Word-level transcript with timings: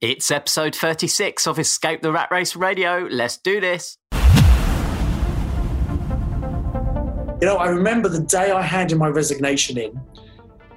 It's 0.00 0.30
episode 0.30 0.74
36 0.74 1.46
of 1.46 1.58
Escape 1.58 2.00
the 2.00 2.10
Rat 2.10 2.30
Race 2.30 2.56
Radio. 2.56 3.06
Let's 3.10 3.36
do 3.36 3.60
this. 3.60 3.98
You 4.14 4.18
know, 7.42 7.56
I 7.56 7.68
remember 7.68 8.08
the 8.08 8.22
day 8.22 8.50
I 8.50 8.62
handed 8.62 8.96
my 8.96 9.08
resignation 9.08 9.76
in, 9.76 10.00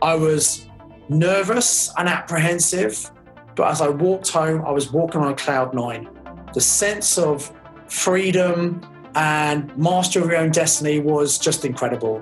I 0.02 0.16
was 0.16 0.68
nervous 1.08 1.94
and 1.98 2.10
apprehensive, 2.10 3.10
but 3.56 3.72
as 3.72 3.80
I 3.80 3.88
walked 3.88 4.28
home, 4.28 4.62
I 4.66 4.72
was 4.72 4.92
walking 4.92 5.22
on 5.22 5.32
a 5.32 5.36
cloud 5.36 5.74
nine. 5.74 6.10
The 6.54 6.60
sense 6.60 7.18
of 7.18 7.50
freedom 7.88 8.82
and 9.16 9.74
master 9.78 10.20
of 10.20 10.26
your 10.26 10.36
own 10.36 10.52
destiny 10.52 11.00
was 11.00 11.38
just 11.38 11.64
incredible. 11.64 12.22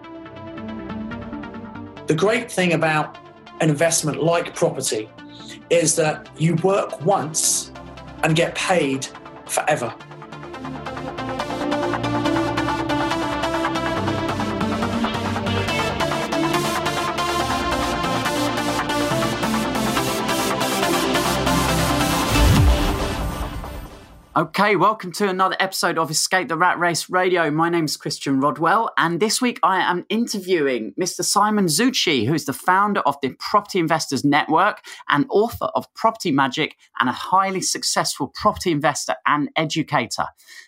The 2.05 2.15
great 2.15 2.51
thing 2.51 2.73
about 2.73 3.17
an 3.59 3.71
investment 3.71 4.21
like 4.21 4.53
property 4.53 5.09
is 5.69 5.95
that 5.95 6.29
you 6.37 6.55
work 6.57 7.01
once 7.05 7.71
and 8.23 8.35
get 8.35 8.55
paid 8.55 9.07
forever. 9.47 9.93
Okay, 24.33 24.77
welcome 24.77 25.11
to 25.11 25.27
another 25.27 25.57
episode 25.59 25.97
of 25.97 26.09
Escape 26.09 26.47
the 26.47 26.55
Rat 26.55 26.79
Race 26.79 27.09
Radio. 27.09 27.51
My 27.51 27.67
name 27.67 27.83
is 27.83 27.97
Christian 27.97 28.39
Rodwell, 28.39 28.89
and 28.97 29.19
this 29.19 29.41
week 29.41 29.59
I 29.61 29.81
am 29.81 30.05
interviewing 30.07 30.93
Mr. 30.97 31.21
Simon 31.21 31.65
Zutshi, 31.65 32.25
who 32.25 32.33
is 32.33 32.45
the 32.45 32.53
founder 32.53 33.01
of 33.01 33.17
the 33.21 33.35
Property 33.39 33.79
Investors 33.79 34.23
Network 34.23 34.85
and 35.09 35.25
author 35.29 35.65
of 35.75 35.93
Property 35.95 36.31
Magic 36.31 36.77
and 36.97 37.09
a 37.09 37.11
highly 37.11 37.59
successful 37.59 38.31
property 38.33 38.71
investor 38.71 39.15
and 39.25 39.49
educator. 39.57 40.27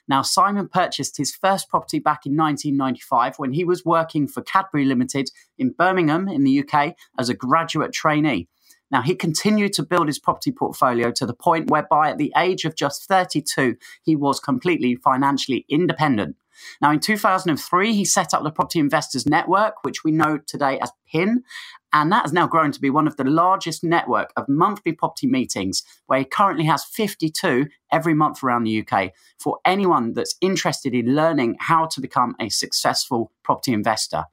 Now, 0.10 0.24
Simon 0.24 0.68
purchased 0.68 1.16
his 1.16 1.34
first 1.34 1.70
property 1.70 2.00
back 2.00 2.26
in 2.26 2.36
1995 2.36 3.36
when 3.38 3.54
he 3.54 3.64
was 3.64 3.86
working 3.86 4.28
for 4.28 4.42
Cadbury 4.42 4.84
Limited 4.84 5.30
in 5.58 5.72
Birmingham 5.72 6.28
in 6.28 6.44
the 6.44 6.68
UK 6.68 6.96
as 7.18 7.30
a 7.30 7.34
graduate 7.34 7.94
trainee. 7.94 8.50
Now, 8.94 9.02
he 9.02 9.16
continued 9.16 9.74
to 9.74 9.84
build 9.84 10.06
his 10.06 10.20
property 10.20 10.52
portfolio 10.52 11.12
to 11.14 11.26
the 11.26 11.34
point 11.34 11.72
whereby 11.72 12.12
at 12.12 12.20
the 12.20 12.32
age 12.38 12.64
of 12.64 12.76
just 12.76 13.06
32, 13.06 13.76
he 14.04 14.16
was 14.16 14.40
completely 14.40 14.94
financially 14.94 15.66
independent. 15.68 16.36
Now, 16.80 16.92
in 16.92 17.00
2003, 17.00 17.92
he 17.92 18.06
set 18.06 18.36
up 18.36 18.44
the 18.44 18.52
Property 18.52 18.78
Investors 18.78 19.26
Network, 19.26 19.84
which 19.84 20.04
we 20.04 20.12
know 20.12 20.38
today 20.38 20.78
as 20.80 20.92
PIN, 21.12 21.44
and 21.92 22.12
that 22.12 22.22
has 22.22 22.34
now 22.34 22.46
grown 22.46 22.72
to 22.72 22.80
be 22.80 22.92
one 22.92 23.08
of 23.08 23.18
the 23.18 23.24
largest 23.24 23.84
network 23.84 24.32
of 24.38 24.48
monthly 24.48 24.92
property 24.92 25.26
meetings, 25.26 25.82
where 26.06 26.20
he 26.20 26.26
currently 26.26 26.66
has 26.66 26.84
52 26.84 27.66
every 27.92 28.14
month 28.14 28.44
around 28.44 28.64
the 28.64 28.86
UK 28.86 29.12
for 29.40 29.58
anyone 29.66 30.14
that's 30.14 30.36
interested 30.40 30.94
in 30.94 31.16
learning 31.16 31.58
how 31.60 31.88
to 31.88 32.00
become 32.00 32.36
a 32.40 32.50
successful 32.50 33.32
property 33.42 33.74
investor. 33.74 34.26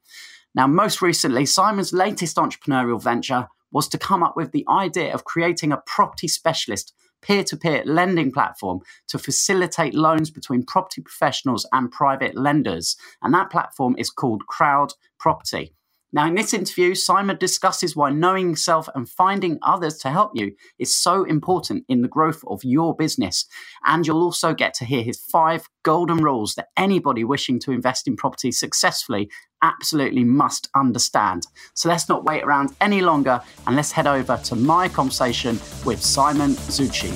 Now, 0.55 0.67
most 0.67 1.00
recently, 1.00 1.47
Simon's 1.47 1.95
latest 1.95 2.36
entrepreneurial 2.36 3.02
venture 3.02 3.48
was 3.72 3.88
to 3.88 3.98
come 3.98 4.22
up 4.22 4.36
with 4.36 4.52
the 4.52 4.66
idea 4.68 5.12
of 5.12 5.24
creating 5.24 5.72
a 5.72 5.82
property 5.86 6.28
specialist 6.28 6.92
peer 7.22 7.44
to 7.44 7.56
peer 7.56 7.82
lending 7.84 8.32
platform 8.32 8.80
to 9.08 9.18
facilitate 9.18 9.94
loans 9.94 10.30
between 10.30 10.64
property 10.64 11.02
professionals 11.02 11.66
and 11.72 11.90
private 11.90 12.36
lenders. 12.36 12.96
And 13.22 13.34
that 13.34 13.50
platform 13.50 13.94
is 13.98 14.10
called 14.10 14.46
Crowd 14.46 14.94
Property. 15.18 15.74
Now, 16.12 16.27
in 16.27 16.34
this 16.34 16.53
interview, 16.53 16.97
Simon 16.97 17.36
discusses 17.39 17.94
why 17.94 18.11
knowing 18.11 18.50
yourself 18.50 18.89
and 18.97 19.08
finding 19.08 19.61
others 19.62 19.97
to 19.98 20.11
help 20.11 20.33
you 20.34 20.56
is 20.77 20.94
so 20.94 21.22
important 21.22 21.84
in 21.89 22.02
the 22.02 22.08
growth 22.08 22.42
of 22.48 22.64
your 22.64 22.97
business. 22.97 23.47
And 23.86 24.05
you'll 24.05 24.25
also 24.25 24.52
get 24.52 24.75
to 24.75 24.84
hear 24.84 25.05
his 25.05 25.20
five 25.20 25.69
golden 25.84 26.19
rules 26.19 26.56
that 26.56 26.70
anybody 26.77 27.22
wishing 27.22 27.61
to 27.61 27.70
invest 27.70 28.08
in 28.08 28.17
property 28.17 28.50
successfully 28.50 29.30
absolutely 29.62 30.24
must 30.24 30.68
understand. 30.74 31.46
So 31.74 31.89
let's 31.89 32.08
not 32.08 32.24
wait 32.24 32.42
around 32.42 32.74
any 32.80 33.02
longer 33.02 33.40
and 33.68 33.77
let's 33.77 33.92
head 33.92 34.08
over 34.08 34.36
to 34.36 34.57
my 34.57 34.89
conversation 34.89 35.61
with 35.84 36.02
Simon 36.02 36.55
Zutshi. 36.55 37.11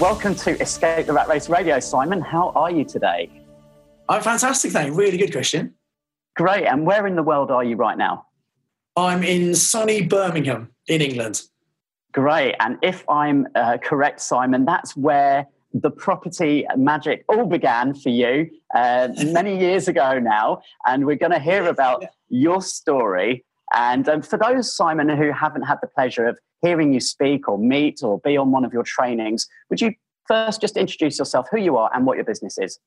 Welcome 0.00 0.36
to 0.36 0.60
Escape 0.60 1.06
the 1.06 1.12
Rat 1.12 1.26
Race 1.26 1.48
Radio, 1.48 1.80
Simon. 1.80 2.20
How 2.20 2.50
are 2.50 2.70
you 2.70 2.84
today? 2.84 3.43
I'm 4.08 4.22
fantastic, 4.22 4.72
thank 4.72 4.88
you. 4.88 4.94
Really 4.94 5.16
good, 5.16 5.32
question. 5.32 5.74
Great. 6.36 6.66
And 6.66 6.84
where 6.84 7.06
in 7.06 7.16
the 7.16 7.22
world 7.22 7.50
are 7.50 7.64
you 7.64 7.76
right 7.76 7.96
now? 7.96 8.26
I'm 8.96 9.22
in 9.22 9.54
sunny 9.54 10.02
Birmingham 10.02 10.70
in 10.88 11.00
England. 11.00 11.42
Great. 12.12 12.54
And 12.60 12.78
if 12.82 13.08
I'm 13.08 13.48
uh, 13.54 13.78
correct, 13.82 14.20
Simon, 14.20 14.64
that's 14.64 14.96
where 14.96 15.46
the 15.72 15.90
property 15.90 16.64
magic 16.76 17.24
all 17.28 17.46
began 17.46 17.94
for 17.94 18.10
you 18.10 18.48
uh, 18.74 19.08
many 19.26 19.58
years 19.66 19.88
ago 19.88 20.18
now. 20.18 20.62
And 20.86 21.06
we're 21.06 21.16
going 21.16 21.32
to 21.32 21.40
hear 21.40 21.66
about 21.66 22.04
your 22.28 22.62
story. 22.62 23.44
And 23.74 24.08
um, 24.08 24.22
for 24.22 24.38
those, 24.38 24.74
Simon, 24.74 25.08
who 25.08 25.32
haven't 25.32 25.62
had 25.62 25.78
the 25.82 25.88
pleasure 25.88 26.26
of 26.26 26.38
hearing 26.62 26.92
you 26.92 27.00
speak 27.00 27.48
or 27.48 27.58
meet 27.58 28.02
or 28.02 28.20
be 28.20 28.36
on 28.36 28.52
one 28.52 28.64
of 28.64 28.72
your 28.72 28.84
trainings, 28.84 29.48
would 29.68 29.80
you 29.80 29.94
first 30.28 30.60
just 30.60 30.76
introduce 30.76 31.18
yourself, 31.18 31.48
who 31.50 31.58
you 31.58 31.76
are, 31.76 31.90
and 31.92 32.06
what 32.06 32.16
your 32.16 32.24
business 32.24 32.58
is? 32.58 32.78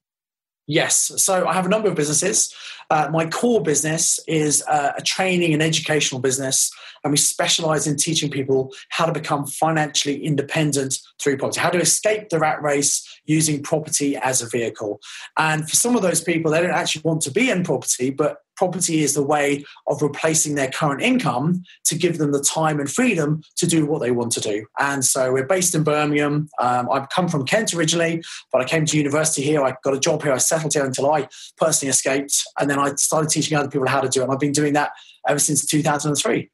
Yes. 0.67 1.13
So 1.16 1.47
I 1.47 1.53
have 1.53 1.66
a 1.66 1.69
number 1.69 1.88
of 1.88 1.95
businesses. 1.95 2.53
Uh, 2.89 3.09
my 3.11 3.25
core 3.25 3.61
business 3.61 4.19
is 4.28 4.63
uh, 4.67 4.91
a 4.97 5.01
training 5.01 5.53
and 5.53 5.63
educational 5.63 6.19
business, 6.19 6.69
and 7.03 7.11
we 7.11 7.17
specialize 7.17 7.88
in 7.88 7.95
teaching 7.95 8.29
people 8.29 8.73
how 8.89 9.05
to 9.05 9.13
become 9.13 9.47
financially 9.47 10.23
independent 10.23 11.00
through 11.22 11.38
property, 11.38 11.61
how 11.61 11.69
to 11.69 11.79
escape 11.79 12.29
the 12.29 12.39
rat 12.39 12.61
race 12.61 13.19
using 13.25 13.63
property 13.63 14.17
as 14.17 14.41
a 14.41 14.50
vehicle. 14.50 15.00
And 15.38 15.69
for 15.69 15.75
some 15.75 15.95
of 15.95 16.01
those 16.01 16.22
people, 16.22 16.51
they 16.51 16.61
don't 16.61 16.72
actually 16.72 17.03
want 17.03 17.22
to 17.22 17.31
be 17.31 17.49
in 17.49 17.63
property, 17.63 18.09
but 18.09 18.38
property 18.57 19.01
is 19.01 19.13
the 19.13 19.23
way 19.23 19.63
of 19.88 20.01
replacing 20.01 20.56
their 20.56 20.69
current 20.69 21.01
income 21.01 21.63
to 21.85 21.95
give 21.95 22.18
them 22.18 22.31
the 22.31 22.41
time 22.41 22.79
and 22.79 22.90
freedom 22.90 23.41
to 23.56 23.68
do 23.68 23.85
what 23.85 24.01
they 24.01 24.12
want 24.12 24.31
to 24.34 24.41
do. 24.41 24.66
And 24.79 25.06
so 25.06 25.31
we're 25.31 25.45
based 25.45 25.75
in 25.75 25.84
Birmingham. 25.84 26.50
Um, 26.59 26.90
I've 26.91 27.09
come 27.09 27.28
from 27.28 27.46
Kent 27.46 27.73
originally, 27.73 28.23
but 28.51 28.62
I 28.62 28.66
came 28.66 28.85
to 28.85 28.97
university 28.97 29.44
here. 29.44 29.63
I 29.63 29.75
got 29.84 29.94
a 29.94 30.00
job 30.00 30.23
here. 30.23 30.34
I 30.34 30.38
settled 30.38 30.73
here 30.73 30.85
until 30.85 31.12
I 31.12 31.28
personally 31.57 31.91
escaped. 31.91 32.44
And 32.59 32.69
then 32.69 32.79
I 32.79 32.96
started 32.96 33.29
teaching 33.29 33.57
other 33.57 33.69
people 33.69 33.88
how 33.88 34.01
to 34.01 34.09
do 34.09 34.22
it. 34.22 34.23
And 34.23 34.34
I've 34.34 34.40
been 34.40 34.51
doing 34.51 34.73
that 34.73 34.91
ever 35.28 35.40
since 35.40 35.66
2003. 35.66 36.50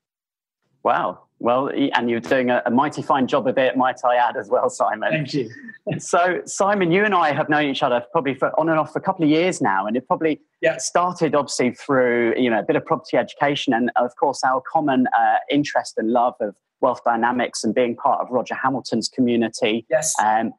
Wow. 0.83 1.23
Well, 1.43 1.69
and 1.75 2.09
you're 2.09 2.21
doing 2.21 2.49
a, 2.49 2.63
a, 2.65 2.71
mighty 2.71 3.01
fine 3.01 3.27
job 3.27 3.47
of 3.47 3.57
it, 3.57 3.75
might 3.75 3.99
I 4.05 4.15
add, 4.15 4.37
as 4.37 4.47
well, 4.47 4.69
Simon. 4.69 5.11
Thank 5.11 5.33
you. 5.33 5.49
so, 5.99 6.41
Simon, 6.45 6.89
you 6.89 7.03
and 7.03 7.13
I 7.13 7.33
have 7.33 7.49
known 7.49 7.65
each 7.65 7.83
other 7.83 8.01
probably 8.13 8.33
for 8.33 8.57
on 8.57 8.69
and 8.69 8.79
off 8.79 8.93
for 8.93 8.99
a 8.99 9.01
couple 9.01 9.25
of 9.25 9.29
years 9.29 9.59
now, 9.61 9.85
and 9.85 9.97
it 9.97 10.07
probably 10.07 10.39
yeah. 10.61 10.77
started 10.77 11.35
obviously 11.35 11.71
through 11.71 12.35
you 12.37 12.49
know 12.49 12.59
a 12.59 12.63
bit 12.63 12.77
of 12.77 12.85
property 12.85 13.17
education, 13.17 13.73
and 13.73 13.91
of 13.97 14.15
course 14.15 14.39
our 14.45 14.63
common 14.71 15.07
uh, 15.07 15.35
interest 15.51 15.95
and 15.97 16.11
love 16.11 16.33
of 16.39 16.55
wealth 16.79 17.01
dynamics 17.03 17.65
and 17.65 17.75
being 17.75 17.97
part 17.97 18.21
of 18.21 18.29
Roger 18.31 18.55
Hamilton's 18.55 19.09
community. 19.09 19.85
Yes. 19.89 20.15
Um, 20.23 20.53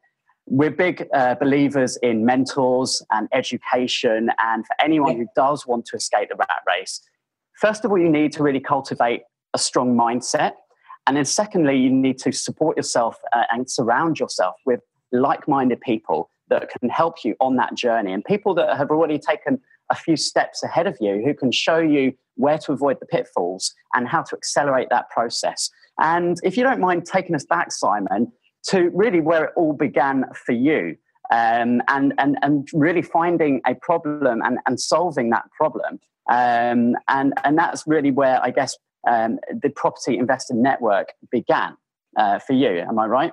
we're 0.47 0.71
big 0.71 1.09
uh, 1.15 1.35
believers 1.37 1.97
in 2.03 2.27
mentors 2.27 3.03
and 3.11 3.27
education, 3.33 4.29
and 4.39 4.67
for 4.67 4.77
anyone 4.85 5.13
yeah. 5.13 5.19
who 5.21 5.27
does 5.35 5.67
want 5.67 5.87
to 5.87 5.97
escape 5.97 6.29
the 6.29 6.37
rat 6.37 6.51
race, 6.69 7.01
first 7.59 7.87
of 7.87 7.91
all, 7.91 7.97
you 7.97 8.11
need 8.11 8.33
to 8.33 8.43
really 8.43 8.61
cultivate 8.61 9.23
a 9.55 9.59
strong 9.59 9.97
mindset 9.97 10.53
and 11.07 11.17
then, 11.17 11.25
secondly, 11.25 11.77
you 11.77 11.91
need 11.91 12.19
to 12.19 12.33
support 12.33 12.77
yourself 12.77 13.19
uh, 13.33 13.45
and 13.51 13.71
surround 13.71 14.19
yourself 14.19 14.57
with 14.65 14.81
like 15.13 15.47
minded 15.47 15.81
people 15.81 16.31
that 16.49 16.69
can 16.71 16.89
help 16.89 17.25
you 17.25 17.35
on 17.41 17.57
that 17.57 17.75
journey 17.75 18.13
and 18.13 18.25
people 18.25 18.55
that 18.55 18.77
have 18.77 18.91
already 18.91 19.19
taken 19.19 19.61
a 19.91 19.95
few 19.95 20.17
steps 20.17 20.63
ahead 20.63 20.87
of 20.87 20.97
you 21.01 21.23
who 21.25 21.35
can 21.35 21.53
show 21.53 21.79
you 21.79 22.13
where 22.37 22.59
to 22.59 22.73
avoid 22.73 22.99
the 23.01 23.07
pitfalls 23.07 23.73
and 23.93 24.09
how 24.09 24.23
to 24.23 24.37
accelerate 24.37 24.89
that 24.91 25.09
process. 25.11 25.71
And 25.99 26.39
if 26.43 26.57
you 26.57 26.63
don't 26.63 26.81
mind 26.81 27.07
taking 27.07 27.35
us 27.35 27.45
back, 27.45 27.71
Simon, 27.71 28.33
to 28.69 28.91
really 28.95 29.21
where 29.21 29.45
it 29.45 29.53
all 29.57 29.73
began 29.75 30.25
for 30.35 30.53
you. 30.53 30.97
Um, 31.31 31.81
and, 31.89 32.13
and, 32.19 32.37
and 32.43 32.69
really 32.75 33.01
finding 33.01 33.63
a 33.67 33.75
problem 33.75 34.43
and, 34.43 34.59
and 34.67 34.79
solving 34.79 35.31
that 35.31 35.45
problem. 35.57 35.99
Um, 36.31 36.97
and, 37.09 37.33
and 37.45 37.57
that's 37.57 37.87
really 37.87 38.11
where 38.11 38.45
I 38.45 38.51
guess 38.51 38.77
um, 39.07 39.39
the 39.51 39.71
property 39.71 40.19
investor 40.19 40.55
network 40.55 41.13
began 41.31 41.77
uh, 42.17 42.39
for 42.39 42.53
you. 42.53 42.79
Am 42.79 42.99
I 42.99 43.07
right? 43.07 43.33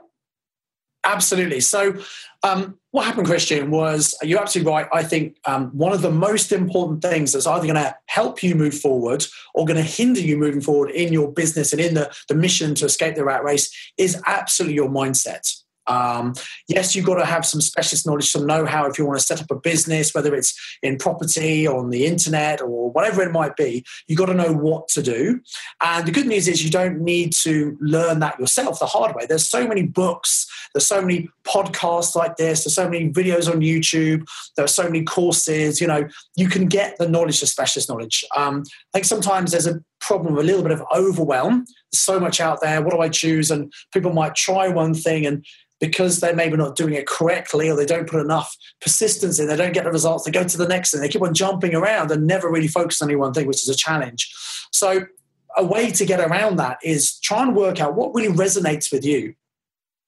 Absolutely. 1.04 1.62
So, 1.62 2.00
um, 2.44 2.78
what 2.92 3.06
happened, 3.06 3.26
Christian, 3.26 3.72
was 3.72 4.16
you're 4.22 4.40
absolutely 4.40 4.72
right. 4.72 4.88
I 4.94 5.02
think 5.02 5.38
um, 5.46 5.70
one 5.76 5.94
of 5.94 6.02
the 6.02 6.12
most 6.12 6.52
important 6.52 7.02
things 7.02 7.32
that's 7.32 7.48
either 7.48 7.66
going 7.66 7.76
to 7.76 7.96
help 8.06 8.44
you 8.44 8.54
move 8.54 8.78
forward 8.78 9.26
or 9.56 9.66
going 9.66 9.78
to 9.78 9.84
hinder 9.84 10.20
you 10.20 10.38
moving 10.38 10.62
forward 10.62 10.92
in 10.92 11.12
your 11.12 11.32
business 11.32 11.72
and 11.72 11.82
in 11.82 11.96
the, 11.96 12.14
the 12.28 12.36
mission 12.36 12.76
to 12.76 12.86
escape 12.86 13.16
the 13.16 13.24
rat 13.24 13.44
race 13.44 13.72
is 13.98 14.22
absolutely 14.28 14.76
your 14.76 14.90
mindset. 14.90 15.61
Um, 15.88 16.34
yes, 16.68 16.96
you've 16.96 17.06
got 17.06 17.16
to 17.16 17.26
have 17.26 17.46
some 17.46 17.62
specialist 17.62 18.06
knowledge, 18.06 18.30
some 18.30 18.46
know 18.46 18.66
how 18.66 18.86
if 18.86 18.98
you 18.98 19.06
want 19.06 19.20
to 19.20 19.26
set 19.26 19.42
up 19.42 19.52
a 19.52 19.56
business, 19.56 20.14
whether 20.14 20.34
it's 20.36 20.58
in 20.84 20.98
property 20.98 21.68
or 21.68 21.80
on 21.80 21.90
the 21.90 22.06
internet 22.06 22.62
or 22.62 22.92
whatever 22.92 23.22
it 23.22 23.32
might 23.32 23.56
be. 23.56 23.84
You've 24.08 24.20
got 24.20 24.28
to 24.28 24.34
know 24.34 24.54
what 24.54 24.88
to 24.90 25.02
do. 25.02 25.42
And 25.82 26.08
the 26.08 26.12
good 26.12 26.28
news 26.28 26.48
is 26.48 26.64
you 26.64 26.70
don't 26.70 27.02
need 27.02 27.34
to 27.42 27.78
learn 27.80 28.20
that 28.20 28.40
yourself 28.40 28.80
the 28.80 28.86
hard 28.86 29.16
way. 29.16 29.26
There's 29.26 29.48
so 29.48 29.68
many 29.68 29.84
books, 29.84 30.48
there's 30.74 30.88
so 30.88 31.02
many 31.02 31.30
podcasts 31.44 32.16
like 32.16 32.38
this, 32.38 32.64
there's 32.64 32.76
so 32.76 32.90
many 32.90 33.10
videos 33.10 33.52
on 33.52 33.62
YouTube, 33.62 34.26
there 34.56 34.66
are 34.66 34.70
so 34.70 34.84
many 34.84 35.04
courses. 35.04 35.82
You 35.82 35.88
know, 35.88 36.08
you 36.36 36.48
can 36.48 36.68
get 36.68 36.98
the 36.98 37.08
knowledge, 37.08 37.40
the 37.40 37.48
specialist 37.48 37.90
knowledge. 37.90 38.24
Um, 38.36 38.64
I 38.68 38.98
think 38.98 39.06
sometimes 39.06 39.52
there's 39.52 39.68
a 39.68 39.82
problem, 40.02 40.38
a 40.38 40.44
little 40.44 40.64
bit 40.64 40.72
of 40.72 40.84
overwhelm. 40.94 41.66
There's 41.92 42.02
so 42.02 42.20
much 42.20 42.42
out 42.42 42.60
there. 42.62 42.82
What 42.82 42.92
do 42.92 43.00
I 43.00 43.10
choose? 43.10 43.50
And 43.50 43.72
people 43.94 44.12
might 44.12 44.36
try 44.36 44.68
one 44.68 44.94
thing 44.94 45.26
and 45.26 45.46
because 45.80 46.20
they're 46.20 46.36
maybe 46.36 46.56
not 46.56 46.76
doing 46.76 46.94
it 46.94 47.08
correctly 47.08 47.70
or 47.70 47.76
they 47.76 47.88
don't 47.88 48.08
put 48.08 48.22
enough 48.22 48.56
persistence 48.82 49.40
in, 49.40 49.48
they 49.48 49.56
don't 49.56 49.74
get 49.74 49.84
the 49.84 49.92
results, 49.92 50.24
they 50.24 50.32
go 50.32 50.44
to 50.44 50.58
the 50.58 50.68
next 50.68 50.92
thing. 50.92 51.02
They 51.02 51.10
keep 51.10 51.24
on 51.24 51.34
jumping 51.34 51.74
around 51.74 52.12
and 52.12 52.28
never 52.28 52.50
really 52.50 52.68
focus 52.68 53.02
on 53.02 53.10
any 53.10 53.16
one 53.16 53.34
thing, 53.34 53.48
which 53.48 53.64
is 53.64 53.70
a 53.70 53.76
challenge. 53.76 54.32
So, 54.72 55.06
a 55.58 55.66
way 55.66 55.92
to 55.92 56.06
get 56.06 56.22
around 56.22 56.56
that 56.58 56.78
is 56.82 57.20
try 57.20 57.42
and 57.42 57.54
work 57.54 57.82
out 57.82 57.96
what 57.96 58.16
really 58.16 58.34
resonates 58.34 58.90
with 58.90 59.04
you. 59.04 59.34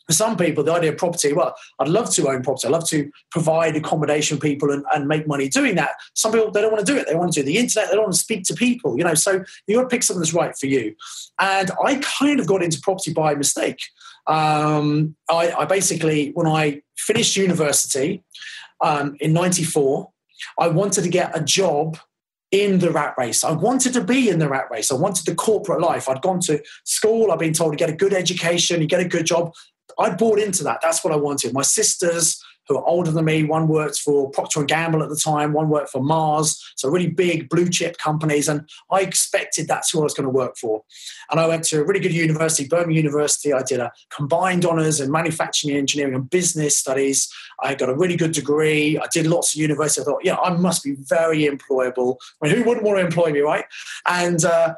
For 0.07 0.13
some 0.13 0.35
people, 0.38 0.63
the 0.63 0.73
idea 0.73 0.91
of 0.91 0.97
property, 0.97 1.33
well, 1.33 1.55
I'd 1.79 1.88
love 1.88 2.09
to 2.15 2.29
own 2.29 2.44
property. 2.44 2.67
I'd 2.67 2.71
love 2.71 2.88
to 2.89 3.09
provide 3.31 3.75
accommodation 3.75 4.39
people 4.39 4.71
and, 4.71 4.83
and 4.94 5.07
make 5.07 5.27
money 5.27 5.47
doing 5.47 5.75
that. 5.75 5.91
Some 6.13 6.31
people, 6.33 6.51
they 6.51 6.61
don't 6.61 6.71
want 6.73 6.85
to 6.85 6.91
do 6.91 7.00
it. 7.00 7.07
They 7.07 7.15
want 7.15 7.33
to 7.33 7.41
do 7.41 7.45
the 7.45 7.57
internet. 7.57 7.89
They 7.89 7.95
don't 7.95 8.03
want 8.03 8.15
to 8.15 8.19
speak 8.19 8.44
to 8.45 8.53
people, 8.53 8.97
you 8.97 9.03
know. 9.03 9.13
So 9.13 9.44
you 9.67 9.77
got 9.77 9.83
to 9.83 9.88
pick 9.88 10.03
something 10.03 10.21
that's 10.21 10.33
right 10.33 10.55
for 10.55 10.67
you. 10.67 10.95
And 11.39 11.71
I 11.83 12.01
kind 12.19 12.39
of 12.39 12.47
got 12.47 12.61
into 12.61 12.81
property 12.81 13.13
by 13.13 13.35
mistake 13.35 13.79
um, 14.27 15.15
I, 15.29 15.51
I, 15.51 15.65
basically, 15.65 16.31
when 16.31 16.47
I 16.47 16.81
finished 16.95 17.35
university 17.35 18.23
um, 18.81 19.15
in 19.19 19.33
94, 19.33 20.09
I 20.57 20.67
wanted 20.69 21.03
to 21.03 21.09
get 21.09 21.38
a 21.38 21.44
job 21.44 21.97
in 22.51 22.79
the 22.79 22.91
rat 22.91 23.15
race. 23.17 23.44
I 23.44 23.51
wanted 23.51 23.94
to 23.94 24.03
be 24.03 24.29
in 24.29 24.39
the 24.39 24.47
rat 24.47 24.67
race. 24.69 24.91
I 24.91 24.95
wanted 24.95 25.25
the 25.25 25.35
corporate 25.35 25.81
life. 25.81 26.07
I'd 26.07 26.21
gone 26.21 26.39
to 26.41 26.61
school. 26.83 27.31
I'd 27.31 27.39
been 27.39 27.53
told 27.53 27.73
to 27.73 27.77
get 27.77 27.89
a 27.89 27.95
good 27.95 28.13
education, 28.13 28.79
you 28.79 28.88
get 28.88 29.01
a 29.01 29.07
good 29.07 29.25
job. 29.25 29.53
I 30.00 30.13
bought 30.16 30.40
into 30.40 30.63
that. 30.63 30.80
That's 30.81 31.04
what 31.04 31.13
I 31.13 31.18
wanted. 31.18 31.54
My 31.54 31.62
sisters, 31.62 32.44
who 32.68 32.78
are 32.78 32.86
older 32.86 33.12
than 33.12 33.25
me. 33.25 33.44
One 33.44 33.68
worked 33.68 33.98
for 34.00 34.30
Procter 34.31 34.60
and 34.60 34.69
Gamble 34.69 35.04
at 35.04 35.10
the 35.10 35.16
time. 35.22 35.54
One 35.54 35.69
worked 35.69 35.90
for 35.90 36.01
Mars, 36.01 36.62
so 36.75 36.90
really 36.90 37.10
big 37.10 37.50
blue 37.50 37.69
chip 37.69 37.98
companies. 37.98 38.48
And 38.48 38.68
I 38.92 39.01
expected 39.01 39.68
that's 39.68 39.92
who 39.92 40.00
I 40.00 40.04
was 40.04 40.13
going 40.13 40.25
to 40.25 40.30
work 40.30 40.56
for. 40.57 40.84
And 41.30 41.40
I 41.40 41.48
went 41.48 41.66
to 41.66 41.81
a 41.81 41.84
really 41.84 42.00
good 42.00 42.13
university, 42.13 42.68
Birmingham 42.68 42.92
University. 42.92 43.54
I 43.54 43.63
did 43.63 43.80
a 43.80 43.92
combined 44.10 44.66
honours 44.66 45.01
in 45.01 45.12
manufacturing 45.12 45.75
engineering 45.75 46.16
and 46.16 46.30
business 46.30 46.78
studies. 46.78 47.31
I 47.62 47.75
got 47.75 47.89
a 47.89 47.96
really 47.96 48.16
good 48.16 48.31
degree. 48.31 48.98
I 48.98 49.07
did 49.12 49.28
lots 49.28 49.54
of 49.54 49.62
university. 49.62 50.01
I 50.01 50.06
thought, 50.06 50.22
yeah, 50.24 50.38
I 50.38 50.54
must 50.54 50.84
be 50.84 50.96
very 50.98 51.46
employable. 51.46 52.18
I 52.42 52.48
mean, 52.48 52.57
who 52.57 52.63
wouldn't 52.63 52.86
want 52.86 53.00
to 53.00 53.06
employ 53.06 53.31
me, 53.31 53.42
right? 53.42 53.66
And 54.07 54.44
uh, 54.46 54.75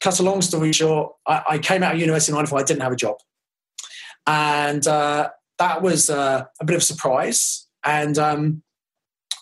cut 0.00 0.20
a 0.20 0.22
long 0.22 0.42
story 0.42 0.72
short, 0.72 1.12
I, 1.26 1.42
I 1.50 1.58
came 1.58 1.82
out 1.82 1.94
of 1.94 2.00
university 2.00 2.32
in 2.32 2.36
94. 2.36 2.60
I 2.60 2.62
didn't 2.62 2.82
have 2.82 2.92
a 2.92 2.96
job. 2.96 3.16
And 4.26 4.86
uh, 4.86 5.30
that 5.58 5.82
was 5.82 6.10
uh, 6.10 6.44
a 6.60 6.64
bit 6.64 6.74
of 6.74 6.82
a 6.82 6.84
surprise. 6.84 7.66
And 7.84 8.18
um, 8.18 8.62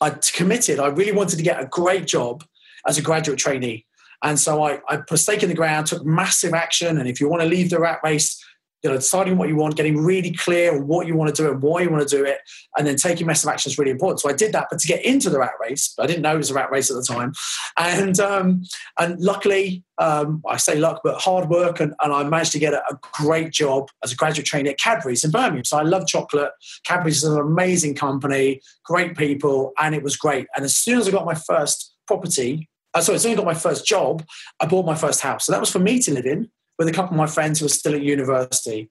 I 0.00 0.10
committed. 0.10 0.78
I 0.78 0.88
really 0.88 1.12
wanted 1.12 1.36
to 1.36 1.42
get 1.42 1.60
a 1.60 1.66
great 1.66 2.06
job 2.06 2.44
as 2.86 2.98
a 2.98 3.02
graduate 3.02 3.38
trainee. 3.38 3.86
And 4.22 4.38
so 4.38 4.62
I, 4.62 4.80
I 4.88 4.98
put 4.98 5.18
stake 5.18 5.42
in 5.42 5.48
the 5.48 5.54
ground, 5.54 5.86
took 5.86 6.04
massive 6.04 6.54
action. 6.54 6.98
And 6.98 7.08
if 7.08 7.20
you 7.20 7.28
want 7.28 7.42
to 7.42 7.48
leave 7.48 7.70
the 7.70 7.78
rat 7.78 8.00
race, 8.02 8.42
you 8.84 8.90
know, 8.90 8.96
deciding 8.96 9.38
what 9.38 9.48
you 9.48 9.56
want, 9.56 9.76
getting 9.76 9.96
really 9.96 10.30
clear 10.30 10.76
on 10.76 10.86
what 10.86 11.06
you 11.06 11.16
want 11.16 11.34
to 11.34 11.42
do 11.42 11.50
and 11.50 11.62
why 11.62 11.80
you 11.80 11.90
want 11.90 12.06
to 12.06 12.16
do 12.16 12.22
it, 12.22 12.38
and 12.76 12.86
then 12.86 12.96
taking 12.96 13.26
massive 13.26 13.48
action 13.48 13.70
is 13.70 13.78
really 13.78 13.90
important. 13.90 14.20
So 14.20 14.28
I 14.28 14.34
did 14.34 14.52
that, 14.52 14.66
but 14.70 14.78
to 14.78 14.86
get 14.86 15.02
into 15.04 15.30
the 15.30 15.38
rat 15.38 15.52
race, 15.58 15.94
I 15.98 16.06
didn't 16.06 16.20
know 16.20 16.34
it 16.34 16.38
was 16.38 16.50
a 16.50 16.54
rat 16.54 16.70
race 16.70 16.90
at 16.90 16.96
the 16.96 17.02
time, 17.02 17.32
and 17.78 18.20
um, 18.20 18.62
and 18.98 19.18
luckily, 19.18 19.82
um, 19.96 20.42
I 20.46 20.58
say 20.58 20.76
luck, 20.76 21.00
but 21.02 21.18
hard 21.18 21.48
work, 21.48 21.80
and, 21.80 21.94
and 22.02 22.12
I 22.12 22.24
managed 22.24 22.52
to 22.52 22.58
get 22.58 22.74
a, 22.74 22.82
a, 22.90 22.98
great 23.14 23.52
job 23.52 23.88
as 24.02 24.12
a 24.12 24.16
graduate 24.16 24.46
trainee 24.46 24.70
at 24.70 24.78
Cadbury's 24.78 25.24
in 25.24 25.30
Birmingham. 25.30 25.64
So 25.64 25.78
I 25.78 25.82
love 25.82 26.06
chocolate. 26.06 26.50
Cadbury's 26.84 27.18
is 27.18 27.24
an 27.24 27.40
amazing 27.40 27.94
company, 27.94 28.60
great 28.84 29.16
people, 29.16 29.72
and 29.78 29.94
it 29.94 30.02
was 30.02 30.16
great. 30.16 30.46
And 30.56 30.64
as 30.64 30.76
soon 30.76 30.98
as 30.98 31.08
I 31.08 31.10
got 31.10 31.24
my 31.24 31.34
first 31.34 31.94
property, 32.06 32.68
uh, 32.92 33.00
sorry, 33.00 33.16
as 33.16 33.22
soon 33.22 33.32
as 33.32 33.38
I 33.38 33.42
got 33.42 33.46
my 33.46 33.58
first 33.58 33.86
job, 33.86 34.24
I 34.60 34.66
bought 34.66 34.84
my 34.84 34.94
first 34.94 35.22
house. 35.22 35.46
So 35.46 35.52
that 35.52 35.60
was 35.60 35.70
for 35.70 35.78
me 35.78 36.00
to 36.00 36.12
live 36.12 36.26
in 36.26 36.50
with 36.78 36.88
a 36.88 36.92
couple 36.92 37.12
of 37.12 37.18
my 37.18 37.26
friends 37.26 37.58
who 37.58 37.66
were 37.66 37.70
still 37.70 37.94
at 37.94 38.02
university. 38.02 38.90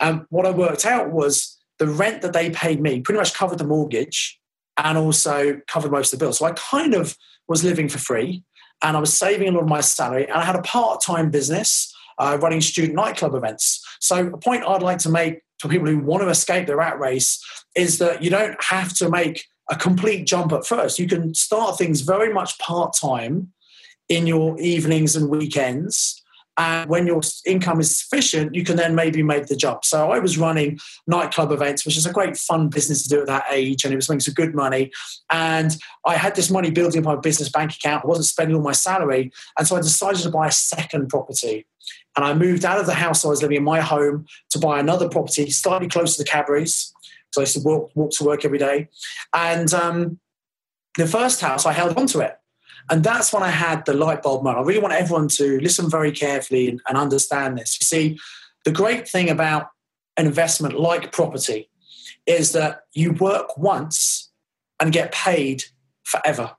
And 0.00 0.20
um, 0.20 0.26
what 0.30 0.46
I 0.46 0.50
worked 0.50 0.86
out 0.86 1.10
was 1.10 1.58
the 1.78 1.88
rent 1.88 2.22
that 2.22 2.32
they 2.32 2.50
paid 2.50 2.80
me 2.80 3.00
pretty 3.00 3.18
much 3.18 3.34
covered 3.34 3.58
the 3.58 3.66
mortgage 3.66 4.38
and 4.76 4.96
also 4.98 5.60
covered 5.66 5.92
most 5.92 6.12
of 6.12 6.18
the 6.18 6.24
bills. 6.24 6.38
So 6.38 6.46
I 6.46 6.52
kind 6.52 6.94
of 6.94 7.16
was 7.48 7.64
living 7.64 7.88
for 7.88 7.98
free 7.98 8.44
and 8.82 8.96
I 8.96 9.00
was 9.00 9.16
saving 9.16 9.48
a 9.48 9.52
lot 9.52 9.62
of 9.62 9.68
my 9.68 9.80
salary. 9.80 10.24
And 10.24 10.34
I 10.34 10.44
had 10.44 10.56
a 10.56 10.62
part 10.62 11.00
time 11.02 11.30
business 11.30 11.92
uh, 12.18 12.38
running 12.40 12.60
student 12.60 12.94
nightclub 12.94 13.34
events. 13.34 13.84
So, 14.00 14.28
a 14.28 14.38
point 14.38 14.64
I'd 14.64 14.82
like 14.82 14.98
to 14.98 15.08
make 15.08 15.40
for 15.58 15.68
people 15.68 15.88
who 15.88 15.98
want 15.98 16.22
to 16.22 16.28
escape 16.28 16.66
the 16.66 16.76
rat 16.76 16.98
race 16.98 17.42
is 17.74 17.98
that 17.98 18.22
you 18.22 18.30
don't 18.30 18.62
have 18.62 18.94
to 18.94 19.08
make 19.08 19.44
a 19.70 19.76
complete 19.76 20.26
jump 20.26 20.52
at 20.52 20.66
first. 20.66 20.98
You 20.98 21.08
can 21.08 21.34
start 21.34 21.78
things 21.78 22.02
very 22.02 22.32
much 22.32 22.58
part 22.58 22.94
time 23.00 23.52
in 24.08 24.26
your 24.26 24.58
evenings 24.60 25.16
and 25.16 25.30
weekends 25.30 26.22
and 26.56 26.88
when 26.88 27.06
your 27.06 27.20
income 27.46 27.80
is 27.80 27.96
sufficient, 27.96 28.54
you 28.54 28.64
can 28.64 28.76
then 28.76 28.94
maybe 28.94 29.22
make 29.22 29.46
the 29.46 29.56
jump. 29.56 29.84
So 29.84 30.12
I 30.12 30.18
was 30.20 30.38
running 30.38 30.78
nightclub 31.06 31.50
events, 31.50 31.84
which 31.84 31.96
is 31.96 32.06
a 32.06 32.12
great 32.12 32.36
fun 32.36 32.68
business 32.68 33.02
to 33.02 33.08
do 33.08 33.20
at 33.20 33.26
that 33.26 33.44
age, 33.50 33.84
and 33.84 33.92
it 33.92 33.96
was 33.96 34.08
making 34.08 34.20
some 34.20 34.34
good 34.34 34.54
money. 34.54 34.92
And 35.30 35.76
I 36.06 36.16
had 36.16 36.36
this 36.36 36.50
money 36.50 36.70
building 36.70 37.00
up 37.00 37.04
my 37.04 37.20
business 37.20 37.48
bank 37.48 37.74
account. 37.74 38.04
I 38.04 38.08
wasn't 38.08 38.26
spending 38.26 38.56
all 38.56 38.62
my 38.62 38.72
salary, 38.72 39.32
and 39.58 39.66
so 39.66 39.76
I 39.76 39.80
decided 39.80 40.22
to 40.22 40.30
buy 40.30 40.46
a 40.46 40.52
second 40.52 41.08
property. 41.08 41.66
And 42.16 42.24
I 42.24 42.34
moved 42.34 42.64
out 42.64 42.78
of 42.78 42.86
the 42.86 42.94
house 42.94 43.24
I 43.24 43.28
was 43.28 43.42
living 43.42 43.56
in, 43.56 43.64
my 43.64 43.80
home, 43.80 44.26
to 44.50 44.58
buy 44.58 44.78
another 44.78 45.08
property 45.08 45.50
slightly 45.50 45.88
closer 45.88 46.16
to 46.16 46.22
the 46.22 46.30
Cadbury's. 46.30 46.92
So 47.32 47.40
I 47.40 47.42
used 47.42 47.56
to 47.56 47.62
walk, 47.62 47.90
walk 47.96 48.12
to 48.12 48.24
work 48.24 48.44
every 48.44 48.58
day. 48.58 48.88
And 49.32 49.72
um, 49.74 50.20
the 50.96 51.08
first 51.08 51.40
house, 51.40 51.66
I 51.66 51.72
held 51.72 51.96
on 51.98 52.06
to 52.08 52.20
it. 52.20 52.38
And 52.90 53.02
that's 53.02 53.32
when 53.32 53.42
I 53.42 53.50
had 53.50 53.84
the 53.86 53.94
light 53.94 54.22
bulb 54.22 54.44
moment. 54.44 54.64
I 54.64 54.66
really 54.66 54.80
want 54.80 54.94
everyone 54.94 55.28
to 55.28 55.58
listen 55.60 55.88
very 55.88 56.12
carefully 56.12 56.68
and, 56.68 56.80
and 56.88 56.98
understand 56.98 57.56
this. 57.56 57.78
You 57.80 57.84
see, 57.84 58.18
the 58.64 58.72
great 58.72 59.08
thing 59.08 59.30
about 59.30 59.68
an 60.16 60.26
investment 60.26 60.78
like 60.78 61.12
property 61.12 61.70
is 62.26 62.52
that 62.52 62.82
you 62.92 63.12
work 63.12 63.56
once 63.56 64.30
and 64.80 64.92
get 64.92 65.12
paid 65.12 65.64
forever. 66.04 66.52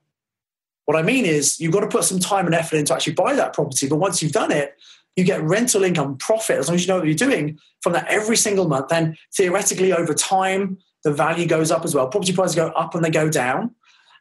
What 0.86 0.98
I 0.98 1.02
mean 1.02 1.26
is, 1.26 1.60
you've 1.60 1.72
got 1.72 1.80
to 1.80 1.88
put 1.88 2.04
some 2.04 2.20
time 2.20 2.46
and 2.46 2.54
effort 2.54 2.78
into 2.78 2.94
actually 2.94 3.14
buy 3.14 3.34
that 3.36 3.54
property. 3.54 3.88
But 3.88 3.98
once 3.98 4.22
you've 4.22 4.32
done 4.32 4.52
it, 4.52 4.76
you 5.16 5.24
get 5.24 5.42
rental 5.42 5.84
income 5.84 6.18
profit 6.18 6.58
as 6.58 6.68
long 6.68 6.76
as 6.76 6.86
you 6.86 6.88
know 6.88 6.98
what 6.98 7.08
you're 7.08 7.16
doing 7.16 7.58
from 7.82 7.94
that 7.94 8.08
every 8.08 8.38
single 8.38 8.68
month. 8.68 8.90
Then 8.90 9.18
theoretically, 9.36 9.94
over 9.94 10.14
time, 10.14 10.78
the 11.04 11.12
value 11.12 11.48
goes 11.48 11.72
up 11.72 11.86
as 11.86 11.96
well. 11.96 12.08
Property 12.08 12.34
prices 12.34 12.56
go 12.56 12.68
up 12.70 12.94
and 12.96 13.04
they 13.04 13.10
go 13.10 13.30
down. 13.30 13.74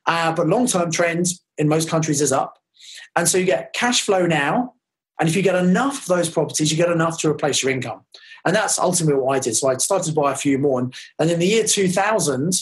Uh, 0.07 0.33
but 0.33 0.49
long 0.49 0.67
term 0.67 0.91
trends 0.91 1.43
in 1.59 1.69
most 1.69 1.89
countries 1.89 2.21
is 2.21 2.33
up. 2.33 2.59
And 3.17 3.29
so 3.29 3.39
you 3.39 3.47
get 3.47 3.73
cash 3.73 4.03
flow 4.03 4.27
now. 4.27 4.75
And 5.21 5.29
if 5.29 5.37
you 5.37 5.43
get 5.43 5.55
enough 5.55 6.03
of 6.03 6.07
those 6.07 6.29
properties, 6.29 6.71
you 6.71 6.77
get 6.77 6.91
enough 6.91 7.21
to 7.21 7.31
replace 7.31 7.63
your 7.63 7.71
income. 7.71 8.01
And 8.45 8.55
that's 8.55 8.79
ultimately 8.79 9.21
what 9.21 9.37
I 9.37 9.39
did. 9.39 9.55
So 9.55 9.69
I 9.69 9.77
started 9.77 10.09
to 10.09 10.21
buy 10.21 10.33
a 10.33 10.37
few 10.37 10.59
more. 10.59 10.81
And, 10.81 10.95
and 11.19 11.31
in 11.31 11.39
the 11.39 11.47
year 11.47 11.65
2000, 11.65 12.53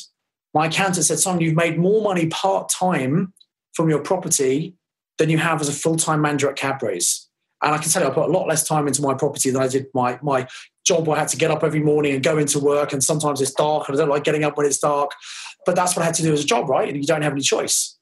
my 0.54 0.66
accountant 0.66 1.06
said, 1.06 1.18
Son, 1.18 1.40
you've 1.40 1.56
made 1.56 1.78
more 1.78 2.02
money 2.02 2.26
part 2.26 2.68
time 2.68 3.32
from 3.72 3.88
your 3.88 4.00
property 4.00 4.74
than 5.18 5.30
you 5.30 5.38
have 5.38 5.60
as 5.60 5.68
a 5.68 5.72
full 5.72 5.96
time 5.96 6.20
manager 6.20 6.50
at 6.50 6.56
Cadbury's. 6.56 7.28
And 7.62 7.74
I 7.74 7.78
can 7.78 7.90
tell 7.90 8.02
you, 8.02 8.08
I 8.08 8.12
put 8.12 8.28
a 8.28 8.32
lot 8.32 8.48
less 8.48 8.66
time 8.66 8.86
into 8.86 9.02
my 9.02 9.14
property 9.14 9.50
than 9.50 9.62
I 9.62 9.68
did 9.68 9.86
my, 9.94 10.18
my 10.20 10.48
job 10.84 11.06
where 11.06 11.16
I 11.16 11.20
had 11.20 11.28
to 11.28 11.36
get 11.36 11.52
up 11.52 11.62
every 11.62 11.80
morning 11.80 12.12
and 12.12 12.22
go 12.22 12.36
into 12.36 12.58
work. 12.58 12.92
And 12.92 13.02
sometimes 13.02 13.40
it's 13.40 13.52
dark 13.52 13.88
and 13.88 13.96
I 13.96 14.00
don't 14.00 14.10
like 14.10 14.24
getting 14.24 14.42
up 14.42 14.56
when 14.56 14.66
it's 14.66 14.78
dark. 14.78 15.12
But 15.64 15.76
that's 15.76 15.96
what 15.96 16.02
I 16.02 16.06
had 16.06 16.14
to 16.16 16.22
do 16.22 16.32
as 16.32 16.42
a 16.42 16.46
job, 16.46 16.68
right? 16.68 16.94
You 16.94 17.04
don't 17.04 17.22
have 17.22 17.32
any 17.32 17.42
choice. 17.42 17.96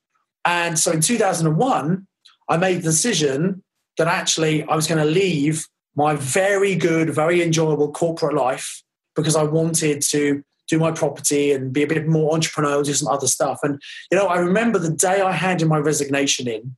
And 0.44 0.78
so 0.78 0.92
in 0.92 1.00
2001, 1.00 2.06
I 2.48 2.56
made 2.56 2.78
the 2.78 2.82
decision 2.82 3.62
that 3.98 4.08
actually 4.08 4.64
I 4.64 4.74
was 4.74 4.86
going 4.86 5.04
to 5.04 5.10
leave 5.10 5.66
my 5.94 6.14
very 6.14 6.74
good, 6.74 7.10
very 7.10 7.42
enjoyable 7.42 7.92
corporate 7.92 8.34
life 8.34 8.82
because 9.14 9.36
I 9.36 9.42
wanted 9.42 10.02
to 10.02 10.42
do 10.68 10.78
my 10.78 10.92
property 10.92 11.52
and 11.52 11.72
be 11.72 11.82
a 11.82 11.86
bit 11.86 12.06
more 12.06 12.36
entrepreneurial, 12.36 12.84
do 12.84 12.94
some 12.94 13.08
other 13.08 13.26
stuff. 13.26 13.60
And, 13.62 13.82
you 14.10 14.16
know, 14.16 14.26
I 14.26 14.38
remember 14.38 14.78
the 14.78 14.92
day 14.92 15.20
I 15.20 15.32
handed 15.32 15.68
my 15.68 15.78
resignation 15.78 16.48
in, 16.48 16.76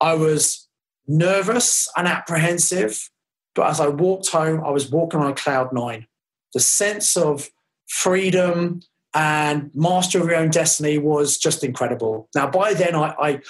I 0.00 0.14
was 0.14 0.68
nervous 1.06 1.88
and 1.96 2.08
apprehensive. 2.08 3.08
But 3.54 3.68
as 3.68 3.80
I 3.80 3.88
walked 3.88 4.28
home, 4.28 4.62
I 4.64 4.70
was 4.70 4.90
walking 4.90 5.20
on 5.20 5.30
a 5.30 5.34
cloud 5.34 5.72
nine. 5.72 6.06
The 6.52 6.60
sense 6.60 7.16
of 7.16 7.48
freedom, 7.86 8.80
and 9.14 9.70
master 9.74 10.20
of 10.20 10.26
your 10.26 10.36
own 10.36 10.50
destiny 10.50 10.98
was 10.98 11.38
just 11.38 11.64
incredible. 11.64 12.28
Now, 12.34 12.48
by 12.48 12.74
then, 12.74 12.94
I, 12.94 13.14
I, 13.20 13.40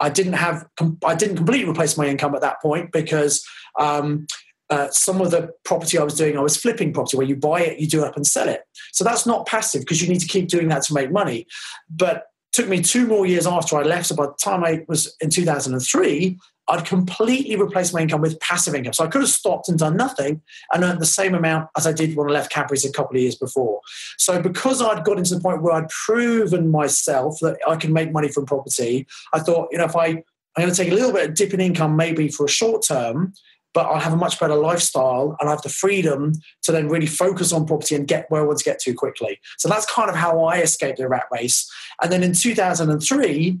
I 0.00 0.10
didn't 0.10 0.32
have, 0.34 0.66
I 1.04 1.14
didn't 1.14 1.36
completely 1.36 1.70
replace 1.70 1.96
my 1.96 2.06
income 2.06 2.34
at 2.34 2.40
that 2.40 2.60
point 2.60 2.90
because 2.92 3.46
um, 3.78 4.26
uh, 4.68 4.88
some 4.90 5.20
of 5.20 5.30
the 5.30 5.52
property 5.64 5.98
I 5.98 6.02
was 6.02 6.14
doing, 6.14 6.36
I 6.36 6.40
was 6.40 6.56
flipping 6.56 6.92
property 6.92 7.16
where 7.16 7.26
you 7.26 7.36
buy 7.36 7.60
it, 7.60 7.78
you 7.78 7.86
do 7.86 8.02
it 8.02 8.08
up 8.08 8.16
and 8.16 8.26
sell 8.26 8.48
it. 8.48 8.62
So 8.92 9.04
that's 9.04 9.26
not 9.26 9.46
passive 9.46 9.82
because 9.82 10.02
you 10.02 10.08
need 10.08 10.20
to 10.20 10.26
keep 10.26 10.48
doing 10.48 10.68
that 10.68 10.82
to 10.84 10.94
make 10.94 11.12
money. 11.12 11.46
But 11.88 12.24
took 12.52 12.68
me 12.68 12.82
two 12.82 13.06
more 13.06 13.26
years 13.26 13.46
after 13.46 13.76
I 13.76 13.82
left. 13.82 14.06
So 14.06 14.16
by 14.16 14.26
the 14.26 14.34
time 14.34 14.64
I 14.64 14.84
was 14.88 15.14
in 15.20 15.30
2003, 15.30 16.38
I'd 16.68 16.86
completely 16.86 17.56
replaced 17.56 17.92
my 17.92 18.00
income 18.00 18.20
with 18.20 18.38
passive 18.40 18.74
income. 18.74 18.92
So 18.92 19.04
I 19.04 19.08
could 19.08 19.20
have 19.20 19.30
stopped 19.30 19.68
and 19.68 19.78
done 19.78 19.96
nothing 19.96 20.42
and 20.72 20.84
earned 20.84 21.00
the 21.00 21.06
same 21.06 21.34
amount 21.34 21.68
as 21.76 21.86
I 21.86 21.92
did 21.92 22.16
when 22.16 22.28
I 22.28 22.32
left 22.32 22.52
Cadbury's 22.52 22.84
a 22.84 22.92
couple 22.92 23.16
of 23.16 23.22
years 23.22 23.36
before. 23.36 23.80
So 24.16 24.40
because 24.40 24.80
I'd 24.80 25.04
got 25.04 25.18
into 25.18 25.34
the 25.34 25.40
point 25.40 25.62
where 25.62 25.72
I'd 25.72 25.88
proven 25.88 26.70
myself 26.70 27.38
that 27.40 27.58
I 27.66 27.76
can 27.76 27.92
make 27.92 28.12
money 28.12 28.28
from 28.28 28.46
property, 28.46 29.06
I 29.32 29.40
thought, 29.40 29.68
you 29.72 29.78
know, 29.78 29.84
if 29.84 29.96
I, 29.96 30.06
I'm 30.06 30.24
going 30.56 30.70
to 30.70 30.76
take 30.76 30.92
a 30.92 30.94
little 30.94 31.12
bit 31.12 31.30
of 31.30 31.34
dip 31.34 31.52
in 31.52 31.60
income 31.60 31.96
maybe 31.96 32.28
for 32.28 32.46
a 32.46 32.50
short 32.50 32.86
term, 32.86 33.34
but 33.74 33.86
I'll 33.86 34.00
have 34.00 34.12
a 34.12 34.16
much 34.16 34.38
better 34.38 34.54
lifestyle 34.54 35.36
and 35.40 35.48
I 35.48 35.52
have 35.52 35.62
the 35.62 35.68
freedom 35.68 36.32
to 36.62 36.72
then 36.72 36.88
really 36.88 37.06
focus 37.06 37.52
on 37.52 37.66
property 37.66 37.94
and 37.94 38.06
get 38.06 38.30
where 38.30 38.42
I 38.42 38.44
want 38.44 38.58
to 38.58 38.64
get 38.64 38.78
to 38.80 38.94
quickly. 38.94 39.40
So 39.58 39.68
that's 39.68 39.90
kind 39.90 40.10
of 40.10 40.16
how 40.16 40.44
I 40.44 40.58
escaped 40.58 40.98
the 40.98 41.08
rat 41.08 41.26
race. 41.32 41.70
And 42.00 42.12
then 42.12 42.22
in 42.22 42.34
2003, 42.34 43.58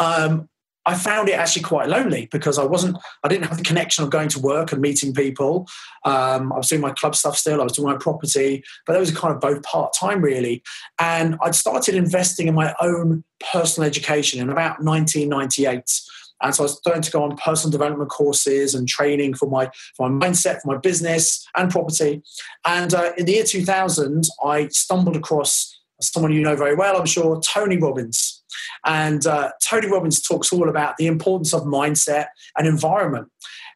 um, 0.00 0.48
I 0.86 0.94
found 0.94 1.28
it 1.28 1.32
actually 1.32 1.62
quite 1.62 1.88
lonely 1.88 2.28
because 2.32 2.58
I 2.58 2.64
wasn't, 2.64 2.96
I 3.22 3.28
didn't 3.28 3.46
have 3.46 3.58
the 3.58 3.64
connection 3.64 4.04
of 4.04 4.10
going 4.10 4.28
to 4.30 4.40
work 4.40 4.72
and 4.72 4.80
meeting 4.80 5.12
people. 5.12 5.68
Um, 6.04 6.52
I 6.52 6.56
was 6.56 6.68
doing 6.68 6.80
my 6.80 6.92
club 6.92 7.14
stuff 7.14 7.36
still, 7.36 7.60
I 7.60 7.64
was 7.64 7.74
doing 7.74 7.88
my 7.88 7.98
property, 7.98 8.64
but 8.86 8.94
that 8.94 8.98
was 8.98 9.14
kind 9.14 9.34
of 9.34 9.40
both 9.40 9.62
part 9.62 9.92
time 9.92 10.22
really. 10.22 10.62
And 10.98 11.36
I'd 11.42 11.54
started 11.54 11.94
investing 11.94 12.48
in 12.48 12.54
my 12.54 12.74
own 12.80 13.24
personal 13.52 13.86
education 13.86 14.40
in 14.40 14.48
about 14.48 14.82
1998. 14.82 16.00
And 16.40 16.54
so 16.54 16.62
I 16.62 16.64
was 16.64 16.78
starting 16.78 17.02
to 17.02 17.10
go 17.10 17.22
on 17.24 17.36
personal 17.36 17.72
development 17.72 18.10
courses 18.10 18.74
and 18.74 18.88
training 18.88 19.34
for 19.34 19.48
my, 19.50 19.70
for 19.96 20.08
my 20.08 20.26
mindset, 20.26 20.62
for 20.62 20.72
my 20.74 20.78
business 20.78 21.46
and 21.56 21.70
property. 21.70 22.22
And 22.64 22.94
uh, 22.94 23.12
in 23.18 23.26
the 23.26 23.32
year 23.32 23.44
2000, 23.44 24.24
I 24.44 24.68
stumbled 24.68 25.16
across 25.16 25.77
someone 26.00 26.32
you 26.32 26.42
know 26.42 26.56
very 26.56 26.74
well, 26.74 26.96
I'm 26.98 27.06
sure, 27.06 27.40
Tony 27.40 27.76
Robbins. 27.76 28.42
And 28.84 29.26
uh, 29.26 29.50
Tony 29.62 29.88
Robbins 29.88 30.20
talks 30.20 30.52
all 30.52 30.68
about 30.68 30.96
the 30.96 31.06
importance 31.06 31.52
of 31.52 31.62
mindset 31.62 32.26
and 32.56 32.66
environment. 32.66 33.28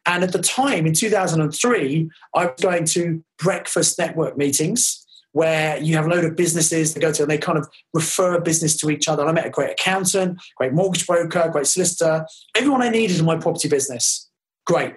And 0.05 0.23
at 0.23 0.31
the 0.31 0.41
time 0.41 0.85
in 0.85 0.93
2003, 0.93 2.09
I 2.35 2.45
was 2.45 2.61
going 2.61 2.85
to 2.85 3.23
breakfast 3.37 3.97
network 3.97 4.37
meetings 4.37 5.05
where 5.31 5.81
you 5.81 5.95
have 5.95 6.05
a 6.05 6.09
load 6.09 6.25
of 6.25 6.35
businesses 6.35 6.93
that 6.93 6.99
go 6.99 7.11
to 7.11 7.23
and 7.23 7.31
they 7.31 7.37
kind 7.37 7.57
of 7.57 7.67
refer 7.93 8.39
business 8.39 8.77
to 8.77 8.89
each 8.89 9.07
other. 9.07 9.23
And 9.23 9.29
I 9.29 9.33
met 9.33 9.47
a 9.47 9.49
great 9.49 9.71
accountant, 9.71 10.39
great 10.57 10.73
mortgage 10.73 11.07
broker, 11.07 11.49
great 11.51 11.67
solicitor, 11.67 12.25
everyone 12.55 12.83
I 12.83 12.89
needed 12.89 13.19
in 13.19 13.25
my 13.25 13.37
property 13.37 13.67
business. 13.67 14.29
Great. 14.65 14.93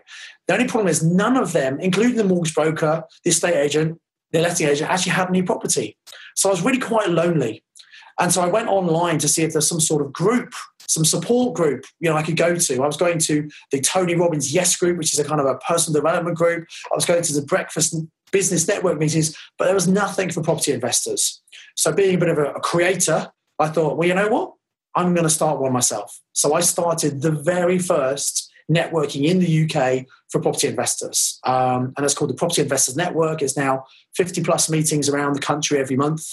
The 0.46 0.54
only 0.54 0.68
problem 0.68 0.88
is 0.88 1.02
none 1.02 1.36
of 1.36 1.52
them, 1.52 1.80
including 1.80 2.16
the 2.16 2.24
mortgage 2.24 2.54
broker, 2.54 3.04
the 3.24 3.30
estate 3.30 3.56
agent, 3.56 3.98
the 4.32 4.40
letting 4.40 4.68
agent, 4.68 4.90
actually 4.90 5.12
had 5.12 5.28
any 5.28 5.42
property. 5.42 5.96
So 6.36 6.48
I 6.48 6.52
was 6.52 6.62
really 6.62 6.78
quite 6.78 7.08
lonely. 7.08 7.64
And 8.18 8.32
so 8.32 8.40
I 8.40 8.46
went 8.46 8.68
online 8.68 9.18
to 9.18 9.28
see 9.28 9.42
if 9.42 9.52
there's 9.52 9.68
some 9.68 9.80
sort 9.80 10.04
of 10.04 10.12
group, 10.12 10.54
some 10.86 11.04
support 11.04 11.54
group, 11.54 11.84
you 12.00 12.08
know, 12.08 12.16
I 12.16 12.22
could 12.22 12.36
go 12.36 12.54
to. 12.54 12.82
I 12.82 12.86
was 12.86 12.96
going 12.96 13.18
to 13.18 13.48
the 13.72 13.80
Tony 13.80 14.14
Robbins 14.14 14.54
Yes 14.54 14.76
group, 14.76 14.96
which 14.96 15.12
is 15.12 15.18
a 15.18 15.24
kind 15.24 15.40
of 15.40 15.46
a 15.46 15.56
personal 15.58 16.00
development 16.00 16.36
group. 16.36 16.66
I 16.90 16.94
was 16.94 17.04
going 17.04 17.22
to 17.22 17.32
the 17.34 17.42
breakfast 17.42 17.94
business 18.32 18.66
network 18.66 18.98
meetings, 18.98 19.36
but 19.58 19.66
there 19.66 19.74
was 19.74 19.88
nothing 19.88 20.30
for 20.30 20.42
property 20.42 20.72
investors. 20.72 21.42
So 21.74 21.92
being 21.92 22.14
a 22.14 22.18
bit 22.18 22.28
of 22.28 22.38
a, 22.38 22.52
a 22.52 22.60
creator, 22.60 23.30
I 23.58 23.68
thought, 23.68 23.96
well, 23.96 24.08
you 24.08 24.14
know 24.14 24.28
what? 24.28 24.52
I'm 24.94 25.12
going 25.12 25.24
to 25.24 25.30
start 25.30 25.60
one 25.60 25.72
myself. 25.72 26.20
So 26.32 26.54
I 26.54 26.60
started 26.60 27.20
the 27.20 27.30
very 27.30 27.78
first 27.78 28.50
networking 28.70 29.24
in 29.24 29.38
the 29.38 29.64
UK 29.64 30.06
for 30.30 30.40
property 30.40 30.66
investors. 30.66 31.38
Um, 31.44 31.92
and 31.96 32.04
it's 32.04 32.14
called 32.14 32.30
the 32.30 32.34
Property 32.34 32.62
Investors 32.62 32.96
Network. 32.96 33.42
It's 33.42 33.56
now 33.56 33.84
50 34.16 34.42
plus 34.42 34.68
meetings 34.68 35.08
around 35.08 35.34
the 35.34 35.40
country 35.40 35.78
every 35.78 35.96
month. 35.96 36.24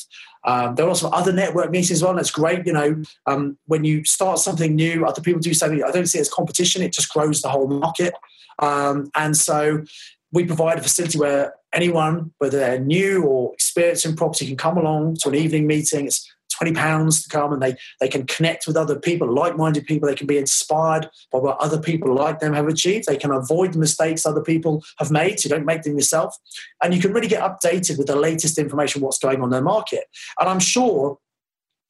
Um, 0.46 0.75
there 0.75 0.86
are 0.86 0.90
also 0.90 1.10
other 1.10 1.32
network 1.32 1.72
meetings 1.72 1.92
as 1.92 2.04
well. 2.04 2.16
That's 2.16 2.32
great. 2.32 2.66
You 2.66 2.74
know, 2.74 3.02
um, 3.28 3.58
when 3.68 3.84
you 3.84 4.04
start 4.04 4.40
something 4.40 4.75
new, 4.75 5.06
other 5.06 5.22
people 5.22 5.40
do 5.40 5.54
something. 5.54 5.84
I 5.84 5.92
don't 5.92 6.08
see 6.08 6.18
it 6.18 6.22
as 6.22 6.30
competition. 6.30 6.82
It 6.82 6.94
just 6.94 7.10
grows 7.10 7.42
the 7.42 7.50
whole 7.50 7.68
market. 7.68 8.13
Um, 8.60 9.10
and 9.16 9.38
so 9.38 9.84
we 10.32 10.46
provide 10.46 10.80
a 10.80 10.82
facility 10.82 11.20
where 11.20 11.54
anyone, 11.74 12.34
whether 12.40 12.58
they're 12.58 12.80
new 12.80 13.24
or 13.24 13.54
experienced 13.54 14.06
in 14.06 14.16
property, 14.16 14.48
can 14.48 14.58
come 14.58 14.78
along 14.78 15.18
to 15.22 15.30
an 15.30 15.36
evening 15.36 15.68
meeting. 15.68 16.08
It's 16.08 16.30
20 16.63 16.79
pounds 16.79 17.24
to 17.24 17.29
come 17.29 17.51
and 17.51 17.62
they, 17.62 17.75
they 18.00 18.08
can 18.08 18.25
connect 18.25 18.65
with 18.67 18.77
other 18.77 18.98
people, 18.98 19.32
like 19.32 19.58
minded 19.58 19.86
people. 19.86 20.08
They 20.08 20.15
can 20.15 20.27
be 20.27 20.38
inspired 20.38 21.10
by 21.32 21.39
what 21.39 21.58
other 21.60 21.79
people 21.79 22.13
like 22.15 22.39
them 22.39 22.53
have 22.53 22.67
achieved. 22.67 23.05
They 23.05 23.17
can 23.17 23.32
avoid 23.32 23.74
the 23.74 23.79
mistakes 23.79 24.25
other 24.25 24.41
people 24.41 24.84
have 25.00 25.12
made, 25.12 25.39
so 25.39 25.48
you 25.48 25.55
don't 25.55 25.65
make 25.65 25.84
them 25.84 25.96
yourself. 25.96 26.38
And 26.82 26.93
you 26.93 27.01
can 27.01 27.12
really 27.12 27.27
get 27.27 27.41
updated 27.41 27.98
with 27.98 28.08
the 28.08 28.15
latest 28.15 28.58
information, 28.58 29.01
what's 29.01 29.20
going 29.20 29.41
on 29.41 29.46
in 29.46 29.50
the 29.50 29.62
market. 29.62 30.05
And 30.39 30.48
I'm 30.48 30.60
sure 30.60 31.17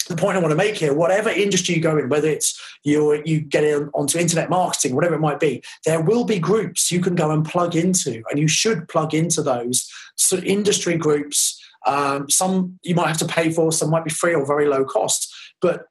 the 0.10 0.16
point 0.16 0.38
I 0.38 0.42
want 0.42 0.52
to 0.52 0.58
make 0.58 0.76
here, 0.76 0.94
whatever 0.94 1.30
industry 1.30 1.76
you 1.76 1.82
go 1.82 1.98
in, 1.98 2.10
whether 2.10 2.28
it's 2.28 2.60
you 2.84 3.22
you 3.26 3.40
get 3.40 3.64
in 3.64 3.90
onto 3.94 4.18
internet 4.18 4.50
marketing, 4.50 4.96
whatever 4.96 5.16
it 5.16 5.22
might 5.22 5.40
be, 5.40 5.64
there 5.86 6.02
will 6.02 6.26
be 6.26 6.40
groups 6.40 6.92
you 6.92 7.00
can 7.00 7.16
go 7.16 7.32
and 7.32 7.46
plug 7.46 7.76
into, 7.76 8.24
and 8.30 8.40
you 8.40 8.48
should 8.48 8.88
plug 8.90 9.14
into 9.14 9.42
those 9.42 9.90
so 10.16 10.38
industry 10.38 10.98
groups. 10.98 11.60
Um, 11.86 12.30
some 12.30 12.80
you 12.84 12.96
might 12.96 13.08
have 13.08 13.18
to 13.18 13.26
pay 13.26 13.52
for, 13.52 13.72
some 13.72 13.90
might 13.90 14.06
be 14.06 14.12
free 14.12 14.34
or 14.34 14.46
very 14.46 14.68
low 14.68 14.86
cost. 14.86 15.34
But 15.62 15.86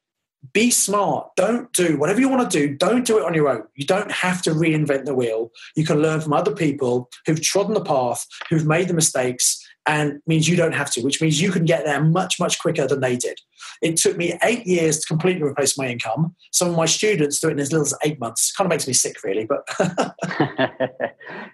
be 0.53 0.71
smart. 0.71 1.29
Don't 1.37 1.73
do 1.73 1.97
whatever 1.97 2.21
you 2.21 2.29
want 2.29 2.51
to 2.51 2.59
do. 2.59 2.75
Don't 2.75 3.07
do 3.07 3.19
it 3.19 3.25
on 3.25 3.35
your 3.35 3.49
own. 3.49 3.63
You 3.77 3.87
don't 3.87 4.11
have 4.11 4.43
to 4.43 4.51
reinvent 4.51 5.05
the 5.05 5.15
wheel. 5.15 5.53
You 5.77 5.85
can 5.85 6.03
learn 6.03 6.21
from 6.21 6.33
other 6.33 6.55
people 6.55 7.09
who've 7.27 7.41
trodden 7.41 7.75
the 7.75 7.85
path, 7.85 8.27
who've 8.51 8.67
made 8.67 8.89
the 8.89 8.95
mistakes, 8.95 9.62
and 9.87 10.21
means 10.27 10.49
you 10.49 10.57
don't 10.57 10.73
have 10.73 10.91
to, 10.93 11.01
which 11.03 11.21
means 11.21 11.41
you 11.41 11.51
can 11.51 11.65
get 11.65 11.85
there 11.85 12.03
much, 12.03 12.39
much 12.39 12.59
quicker 12.59 12.87
than 12.87 13.01
they 13.01 13.17
did. 13.17 13.41
It 13.81 13.97
took 13.97 14.17
me 14.17 14.39
eight 14.43 14.67
years 14.67 15.01
to 15.01 15.07
completely 15.07 15.43
replace 15.43 15.77
my 15.77 15.87
income. 15.87 16.35
Some 16.53 16.69
of 16.71 16.77
my 16.77 16.87
students 16.87 17.41
do 17.41 17.49
it 17.49 17.53
in 17.53 17.61
as 17.61 17.73
little 17.73 17.87
as 17.87 17.95
eight 18.05 18.21
months. 18.21 18.53
Kind 18.53 18.67
of 18.67 18.71
makes 18.71 18.87
me 18.87 18.93
sick, 18.93 19.23
really. 19.25 19.45
But 19.45 19.69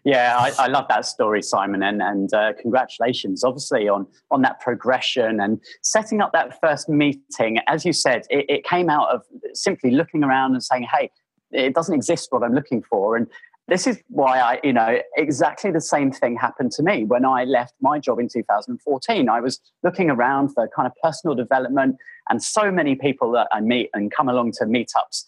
yeah, 0.04 0.36
I, 0.38 0.52
I, 0.58 0.66
love 0.66 0.86
that 0.88 1.06
story, 1.06 1.42
Simon, 1.42 1.82
and 1.82 2.02
and 2.02 2.32
uh, 2.34 2.52
congratulations, 2.60 3.44
obviously, 3.44 3.88
on 3.88 4.06
on 4.30 4.42
that 4.42 4.60
progression 4.60 5.40
and 5.40 5.60
setting 5.82 6.20
up 6.20 6.32
that 6.32 6.58
first 6.60 6.88
meeting. 6.88 7.58
As 7.66 7.84
you 7.84 7.92
said, 7.92 8.22
it, 8.30 8.46
it 8.48 8.64
came 8.64 8.90
out 8.90 9.08
of 9.14 9.22
simply 9.54 9.90
looking 9.90 10.22
around 10.24 10.52
and 10.52 10.62
saying, 10.62 10.86
"Hey." 10.92 11.10
It 11.50 11.74
doesn't 11.74 11.94
exist 11.94 12.26
what 12.28 12.42
I'm 12.42 12.52
looking 12.52 12.82
for, 12.82 13.16
and 13.16 13.26
this 13.68 13.86
is 13.86 14.02
why 14.08 14.40
I, 14.40 14.60
you 14.64 14.72
know, 14.72 14.98
exactly 15.16 15.70
the 15.70 15.80
same 15.80 16.10
thing 16.10 16.36
happened 16.36 16.72
to 16.72 16.82
me 16.82 17.04
when 17.04 17.24
I 17.26 17.44
left 17.44 17.74
my 17.80 17.98
job 17.98 18.18
in 18.18 18.28
2014. 18.28 19.28
I 19.28 19.40
was 19.40 19.60
looking 19.82 20.08
around 20.10 20.54
for 20.54 20.68
kind 20.74 20.86
of 20.86 20.92
personal 21.02 21.36
development, 21.36 21.96
and 22.30 22.42
so 22.42 22.70
many 22.70 22.94
people 22.94 23.30
that 23.32 23.46
I 23.52 23.60
meet 23.60 23.90
and 23.92 24.10
come 24.10 24.28
along 24.28 24.52
to 24.52 24.64
meetups. 24.64 25.24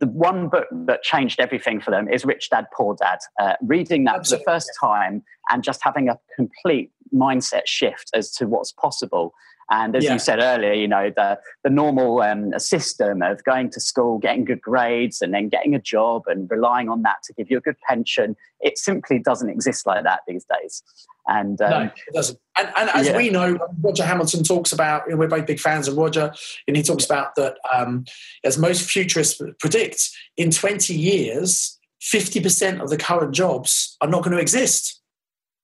The 0.00 0.08
one 0.08 0.48
book 0.48 0.66
that 0.72 1.02
changed 1.02 1.40
everything 1.40 1.80
for 1.80 1.90
them 1.90 2.08
is 2.08 2.24
Rich 2.24 2.50
Dad 2.50 2.66
Poor 2.76 2.96
Dad. 2.96 3.18
Uh, 3.40 3.54
reading 3.62 4.04
that 4.04 4.16
Absolutely. 4.16 4.44
for 4.44 4.50
the 4.50 4.56
first 4.56 4.70
time 4.78 5.22
and 5.48 5.62
just 5.62 5.80
having 5.82 6.08
a 6.08 6.18
complete 6.36 6.90
mindset 7.14 7.62
shift 7.66 8.10
as 8.12 8.30
to 8.32 8.46
what's 8.46 8.72
possible 8.72 9.32
and 9.70 9.94
as 9.94 10.04
yeah. 10.04 10.14
you 10.14 10.18
said 10.18 10.40
earlier, 10.40 10.72
you 10.72 10.88
know, 10.88 11.10
the, 11.14 11.38
the 11.62 11.70
normal 11.70 12.20
um, 12.22 12.58
system 12.58 13.22
of 13.22 13.42
going 13.44 13.70
to 13.70 13.80
school, 13.80 14.18
getting 14.18 14.44
good 14.44 14.60
grades, 14.60 15.22
and 15.22 15.32
then 15.32 15.48
getting 15.48 15.76
a 15.76 15.80
job 15.80 16.24
and 16.26 16.50
relying 16.50 16.88
on 16.88 17.02
that 17.02 17.22
to 17.24 17.32
give 17.32 17.50
you 17.50 17.58
a 17.58 17.60
good 17.60 17.76
pension, 17.88 18.36
it 18.60 18.78
simply 18.78 19.20
doesn't 19.20 19.48
exist 19.48 19.86
like 19.86 20.02
that 20.02 20.20
these 20.26 20.44
days. 20.60 20.82
And 21.28 21.60
um, 21.62 21.70
no, 21.70 21.80
it 21.82 22.12
doesn't. 22.12 22.38
And, 22.58 22.72
and 22.76 22.90
as 22.90 23.06
yeah. 23.06 23.16
we 23.16 23.30
know, 23.30 23.58
Roger 23.80 24.04
Hamilton 24.04 24.42
talks 24.42 24.72
about, 24.72 25.04
you 25.06 25.12
know, 25.12 25.18
we're 25.18 25.28
both 25.28 25.46
big 25.46 25.60
fans 25.60 25.86
of 25.86 25.96
Roger, 25.96 26.32
and 26.66 26.76
he 26.76 26.82
talks 26.82 27.04
about 27.04 27.36
that, 27.36 27.56
um, 27.72 28.06
as 28.42 28.58
most 28.58 28.90
futurists 28.90 29.40
predict, 29.60 30.10
in 30.36 30.50
20 30.50 30.94
years, 30.94 31.78
50% 32.02 32.80
of 32.80 32.90
the 32.90 32.96
current 32.96 33.34
jobs 33.34 33.96
are 34.00 34.08
not 34.08 34.24
going 34.24 34.34
to 34.34 34.42
exist 34.42 34.99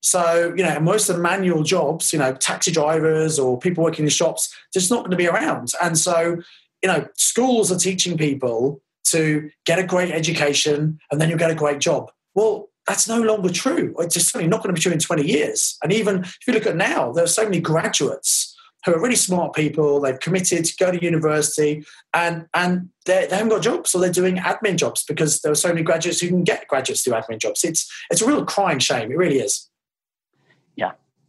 so, 0.01 0.55
you 0.57 0.63
know, 0.63 0.79
most 0.79 1.09
of 1.09 1.17
the 1.17 1.23
manual 1.23 1.63
jobs, 1.63 2.13
you 2.13 2.19
know, 2.19 2.33
taxi 2.35 2.71
drivers 2.71 3.39
or 3.39 3.59
people 3.59 3.83
working 3.83 4.05
in 4.05 4.09
shops, 4.09 4.55
just 4.73 4.91
not 4.91 5.01
going 5.01 5.11
to 5.11 5.17
be 5.17 5.27
around. 5.27 5.73
And 5.83 5.99
so, 5.99 6.37
you 6.83 6.89
know, 6.89 7.07
schools 7.17 7.73
are 7.73 7.79
teaching 7.79 8.17
people 8.17 8.81
to 9.09 9.51
get 9.65 9.79
a 9.79 9.85
great 9.85 10.13
education 10.13 10.99
and 11.11 11.21
then 11.21 11.29
you'll 11.29 11.39
get 11.39 11.51
a 11.51 11.57
great 11.57 11.81
job. 11.81 12.11
Well, 12.35 12.69
that's 12.87 13.09
no 13.09 13.21
longer 13.21 13.51
true. 13.51 13.95
It's 13.99 14.15
just 14.15 14.31
certainly 14.31 14.49
not 14.49 14.63
going 14.63 14.75
to 14.75 14.79
be 14.79 14.83
true 14.83 14.93
in 14.93 14.99
20 14.99 15.27
years. 15.27 15.77
And 15.83 15.93
even 15.93 16.21
if 16.21 16.39
you 16.47 16.53
look 16.53 16.67
at 16.67 16.77
now, 16.77 17.11
there 17.13 17.25
are 17.25 17.29
so 17.29 17.45
many 17.45 17.61
graduates 17.61 18.57
who 18.85 18.95
are 18.95 19.01
really 19.01 19.17
smart 19.17 19.55
people. 19.55 20.01
They've 20.01 20.21
committed 20.21 20.65
to 20.65 20.77
go 20.77 20.93
to 20.93 21.03
university 21.03 21.85
and, 22.15 22.47
and 22.55 22.91
they 23.07 23.27
haven't 23.29 23.49
got 23.49 23.63
jobs. 23.63 23.91
So 23.91 23.99
they're 23.99 24.13
doing 24.13 24.37
admin 24.37 24.77
jobs 24.77 25.03
because 25.03 25.41
there 25.41 25.51
are 25.51 25.57
so 25.57 25.69
many 25.71 25.83
graduates 25.83 26.21
who 26.21 26.29
can 26.29 26.45
get 26.45 26.69
graduates 26.69 27.03
to 27.03 27.11
do 27.11 27.17
admin 27.17 27.41
jobs. 27.41 27.65
It's, 27.65 27.91
it's 28.11 28.23
a 28.23 28.27
real 28.27 28.45
crying 28.45 28.79
shame. 28.79 29.11
It 29.11 29.17
really 29.17 29.41
is 29.41 29.69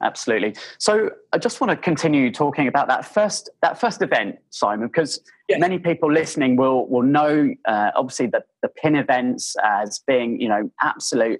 absolutely. 0.02 0.56
So 0.78 1.10
I 1.34 1.38
just 1.38 1.62
want 1.62 1.72
to 1.72 1.78
continue 1.78 2.32
talking 2.32 2.68
about 2.68 2.88
that 2.88 3.06
first 3.06 3.50
that 3.62 3.80
first 3.80 4.02
event, 4.02 4.38
Simon, 4.50 4.88
because 4.88 5.20
yes. 5.50 5.60
many 5.60 5.80
people 5.80 6.12
listening 6.12 6.56
will 6.56 6.88
will 6.88 7.04
know 7.04 7.54
uh, 7.66 7.92
obviously 7.96 8.28
that 8.28 8.48
the 8.62 8.70
pin 8.70 8.96
events 8.96 9.56
as 9.64 10.00
being 10.08 10.40
you 10.40 10.50
know 10.50 10.72
absolutely 10.82 11.40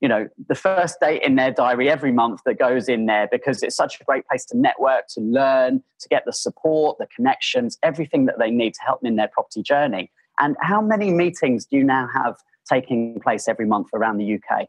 you 0.00 0.08
know, 0.08 0.28
the 0.48 0.54
first 0.54 0.98
date 1.00 1.22
in 1.22 1.36
their 1.36 1.50
diary 1.50 1.90
every 1.90 2.10
month 2.10 2.40
that 2.46 2.58
goes 2.58 2.88
in 2.88 3.06
there 3.06 3.28
because 3.30 3.62
it's 3.62 3.76
such 3.76 4.00
a 4.00 4.04
great 4.04 4.26
place 4.26 4.46
to 4.46 4.56
network, 4.56 5.06
to 5.08 5.20
learn, 5.20 5.82
to 6.00 6.08
get 6.08 6.24
the 6.24 6.32
support, 6.32 6.96
the 6.98 7.06
connections, 7.14 7.78
everything 7.82 8.24
that 8.24 8.38
they 8.38 8.50
need 8.50 8.72
to 8.74 8.80
help 8.80 9.00
them 9.02 9.08
in 9.08 9.16
their 9.16 9.28
property 9.28 9.62
journey. 9.62 10.10
And 10.38 10.56
how 10.60 10.80
many 10.80 11.12
meetings 11.12 11.66
do 11.66 11.76
you 11.76 11.84
now 11.84 12.08
have 12.14 12.36
taking 12.66 13.20
place 13.20 13.46
every 13.46 13.66
month 13.66 13.88
around 13.92 14.16
the 14.16 14.34
UK? 14.34 14.68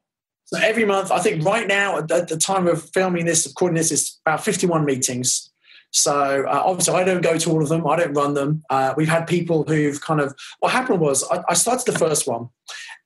So 0.54 0.60
every 0.60 0.84
month, 0.84 1.12
I 1.12 1.20
think 1.20 1.46
right 1.46 1.66
now, 1.66 1.98
at 1.98 2.28
the 2.28 2.38
time 2.38 2.68
of 2.68 2.90
filming 2.92 3.26
this, 3.26 3.48
recording 3.48 3.78
this, 3.78 3.92
it's 3.92 4.20
about 4.26 4.44
51 4.44 4.84
meetings. 4.84 5.50
So 5.92 6.46
uh, 6.46 6.64
obviously, 6.66 6.94
I 6.96 7.06
don't 7.06 7.22
go 7.22 7.38
to 7.38 7.52
all 7.52 7.64
of 7.64 7.70
them. 7.70 7.88
I 7.88 7.96
don't 7.96 8.14
run 8.14 8.34
them. 8.34 8.64
Uh, 8.70 8.94
we've 8.98 9.08
had 9.08 9.28
people 9.28 9.64
who've 9.64 10.00
kind 10.02 10.20
of. 10.20 10.36
What 10.60 10.72
happened 10.72 11.00
was 11.00 11.24
I, 11.32 11.44
I 11.50 11.54
started 11.54 11.86
the 11.86 11.98
first 11.98 12.28
one, 12.28 12.50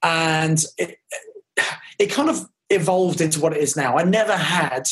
and 0.01 0.63
it, 0.77 0.97
it 1.99 2.07
kind 2.07 2.29
of 2.29 2.47
evolved 2.71 3.21
into 3.21 3.39
what 3.39 3.53
it 3.53 3.61
is 3.61 3.75
now. 3.75 3.97
I 3.97 4.03
never 4.03 4.35
had 4.35 4.89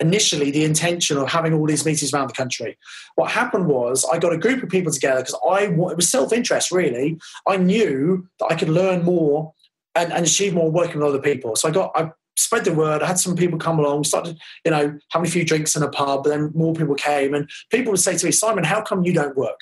initially 0.00 0.50
the 0.50 0.64
intention 0.64 1.16
of 1.16 1.30
having 1.30 1.54
all 1.54 1.66
these 1.66 1.86
meetings 1.86 2.12
around 2.12 2.28
the 2.28 2.34
country. 2.34 2.76
What 3.14 3.30
happened 3.30 3.66
was 3.66 4.06
I 4.10 4.18
got 4.18 4.32
a 4.32 4.38
group 4.38 4.62
of 4.62 4.68
people 4.68 4.92
together 4.92 5.20
because 5.20 5.38
I 5.48 5.62
it 5.64 5.96
was 5.96 6.10
self 6.10 6.32
interest 6.34 6.70
really. 6.70 7.18
I 7.46 7.56
knew 7.56 8.28
that 8.40 8.46
I 8.50 8.56
could 8.56 8.68
learn 8.68 9.04
more 9.04 9.53
and, 9.94 10.12
and 10.12 10.26
achieve 10.26 10.54
more 10.54 10.70
working 10.70 11.00
with 11.00 11.08
other 11.08 11.20
people. 11.20 11.56
So 11.56 11.68
I 11.68 11.72
got 11.72 11.92
I 11.94 12.10
spread 12.36 12.64
the 12.64 12.74
word. 12.74 13.02
I 13.02 13.06
had 13.06 13.18
some 13.18 13.36
people 13.36 13.58
come 13.58 13.78
along, 13.78 14.04
started, 14.04 14.38
you 14.64 14.70
know, 14.70 14.98
having 15.10 15.28
a 15.28 15.30
few 15.30 15.44
drinks 15.44 15.76
in 15.76 15.82
a 15.82 15.88
pub, 15.88 16.24
but 16.24 16.30
then 16.30 16.50
more 16.54 16.74
people 16.74 16.94
came 16.94 17.34
and 17.34 17.48
people 17.70 17.92
would 17.92 18.00
say 18.00 18.16
to 18.16 18.26
me, 18.26 18.32
Simon, 18.32 18.64
how 18.64 18.80
come 18.82 19.04
you 19.04 19.12
don't 19.12 19.36
work? 19.36 19.60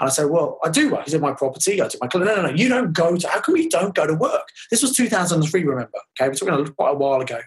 And 0.00 0.08
I 0.08 0.12
said, 0.12 0.30
well, 0.30 0.58
I 0.64 0.70
do 0.70 0.90
work. 0.90 1.04
He's 1.04 1.14
in 1.14 1.20
my 1.20 1.32
property. 1.32 1.80
I 1.80 1.88
do 1.88 1.98
my. 2.00 2.08
No, 2.12 2.24
no, 2.24 2.42
no. 2.42 2.50
You 2.50 2.68
don't 2.68 2.92
go 2.92 3.16
to, 3.16 3.28
how 3.28 3.40
come 3.40 3.56
you 3.56 3.68
don't 3.68 3.94
go 3.94 4.06
to 4.06 4.14
work? 4.14 4.48
This 4.70 4.82
was 4.82 4.96
2003, 4.96 5.64
remember? 5.64 5.90
Okay. 6.20 6.28
We're 6.28 6.34
talking 6.34 6.74
quite 6.74 6.90
a 6.90 6.96
while 6.96 7.20
ago. 7.20 7.40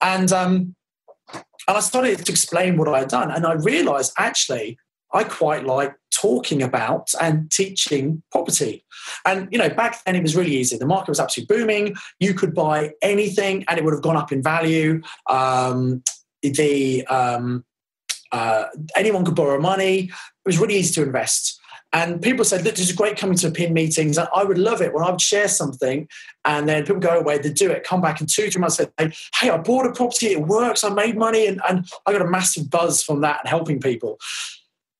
And, 0.00 0.30
um, 0.32 0.74
and 1.32 1.76
I 1.76 1.80
started 1.80 2.24
to 2.24 2.32
explain 2.32 2.76
what 2.76 2.88
I 2.88 3.00
had 3.00 3.08
done. 3.08 3.30
And 3.30 3.46
I 3.46 3.54
realized 3.54 4.12
actually 4.18 4.78
I 5.12 5.24
quite 5.24 5.66
like 5.66 5.94
talking 6.20 6.62
about 6.62 7.10
and 7.20 7.50
teaching 7.50 8.22
property. 8.30 8.84
And 9.24 9.48
you 9.50 9.58
know, 9.58 9.68
back 9.68 10.02
then 10.04 10.16
it 10.16 10.22
was 10.22 10.36
really 10.36 10.56
easy. 10.56 10.76
The 10.76 10.86
market 10.86 11.10
was 11.10 11.20
absolutely 11.20 11.56
booming. 11.56 11.96
You 12.20 12.34
could 12.34 12.54
buy 12.54 12.92
anything, 13.02 13.64
and 13.68 13.78
it 13.78 13.84
would 13.84 13.94
have 13.94 14.02
gone 14.02 14.16
up 14.16 14.32
in 14.32 14.42
value. 14.42 15.02
Um, 15.28 16.02
the 16.42 17.06
um, 17.06 17.64
uh, 18.32 18.64
anyone 18.96 19.24
could 19.24 19.34
borrow 19.34 19.60
money. 19.60 19.98
It 20.04 20.12
was 20.46 20.58
really 20.58 20.76
easy 20.76 20.94
to 20.94 21.02
invest. 21.02 21.58
And 21.92 22.20
people 22.20 22.44
said, 22.44 22.64
Look, 22.64 22.74
this 22.74 22.90
is 22.90 22.94
great 22.94 23.16
coming 23.16 23.38
to 23.38 23.50
pin 23.50 23.72
meetings. 23.72 24.18
I 24.18 24.44
would 24.44 24.58
love 24.58 24.82
it 24.82 24.92
when 24.92 25.04
I 25.04 25.10
would 25.10 25.20
share 25.20 25.48
something 25.48 26.06
and 26.44 26.68
then 26.68 26.84
people 26.84 27.00
go 27.00 27.18
away, 27.18 27.38
they 27.38 27.50
do 27.50 27.70
it, 27.70 27.82
come 27.82 28.02
back 28.02 28.20
in 28.20 28.26
two, 28.26 28.50
three 28.50 28.60
months, 28.60 28.76
say, 28.76 28.88
Hey, 29.34 29.48
I 29.48 29.56
bought 29.56 29.86
a 29.86 29.92
property, 29.92 30.28
it 30.28 30.42
works, 30.42 30.84
I 30.84 30.90
made 30.90 31.16
money. 31.16 31.46
And, 31.46 31.60
and 31.68 31.86
I 32.06 32.12
got 32.12 32.22
a 32.22 32.28
massive 32.28 32.68
buzz 32.68 33.02
from 33.02 33.22
that 33.22 33.40
and 33.40 33.48
helping 33.48 33.80
people. 33.80 34.18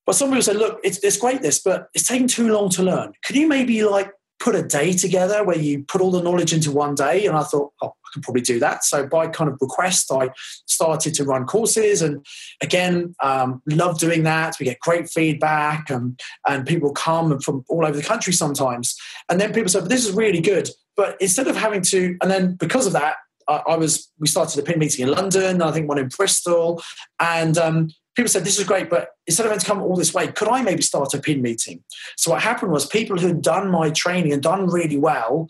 But 0.09 0.15
some 0.15 0.29
people 0.29 0.41
say, 0.41 0.53
look, 0.53 0.79
it's, 0.83 0.97
it's 1.03 1.17
great 1.17 1.43
this, 1.43 1.59
but 1.59 1.87
it's 1.93 2.07
taking 2.07 2.27
too 2.27 2.51
long 2.51 2.69
to 2.69 2.81
learn. 2.81 3.13
Could 3.23 3.35
you 3.35 3.47
maybe 3.47 3.83
like 3.83 4.11
put 4.39 4.55
a 4.55 4.63
day 4.63 4.91
together 4.91 5.43
where 5.43 5.59
you 5.59 5.83
put 5.83 6.01
all 6.01 6.09
the 6.09 6.23
knowledge 6.23 6.51
into 6.51 6.71
one 6.71 6.95
day? 6.95 7.27
And 7.27 7.37
I 7.37 7.43
thought, 7.43 7.73
oh, 7.83 7.89
I 7.89 8.09
could 8.11 8.23
probably 8.23 8.41
do 8.41 8.57
that. 8.57 8.83
So 8.83 9.05
by 9.05 9.27
kind 9.27 9.51
of 9.51 9.59
request, 9.61 10.11
I 10.11 10.31
started 10.65 11.13
to 11.13 11.25
run 11.25 11.45
courses, 11.45 12.01
and 12.01 12.25
again, 12.59 13.13
um, 13.21 13.61
love 13.67 13.99
doing 13.99 14.23
that. 14.23 14.55
We 14.59 14.63
get 14.63 14.79
great 14.79 15.07
feedback, 15.07 15.91
and 15.91 16.19
and 16.47 16.65
people 16.65 16.91
come 16.91 17.39
from 17.39 17.63
all 17.69 17.85
over 17.85 17.95
the 17.95 18.01
country 18.01 18.33
sometimes. 18.33 18.95
And 19.29 19.39
then 19.39 19.53
people 19.53 19.69
say, 19.69 19.81
but 19.81 19.89
this 19.89 20.07
is 20.07 20.13
really 20.13 20.41
good. 20.41 20.71
But 20.97 21.17
instead 21.21 21.45
of 21.45 21.55
having 21.55 21.83
to, 21.83 22.17
and 22.23 22.31
then 22.31 22.55
because 22.55 22.87
of 22.87 22.93
that, 22.93 23.17
I, 23.47 23.61
I 23.67 23.75
was 23.77 24.11
we 24.17 24.27
started 24.27 24.59
a 24.59 24.63
pin 24.63 24.79
meeting 24.79 25.07
in 25.07 25.13
London. 25.13 25.61
I 25.61 25.71
think 25.71 25.87
one 25.87 25.99
in 25.99 26.07
Bristol, 26.07 26.81
and 27.19 27.59
um, 27.59 27.89
people 28.19 28.29
said, 28.29 28.43
This 28.43 28.59
is 28.59 28.67
great, 28.67 28.89
but 28.89 29.11
instead 29.27 29.45
of 29.45 29.51
having 29.51 29.61
to 29.61 29.65
come 29.65 29.81
all 29.81 29.95
this 29.95 30.13
way, 30.13 30.27
could 30.27 30.49
I 30.49 30.61
maybe 30.61 30.81
start 30.81 31.13
a 31.13 31.19
pin 31.19 31.41
meeting? 31.41 31.81
So 32.17 32.31
what 32.31 32.41
happened 32.41 32.73
was 32.73 32.85
people 32.85 33.17
who'd 33.17 33.41
done 33.41 33.71
my 33.71 33.91
training 33.91 34.33
and 34.33 34.43
done 34.43 34.67
really 34.67 34.97
well, 34.97 35.47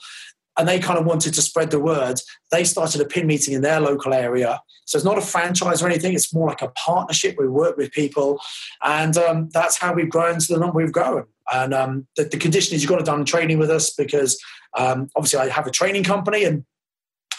and 0.56 0.68
they 0.68 0.78
kind 0.78 1.00
of 1.00 1.06
wanted 1.06 1.34
to 1.34 1.42
spread 1.42 1.72
the 1.72 1.80
word, 1.80 2.20
they 2.52 2.64
started 2.64 3.02
a 3.02 3.06
pin 3.06 3.26
meeting 3.26 3.56
in 3.56 3.62
their 3.62 3.80
local 3.80 4.14
area. 4.14 4.62
So 4.86 4.98
it's 4.98 5.06
not 5.06 5.18
a 5.18 5.22
franchise 5.22 5.82
or 5.82 5.88
anything, 5.88 6.14
it's 6.14 6.32
more 6.32 6.48
like 6.48 6.62
a 6.62 6.70
partnership. 6.70 7.38
We 7.40 7.48
work 7.48 7.76
with 7.76 7.92
people, 7.92 8.40
and 8.84 9.18
um, 9.18 9.50
that's 9.52 9.80
how 9.80 9.94
we've 9.94 10.10
grown 10.10 10.38
to 10.38 10.54
the 10.54 10.60
number 10.60 10.78
we've 10.78 10.92
grown. 10.92 11.26
And 11.52 11.74
um, 11.74 12.08
the, 12.18 12.26
the, 12.26 12.38
condition 12.38 12.76
is 12.76 12.84
you've 12.84 12.90
got 12.90 13.00
to 13.00 13.04
done 13.04 13.26
training 13.26 13.58
with 13.58 13.72
us 13.72 13.90
because 13.90 14.40
um, 14.78 15.10
obviously 15.16 15.40
I 15.40 15.50
have 15.50 15.66
a 15.66 15.72
training 15.72 16.04
company 16.04 16.44
and 16.44 16.64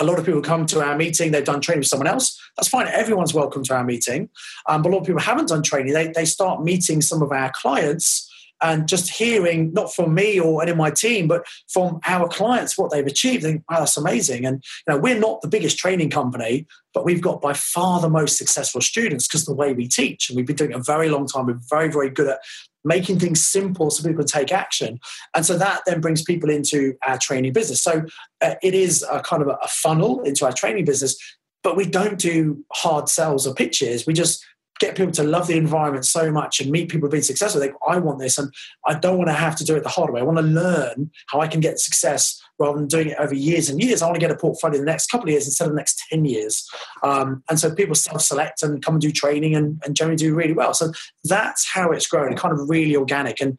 a 0.01 0.05
lot 0.05 0.19
of 0.19 0.25
people 0.25 0.41
come 0.41 0.67
to 0.67 0.81
our 0.81 0.97
meeting, 0.97 1.31
they've 1.31 1.45
done 1.45 1.61
training 1.61 1.81
with 1.81 1.89
someone 1.89 2.07
else. 2.07 2.41
That's 2.57 2.69
fine. 2.69 2.89
Everyone's 2.89 3.35
welcome 3.35 3.63
to 3.65 3.75
our 3.75 3.85
meeting. 3.85 4.31
Um, 4.67 4.83
but 4.83 4.89
a 4.89 4.93
lot 4.93 5.01
of 5.03 5.07
people 5.07 5.21
haven't 5.21 5.49
done 5.49 5.63
training. 5.63 5.93
They, 5.93 6.09
they 6.09 6.25
start 6.25 6.63
meeting 6.63 7.03
some 7.03 7.23
of 7.23 7.33
our 7.33 7.53
clients 7.55 8.30
and 8.63 8.89
just 8.89 9.11
hearing, 9.11 9.73
not 9.73 9.95
from 9.95 10.15
me 10.15 10.39
or 10.39 10.63
any 10.63 10.71
of 10.71 10.77
my 10.77 10.91
team, 10.91 11.29
but 11.29 11.47
from 11.69 12.01
our 12.07 12.29
clients, 12.29 12.77
what 12.77 12.91
they've 12.91 13.07
achieved. 13.07 13.43
Think, 13.43 13.65
wow, 13.71 13.81
that's 13.81 13.97
amazing. 13.97 14.45
And 14.45 14.63
you 14.87 14.95
know, 14.95 15.01
we're 15.01 15.19
not 15.19 15.41
the 15.41 15.49
biggest 15.49 15.79
training 15.79 16.11
company, 16.11 16.67
but 16.93 17.05
we've 17.05 17.23
got 17.23 17.41
by 17.41 17.53
far 17.53 18.01
the 18.01 18.11
most 18.11 18.37
successful 18.37 18.81
students 18.81 19.27
because 19.27 19.45
the 19.45 19.55
way 19.55 19.73
we 19.73 19.89
teach. 19.89 20.29
And 20.29 20.37
we've 20.37 20.47
been 20.47 20.57
doing 20.57 20.73
it 20.73 20.77
a 20.77 20.83
very 20.83 21.09
long 21.09 21.27
time. 21.27 21.47
We're 21.47 21.61
very, 21.69 21.91
very 21.91 22.11
good 22.11 22.29
at 22.29 22.41
making 22.85 23.19
things 23.19 23.47
simple 23.47 23.91
so 23.91 24.03
people 24.03 24.25
can 24.25 24.27
take 24.27 24.53
action. 24.53 24.99
And 25.35 25.45
so 25.45 25.57
that 25.59 25.83
then 25.87 26.01
brings 26.01 26.23
people 26.23 26.51
into 26.51 26.95
our 27.07 27.19
training 27.19 27.53
business. 27.53 27.83
So 27.83 28.05
uh, 28.41 28.55
it 28.63 28.75
is 28.75 29.05
a 29.11 29.21
kind 29.21 29.43
of 29.43 29.49
a, 29.49 29.69
funnel 29.69 30.21
into 30.23 30.45
our 30.45 30.53
training 30.53 30.85
business, 30.85 31.17
but 31.63 31.77
we 31.77 31.87
don't 31.87 32.19
do 32.19 32.65
hard 32.73 33.09
sells 33.09 33.47
or 33.47 33.55
pitches. 33.55 34.07
We 34.07 34.15
just 34.15 34.45
get 34.81 34.97
people 34.97 35.13
to 35.13 35.23
love 35.23 35.47
the 35.47 35.57
environment 35.57 36.07
so 36.07 36.33
much 36.33 36.59
and 36.59 36.71
meet 36.71 36.91
people 36.91 37.09
being 37.09 37.23
successful. 37.23 37.61
They 37.61 37.71
I 37.87 37.99
want 37.99 38.19
this, 38.19 38.39
and 38.39 38.53
I 38.87 38.95
don't 38.95 39.19
want 39.19 39.29
to 39.29 39.35
have 39.35 39.55
to 39.57 39.65
do 39.65 39.77
it 39.77 39.83
the 39.83 39.89
hard 39.89 40.13
way. 40.13 40.21
I 40.21 40.25
want 40.25 40.39
to 40.39 40.45
learn 40.45 41.11
how 41.29 41.41
I 41.41 41.47
can 41.47 41.61
get 41.61 41.79
success 41.79 42.41
rather 42.59 42.79
than 42.79 42.89
doing 42.89 43.09
it 43.09 43.19
over 43.19 43.35
years 43.35 43.69
and 43.69 43.83
years. 43.83 44.03
I 44.03 44.07
want 44.07 44.17
to 44.17 44.21
get 44.21 44.31
a 44.31 44.37
portfolio 44.37 44.79
in 44.79 44.85
the 44.85 44.91
next 44.91 45.07
couple 45.11 45.29
of 45.29 45.31
years 45.31 45.47
instead 45.47 45.65
of 45.65 45.71
the 45.71 45.77
next 45.77 46.05
10 46.11 46.25
years. 46.25 46.69
Um, 47.03 47.43
and 47.49 47.59
so 47.59 47.75
people 47.75 47.95
self 47.95 48.23
select 48.23 48.63
and 48.63 48.85
come 48.85 48.95
and 48.95 49.01
do 49.01 49.11
training 49.13 49.55
and, 49.55 49.81
and 49.85 49.95
generally 49.95 50.17
do 50.17 50.35
really 50.35 50.53
well. 50.53 50.75
So 50.75 50.93
that's 51.25 51.69
how 51.69 51.91
it's 51.93 52.07
grown, 52.07 52.35
kind 52.37 52.53
of 52.53 52.69
really 52.69 52.97
organic. 52.97 53.41
And 53.41 53.59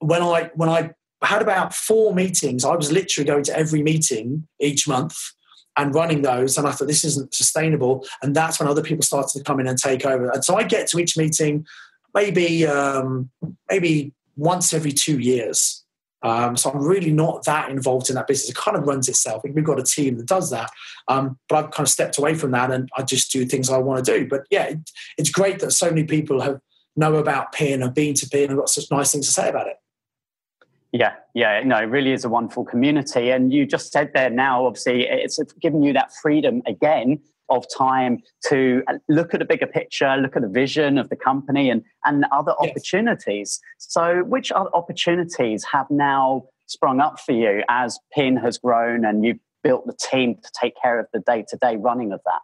when 0.00 0.22
I, 0.22 0.50
when 0.54 0.68
I 0.68 0.90
had 1.22 1.42
about 1.42 1.74
four 1.74 2.14
meetings, 2.14 2.64
I 2.64 2.74
was 2.76 2.92
literally 2.92 3.26
going 3.26 3.44
to 3.44 3.56
every 3.56 3.82
meeting 3.82 4.46
each 4.60 4.86
month 4.86 5.16
and 5.76 5.94
running 5.94 6.22
those. 6.22 6.56
And 6.56 6.66
I 6.66 6.72
thought 6.72 6.88
this 6.88 7.04
isn't 7.04 7.34
sustainable. 7.34 8.06
And 8.22 8.34
that's 8.34 8.58
when 8.58 8.68
other 8.68 8.82
people 8.82 9.02
started 9.02 9.36
to 9.38 9.44
come 9.44 9.60
in 9.60 9.66
and 9.66 9.78
take 9.78 10.04
over. 10.04 10.30
And 10.30 10.44
so 10.44 10.56
I 10.56 10.62
get 10.62 10.88
to 10.88 10.98
each 10.98 11.16
meeting 11.16 11.66
maybe 12.14 12.66
um, 12.66 13.30
maybe 13.70 14.12
once 14.36 14.72
every 14.72 14.92
two 14.92 15.18
years. 15.18 15.84
Um, 16.22 16.56
so 16.56 16.70
I'm 16.70 16.82
really 16.82 17.12
not 17.12 17.44
that 17.44 17.70
involved 17.70 18.08
in 18.08 18.16
that 18.16 18.26
business. 18.26 18.50
It 18.50 18.56
kind 18.56 18.76
of 18.76 18.86
runs 18.86 19.08
itself. 19.08 19.42
We've 19.44 19.62
got 19.62 19.78
a 19.78 19.84
team 19.84 20.16
that 20.16 20.26
does 20.26 20.50
that, 20.50 20.70
um, 21.08 21.38
but 21.48 21.56
I've 21.56 21.70
kind 21.70 21.86
of 21.86 21.90
stepped 21.90 22.18
away 22.18 22.34
from 22.34 22.50
that 22.50 22.72
and 22.72 22.88
I 22.96 23.02
just 23.02 23.30
do 23.30 23.44
things 23.44 23.70
I 23.70 23.78
want 23.78 24.04
to 24.04 24.18
do. 24.18 24.26
But 24.26 24.44
yeah, 24.50 24.64
it, 24.64 24.78
it's 25.18 25.30
great 25.30 25.60
that 25.60 25.72
so 25.72 25.88
many 25.88 26.04
people 26.04 26.40
have 26.40 26.58
know 26.96 27.16
about 27.16 27.52
PIN 27.52 27.82
and 27.82 27.94
been 27.94 28.14
to 28.14 28.28
PIN 28.28 28.50
and 28.50 28.58
got 28.58 28.70
such 28.70 28.90
nice 28.90 29.12
things 29.12 29.26
to 29.26 29.32
say 29.32 29.48
about 29.48 29.68
it. 29.68 29.76
Yeah, 30.98 31.12
yeah, 31.34 31.62
no, 31.62 31.76
it 31.76 31.90
really 31.90 32.12
is 32.12 32.24
a 32.24 32.28
wonderful 32.30 32.64
community. 32.64 33.30
And 33.30 33.52
you 33.52 33.66
just 33.66 33.92
said 33.92 34.12
there 34.14 34.30
now, 34.30 34.64
obviously, 34.64 35.06
it's 35.06 35.38
given 35.60 35.82
you 35.82 35.92
that 35.92 36.10
freedom 36.22 36.62
again 36.66 37.20
of 37.50 37.66
time 37.76 38.22
to 38.48 38.82
look 39.08 39.34
at 39.34 39.42
a 39.42 39.44
bigger 39.44 39.66
picture, 39.66 40.16
look 40.16 40.36
at 40.36 40.42
the 40.42 40.48
vision 40.48 40.96
of 40.96 41.10
the 41.10 41.16
company 41.16 41.68
and, 41.68 41.82
and 42.06 42.24
other 42.32 42.54
yes. 42.62 42.70
opportunities. 42.70 43.60
So, 43.76 44.22
which 44.24 44.50
other 44.52 44.70
opportunities 44.72 45.64
have 45.70 45.86
now 45.90 46.44
sprung 46.64 47.00
up 47.00 47.20
for 47.20 47.32
you 47.32 47.62
as 47.68 47.98
PIN 48.14 48.38
has 48.38 48.56
grown 48.56 49.04
and 49.04 49.22
you've 49.22 49.38
built 49.62 49.86
the 49.86 49.96
team 50.10 50.36
to 50.36 50.50
take 50.58 50.72
care 50.80 50.98
of 50.98 51.06
the 51.12 51.20
day 51.20 51.44
to 51.48 51.58
day 51.58 51.76
running 51.76 52.12
of 52.12 52.20
that? 52.24 52.40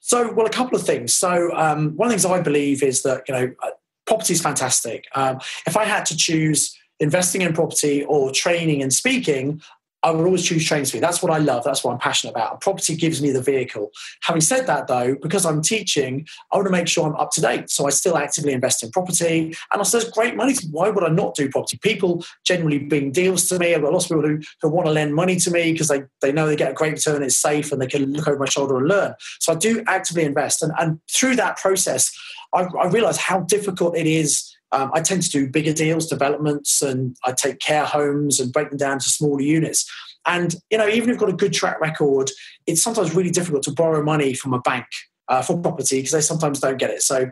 So, 0.00 0.30
well, 0.30 0.46
a 0.46 0.50
couple 0.50 0.78
of 0.78 0.84
things. 0.84 1.14
So, 1.14 1.56
um, 1.56 1.96
one 1.96 2.08
of 2.08 2.10
the 2.10 2.18
things 2.18 2.26
I 2.26 2.42
believe 2.42 2.82
is 2.82 3.02
that, 3.02 3.22
you 3.26 3.34
know, 3.34 3.54
uh, 3.62 3.70
property 4.06 4.34
is 4.34 4.42
fantastic. 4.42 5.06
Um, 5.14 5.40
if 5.66 5.76
I 5.76 5.84
had 5.84 6.04
to 6.06 6.16
choose, 6.16 6.76
investing 7.00 7.42
in 7.42 7.52
property 7.52 8.04
or 8.04 8.30
training 8.30 8.82
and 8.82 8.92
speaking, 8.92 9.60
I 10.06 10.10
would 10.10 10.24
always 10.24 10.44
choose 10.44 10.64
train 10.64 10.84
speed. 10.84 11.02
That's 11.02 11.20
what 11.20 11.32
I 11.32 11.38
love. 11.38 11.64
That's 11.64 11.82
what 11.82 11.92
I'm 11.92 11.98
passionate 11.98 12.30
about. 12.30 12.52
And 12.52 12.60
property 12.60 12.94
gives 12.94 13.20
me 13.20 13.32
the 13.32 13.42
vehicle. 13.42 13.90
Having 14.22 14.42
said 14.42 14.66
that, 14.68 14.86
though, 14.86 15.16
because 15.20 15.44
I'm 15.44 15.60
teaching, 15.60 16.28
I 16.52 16.56
want 16.56 16.66
to 16.66 16.70
make 16.70 16.86
sure 16.86 17.08
I'm 17.08 17.16
up 17.16 17.32
to 17.32 17.40
date. 17.40 17.70
So 17.70 17.88
I 17.88 17.90
still 17.90 18.16
actively 18.16 18.52
invest 18.52 18.84
in 18.84 18.90
property. 18.92 19.56
And 19.72 19.78
also, 19.78 19.98
there's 19.98 20.12
great 20.12 20.36
money. 20.36 20.54
Why 20.70 20.90
would 20.90 21.02
I 21.02 21.08
not 21.08 21.34
do 21.34 21.48
property? 21.48 21.78
People 21.78 22.24
generally 22.44 22.78
bring 22.78 23.10
deals 23.10 23.48
to 23.48 23.58
me. 23.58 23.74
I've 23.74 23.82
got 23.82 23.92
lots 23.92 24.04
of 24.04 24.16
people 24.16 24.28
who, 24.28 24.40
who 24.62 24.68
want 24.68 24.86
to 24.86 24.92
lend 24.92 25.12
money 25.12 25.36
to 25.36 25.50
me 25.50 25.72
because 25.72 25.88
they, 25.88 26.04
they 26.20 26.30
know 26.30 26.46
they 26.46 26.54
get 26.54 26.70
a 26.70 26.74
great 26.74 26.92
return, 26.92 27.24
it's 27.24 27.36
safe, 27.36 27.72
and 27.72 27.82
they 27.82 27.88
can 27.88 28.12
look 28.12 28.28
over 28.28 28.38
my 28.38 28.46
shoulder 28.46 28.78
and 28.78 28.86
learn. 28.86 29.14
So 29.40 29.54
I 29.54 29.56
do 29.56 29.82
actively 29.88 30.22
invest. 30.22 30.62
And, 30.62 30.72
and 30.78 31.00
through 31.10 31.34
that 31.36 31.56
process, 31.56 32.16
I, 32.54 32.68
I 32.80 32.86
realize 32.86 33.16
how 33.16 33.40
difficult 33.40 33.96
it 33.96 34.06
is 34.06 34.55
um, 34.72 34.90
I 34.94 35.00
tend 35.00 35.22
to 35.22 35.30
do 35.30 35.48
bigger 35.48 35.72
deals, 35.72 36.06
developments, 36.06 36.82
and 36.82 37.16
I 37.24 37.32
take 37.32 37.60
care 37.60 37.84
homes 37.84 38.40
and 38.40 38.52
break 38.52 38.70
them 38.70 38.78
down 38.78 38.98
to 38.98 39.08
smaller 39.08 39.40
units. 39.40 39.90
and 40.26 40.54
you 40.70 40.78
know, 40.78 40.88
even 40.88 41.02
if 41.02 41.06
you've 41.08 41.18
got 41.18 41.28
a 41.28 41.34
good 41.34 41.52
track 41.52 41.80
record, 41.80 42.30
it's 42.66 42.82
sometimes 42.82 43.14
really 43.14 43.30
difficult 43.30 43.62
to 43.64 43.72
borrow 43.72 44.02
money 44.02 44.34
from 44.34 44.52
a 44.54 44.60
bank 44.60 44.86
uh, 45.28 45.42
for 45.42 45.60
property 45.60 45.98
because 45.98 46.12
they 46.12 46.20
sometimes 46.20 46.60
don't 46.60 46.78
get 46.78 46.90
it. 46.90 47.02
So 47.02 47.30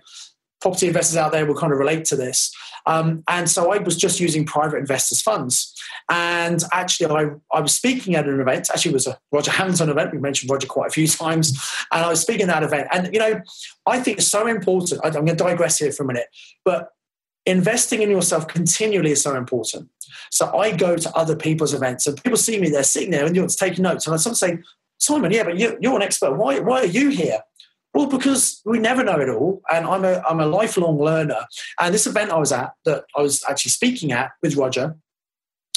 property 0.60 0.86
investors 0.86 1.16
out 1.16 1.30
there 1.30 1.44
will 1.44 1.54
kind 1.54 1.72
of 1.72 1.78
relate 1.78 2.04
to 2.06 2.16
this. 2.16 2.50
Um, 2.86 3.22
and 3.28 3.48
so 3.48 3.72
I 3.72 3.78
was 3.78 3.96
just 3.96 4.18
using 4.18 4.46
private 4.46 4.78
investors' 4.78 5.20
funds. 5.20 5.74
And 6.10 6.62
actually, 6.72 7.14
I, 7.14 7.26
I 7.52 7.60
was 7.60 7.74
speaking 7.74 8.14
at 8.14 8.26
an 8.26 8.40
event. 8.40 8.70
Actually, 8.70 8.92
it 8.92 8.94
was 8.94 9.06
a 9.06 9.18
Roger 9.30 9.50
Hamilton 9.50 9.90
event. 9.90 10.12
We 10.12 10.18
mentioned 10.18 10.50
Roger 10.50 10.66
quite 10.66 10.88
a 10.88 10.92
few 10.92 11.06
times. 11.22 11.50
And 11.92 12.04
I 12.04 12.08
was 12.08 12.20
speaking 12.20 12.48
at 12.48 12.60
that 12.60 12.62
event. 12.62 12.88
And, 12.92 13.12
you 13.12 13.20
know, 13.20 13.42
I 13.86 14.00
think 14.00 14.18
it's 14.18 14.26
so 14.26 14.46
important. 14.46 15.00
I'm 15.04 15.12
going 15.12 15.26
to 15.26 15.34
digress 15.34 15.78
here 15.78 15.92
for 15.92 16.04
a 16.04 16.06
minute. 16.06 16.26
But 16.64 16.88
investing 17.46 18.02
in 18.02 18.10
yourself 18.10 18.48
continually 18.48 19.12
is 19.12 19.22
so 19.22 19.36
important. 19.36 19.88
So 20.30 20.56
I 20.56 20.76
go 20.76 20.96
to 20.96 21.16
other 21.16 21.36
people's 21.36 21.74
events 21.74 22.06
and 22.06 22.22
people 22.22 22.38
see 22.38 22.58
me, 22.60 22.70
they're 22.70 22.82
sitting 22.82 23.10
there 23.10 23.26
and 23.26 23.36
you're 23.36 23.46
taking 23.46 23.82
notes. 23.82 24.06
And 24.06 24.14
I 24.14 24.18
start 24.18 24.36
say, 24.36 24.58
Simon, 24.98 25.32
yeah, 25.32 25.44
but 25.44 25.58
you, 25.58 25.78
are 25.92 25.96
an 25.96 26.02
expert. 26.02 26.36
Why, 26.36 26.60
why 26.60 26.80
are 26.80 26.86
you 26.86 27.10
here? 27.10 27.40
Well, 27.94 28.06
because 28.06 28.60
we 28.64 28.80
never 28.80 29.04
know 29.04 29.20
it 29.20 29.28
all, 29.28 29.62
and 29.72 29.86
I'm 29.86 30.04
a 30.04 30.20
I'm 30.28 30.40
a 30.40 30.46
lifelong 30.46 30.98
learner. 30.98 31.46
And 31.78 31.94
this 31.94 32.08
event 32.08 32.32
I 32.32 32.38
was 32.38 32.50
at, 32.50 32.72
that 32.84 33.04
I 33.16 33.22
was 33.22 33.44
actually 33.48 33.70
speaking 33.70 34.10
at 34.10 34.32
with 34.42 34.56
Roger, 34.56 34.96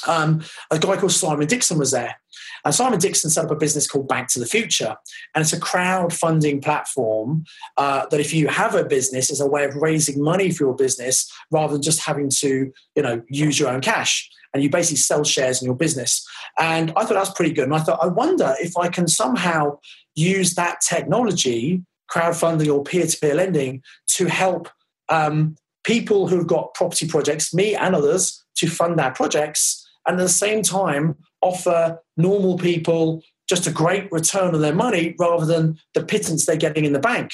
um, 0.05 0.41
a 0.69 0.77
guy 0.77 0.97
called 0.97 1.11
Simon 1.11 1.47
Dixon 1.47 1.79
was 1.79 1.91
there. 1.91 2.19
And 2.63 2.75
Simon 2.75 2.99
Dixon 2.99 3.29
set 3.29 3.45
up 3.45 3.51
a 3.51 3.55
business 3.55 3.87
called 3.87 4.07
Bank 4.07 4.27
to 4.29 4.39
the 4.39 4.45
Future. 4.45 4.95
And 5.33 5.41
it's 5.41 5.53
a 5.53 5.59
crowdfunding 5.59 6.63
platform 6.63 7.45
uh, 7.77 8.05
that 8.07 8.19
if 8.19 8.33
you 8.33 8.47
have 8.47 8.75
a 8.75 8.83
business, 8.83 9.31
is 9.31 9.39
a 9.39 9.47
way 9.47 9.63
of 9.63 9.75
raising 9.75 10.21
money 10.21 10.51
for 10.51 10.65
your 10.65 10.75
business 10.75 11.31
rather 11.51 11.73
than 11.73 11.81
just 11.81 12.05
having 12.05 12.29
to, 12.29 12.71
you 12.95 13.01
know, 13.01 13.21
use 13.29 13.59
your 13.59 13.69
own 13.69 13.81
cash. 13.81 14.29
And 14.53 14.63
you 14.63 14.69
basically 14.69 14.97
sell 14.97 15.23
shares 15.23 15.61
in 15.61 15.65
your 15.65 15.75
business. 15.75 16.27
And 16.59 16.91
I 16.95 17.01
thought 17.01 17.13
that 17.13 17.19
was 17.19 17.33
pretty 17.33 17.53
good. 17.53 17.65
And 17.65 17.75
I 17.75 17.79
thought, 17.79 17.99
I 18.01 18.07
wonder 18.07 18.55
if 18.59 18.77
I 18.77 18.87
can 18.87 19.07
somehow 19.07 19.79
use 20.15 20.55
that 20.55 20.81
technology 20.81 21.83
crowdfunding 22.11 22.73
or 22.73 22.83
peer-to-peer 22.83 23.35
lending 23.35 23.83
to 24.07 24.27
help 24.27 24.69
um, 25.09 25.55
people 25.83 26.27
who've 26.27 26.47
got 26.47 26.73
property 26.73 27.07
projects, 27.07 27.53
me 27.53 27.75
and 27.75 27.95
others, 27.95 28.43
to 28.55 28.67
fund 28.67 28.97
their 28.97 29.11
projects, 29.11 29.86
and 30.07 30.19
at 30.19 30.23
the 30.23 30.29
same 30.29 30.61
time 30.61 31.15
offer 31.41 31.99
normal 32.15 32.57
people 32.57 33.21
just 33.47 33.67
a 33.67 33.71
great 33.71 34.11
return 34.11 34.53
on 34.53 34.61
their 34.61 34.75
money 34.75 35.15
rather 35.19 35.45
than 35.45 35.77
the 35.93 36.03
pittance 36.03 36.45
they're 36.45 36.57
getting 36.57 36.85
in 36.85 36.93
the 36.93 36.99
bank. 36.99 37.31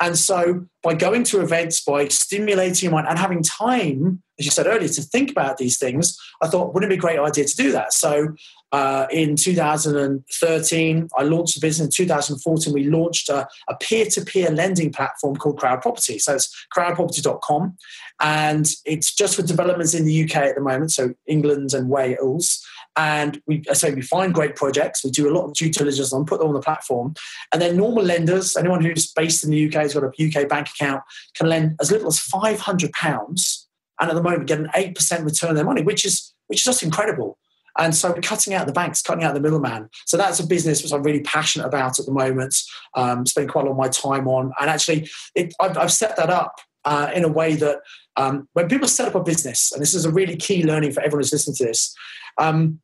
And 0.00 0.18
so, 0.18 0.66
by 0.82 0.94
going 0.94 1.24
to 1.24 1.40
events, 1.40 1.82
by 1.84 2.08
stimulating 2.08 2.90
your 2.90 2.92
mind 2.92 3.06
and 3.08 3.18
having 3.18 3.42
time, 3.42 4.22
as 4.38 4.44
you 4.44 4.50
said 4.50 4.66
earlier, 4.66 4.88
to 4.88 5.02
think 5.02 5.30
about 5.30 5.58
these 5.58 5.78
things, 5.78 6.18
I 6.42 6.48
thought, 6.48 6.74
wouldn't 6.74 6.90
it 6.90 6.96
be 6.96 6.98
a 6.98 7.00
great 7.00 7.18
idea 7.18 7.44
to 7.44 7.56
do 7.56 7.72
that? 7.72 7.92
So, 7.92 8.34
uh, 8.72 9.06
in 9.10 9.36
2013, 9.36 11.08
I 11.16 11.22
launched 11.22 11.54
the 11.54 11.60
business. 11.60 11.86
In 11.86 12.06
2014, 12.06 12.72
we 12.72 12.84
launched 12.84 13.28
a, 13.28 13.46
a 13.68 13.76
peer-to-peer 13.76 14.50
lending 14.50 14.90
platform 14.90 15.36
called 15.36 15.58
Crowd 15.58 15.82
Property. 15.82 16.18
So 16.18 16.34
it's 16.34 16.66
crowdproperty.com, 16.74 17.76
and 18.20 18.72
it's 18.86 19.14
just 19.14 19.36
for 19.36 19.42
developments 19.42 19.92
in 19.94 20.06
the 20.06 20.24
UK 20.24 20.36
at 20.36 20.54
the 20.54 20.62
moment, 20.62 20.90
so 20.90 21.12
England 21.26 21.74
and 21.74 21.90
Wales. 21.90 22.66
And 22.96 23.40
we, 23.46 23.62
I 23.70 23.72
say 23.72 23.94
we 23.94 24.02
find 24.02 24.34
great 24.34 24.56
projects. 24.56 25.02
We 25.02 25.10
do 25.10 25.28
a 25.28 25.34
lot 25.34 25.44
of 25.44 25.54
due 25.54 25.70
diligence 25.70 26.12
on, 26.12 26.26
put 26.26 26.40
them 26.40 26.48
on 26.48 26.54
the 26.54 26.60
platform, 26.60 27.14
and 27.52 27.62
then 27.62 27.76
normal 27.76 28.04
lenders, 28.04 28.56
anyone 28.56 28.82
who's 28.84 29.10
based 29.12 29.44
in 29.44 29.50
the 29.50 29.66
UK 29.66 29.74
has 29.74 29.94
got 29.94 30.04
a 30.04 30.08
UK 30.08 30.48
bank 30.48 30.68
account, 30.68 31.02
can 31.34 31.48
lend 31.48 31.76
as 31.80 31.90
little 31.90 32.08
as 32.08 32.18
500 32.18 32.92
pounds, 32.92 33.68
and 34.00 34.10
at 34.10 34.14
the 34.14 34.22
moment 34.22 34.46
get 34.46 34.60
an 34.60 34.70
eight 34.74 34.94
percent 34.94 35.24
return 35.24 35.50
on 35.50 35.56
their 35.56 35.64
money, 35.64 35.82
which 35.82 36.04
is 36.04 36.34
which 36.48 36.60
is 36.60 36.64
just 36.64 36.82
incredible. 36.82 37.38
And 37.78 37.94
so 37.94 38.10
we're 38.10 38.20
cutting 38.20 38.52
out 38.52 38.66
the 38.66 38.72
banks, 38.72 39.00
cutting 39.00 39.24
out 39.24 39.34
the 39.34 39.40
middleman. 39.40 39.88
So 40.04 40.16
that's 40.16 40.40
a 40.40 40.46
business 40.46 40.82
which 40.82 40.92
I'm 40.92 41.02
really 41.02 41.22
passionate 41.22 41.66
about 41.66 41.98
at 41.98 42.06
the 42.06 42.12
moment, 42.12 42.54
um, 42.94 43.24
spend 43.24 43.48
quite 43.48 43.62
a 43.62 43.68
lot 43.68 43.72
of 43.72 43.78
my 43.78 43.88
time 43.88 44.28
on. 44.28 44.52
And 44.60 44.68
actually, 44.68 45.08
it, 45.34 45.54
I've, 45.58 45.78
I've, 45.78 45.92
set 45.92 46.16
that 46.16 46.28
up 46.28 46.60
uh, 46.84 47.10
in 47.14 47.24
a 47.24 47.28
way 47.28 47.54
that 47.56 47.80
um, 48.16 48.48
when 48.52 48.68
people 48.68 48.88
set 48.88 49.08
up 49.08 49.14
a 49.14 49.22
business, 49.22 49.72
and 49.72 49.80
this 49.80 49.94
is 49.94 50.04
a 50.04 50.10
really 50.10 50.36
key 50.36 50.64
learning 50.64 50.92
for 50.92 51.00
everyone 51.00 51.20
who's 51.20 51.32
listening 51.32 51.56
to 51.56 51.64
this, 51.64 51.94
um, 52.38 52.80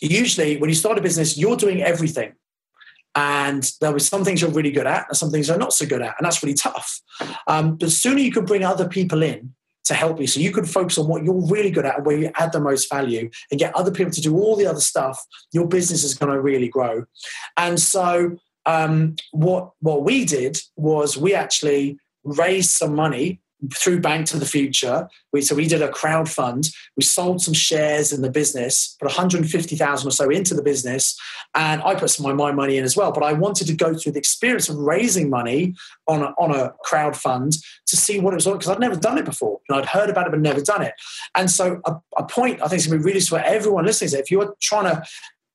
usually 0.00 0.56
when 0.56 0.68
you 0.68 0.74
start 0.74 0.98
a 0.98 1.02
business, 1.02 1.38
you're 1.38 1.56
doing 1.56 1.82
everything. 1.82 2.32
And 3.14 3.70
there'll 3.80 3.94
be 3.94 4.00
some 4.00 4.24
things 4.24 4.40
you're 4.40 4.50
really 4.50 4.70
good 4.70 4.86
at 4.86 5.06
and 5.08 5.16
some 5.16 5.30
things 5.30 5.48
you're 5.48 5.58
not 5.58 5.74
so 5.74 5.86
good 5.86 6.00
at. 6.00 6.14
And 6.18 6.24
that's 6.24 6.42
really 6.42 6.54
tough. 6.54 7.00
Um, 7.46 7.76
the 7.78 7.90
sooner 7.90 8.18
you 8.18 8.32
can 8.32 8.46
bring 8.46 8.64
other 8.64 8.88
people 8.88 9.22
in 9.22 9.54
to 9.84 9.94
help 9.94 10.18
you. 10.18 10.26
So 10.26 10.40
you 10.40 10.50
can 10.50 10.64
focus 10.64 10.96
on 10.96 11.08
what 11.08 11.22
you're 11.22 11.46
really 11.46 11.70
good 11.70 11.84
at 11.84 11.98
and 11.98 12.06
where 12.06 12.16
you 12.16 12.30
add 12.36 12.52
the 12.52 12.60
most 12.60 12.88
value 12.90 13.28
and 13.50 13.60
get 13.60 13.74
other 13.76 13.90
people 13.90 14.12
to 14.12 14.20
do 14.20 14.36
all 14.36 14.56
the 14.56 14.66
other 14.66 14.80
stuff. 14.80 15.22
Your 15.52 15.68
business 15.68 16.04
is 16.04 16.14
going 16.14 16.32
to 16.32 16.40
really 16.40 16.68
grow. 16.68 17.04
And 17.56 17.78
so 17.78 18.36
um, 18.64 19.16
what 19.32 19.70
what 19.80 20.04
we 20.04 20.24
did 20.24 20.58
was 20.76 21.16
we 21.16 21.34
actually 21.34 21.98
raised 22.24 22.70
some 22.70 22.94
money 22.94 23.40
through 23.74 24.00
Bank 24.00 24.26
to 24.26 24.36
the 24.38 24.46
Future. 24.46 25.08
We, 25.32 25.40
so 25.42 25.54
we 25.54 25.68
did 25.68 25.82
a 25.82 25.88
crowd 25.88 26.28
fund. 26.28 26.68
We 26.96 27.04
sold 27.04 27.40
some 27.40 27.54
shares 27.54 28.12
in 28.12 28.22
the 28.22 28.30
business, 28.30 28.96
put 28.98 29.06
150,000 29.06 30.08
or 30.08 30.10
so 30.10 30.30
into 30.30 30.54
the 30.54 30.62
business, 30.62 31.18
and 31.54 31.82
I 31.82 31.94
put 31.94 32.10
some 32.10 32.26
of 32.26 32.36
my 32.36 32.50
money 32.50 32.76
in 32.76 32.84
as 32.84 32.96
well. 32.96 33.12
But 33.12 33.22
I 33.22 33.32
wanted 33.32 33.66
to 33.68 33.74
go 33.74 33.94
through 33.94 34.12
the 34.12 34.18
experience 34.18 34.68
of 34.68 34.76
raising 34.76 35.30
money 35.30 35.74
on 36.08 36.22
a, 36.22 36.34
on 36.38 36.50
a 36.54 36.72
crowd 36.82 37.16
fund 37.16 37.52
to 37.86 37.96
see 37.96 38.18
what 38.18 38.34
it 38.34 38.36
was 38.36 38.46
like 38.46 38.58
because 38.58 38.70
I'd 38.70 38.80
never 38.80 38.96
done 38.96 39.18
it 39.18 39.24
before. 39.24 39.60
Know, 39.68 39.76
I'd 39.76 39.86
heard 39.86 40.10
about 40.10 40.26
it 40.26 40.30
but 40.30 40.40
never 40.40 40.60
done 40.60 40.82
it. 40.82 40.94
And 41.36 41.50
so 41.50 41.80
a, 41.86 41.94
a 42.16 42.24
point 42.24 42.60
I 42.62 42.68
think 42.68 42.80
is 42.80 42.86
going 42.86 42.98
to 42.98 43.04
be 43.04 43.12
really 43.12 43.24
for 43.24 43.38
everyone 43.38 43.86
listening 43.86 44.06
is 44.06 44.14
if 44.14 44.30
you're 44.30 44.54
trying 44.60 44.84
to 44.84 45.04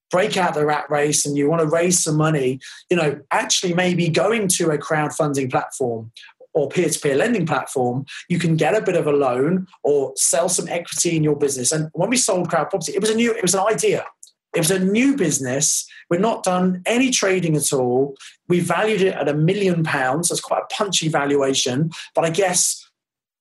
break 0.09 0.37
out 0.37 0.53
the 0.53 0.65
rat 0.65 0.89
race 0.89 1.25
and 1.25 1.35
you 1.35 1.49
want 1.49 1.61
to 1.61 1.67
raise 1.67 2.01
some 2.01 2.15
money, 2.15 2.61
you 2.89 2.95
know, 2.95 3.19
actually 3.31 3.73
maybe 3.73 4.07
going 4.07 4.47
to 4.47 4.69
a 4.69 4.77
crowdfunding 4.77 5.51
platform 5.51 6.11
or 6.57 6.67
peer-to-peer 6.67 7.15
lending 7.15 7.45
platform, 7.45 8.03
you 8.29 8.39
can 8.39 8.55
get 8.55 8.75
a 8.75 8.81
bit 8.81 8.95
of 8.95 9.05
a 9.05 9.11
loan 9.11 9.67
or 9.83 10.11
sell 10.15 10.49
some 10.49 10.67
equity 10.67 11.15
in 11.15 11.23
your 11.23 11.35
business. 11.35 11.71
And 11.71 11.89
when 11.93 12.09
we 12.09 12.17
sold 12.17 12.49
crowd 12.49 12.71
property, 12.71 12.93
it 12.93 13.01
was 13.01 13.11
a 13.11 13.15
new, 13.15 13.31
it 13.31 13.43
was 13.43 13.53
an 13.53 13.65
idea. 13.67 14.03
It 14.55 14.59
was 14.59 14.71
a 14.71 14.79
new 14.79 15.15
business. 15.15 15.87
We'd 16.09 16.21
not 16.21 16.41
done 16.41 16.81
any 16.87 17.11
trading 17.11 17.55
at 17.55 17.71
all. 17.71 18.15
We 18.47 18.59
valued 18.59 19.01
it 19.01 19.13
at 19.13 19.29
a 19.29 19.35
million 19.35 19.83
pounds. 19.83 20.29
That's 20.29 20.41
quite 20.41 20.63
a 20.63 20.73
punchy 20.73 21.09
valuation. 21.09 21.91
But 22.15 22.25
I 22.25 22.31
guess 22.31 22.83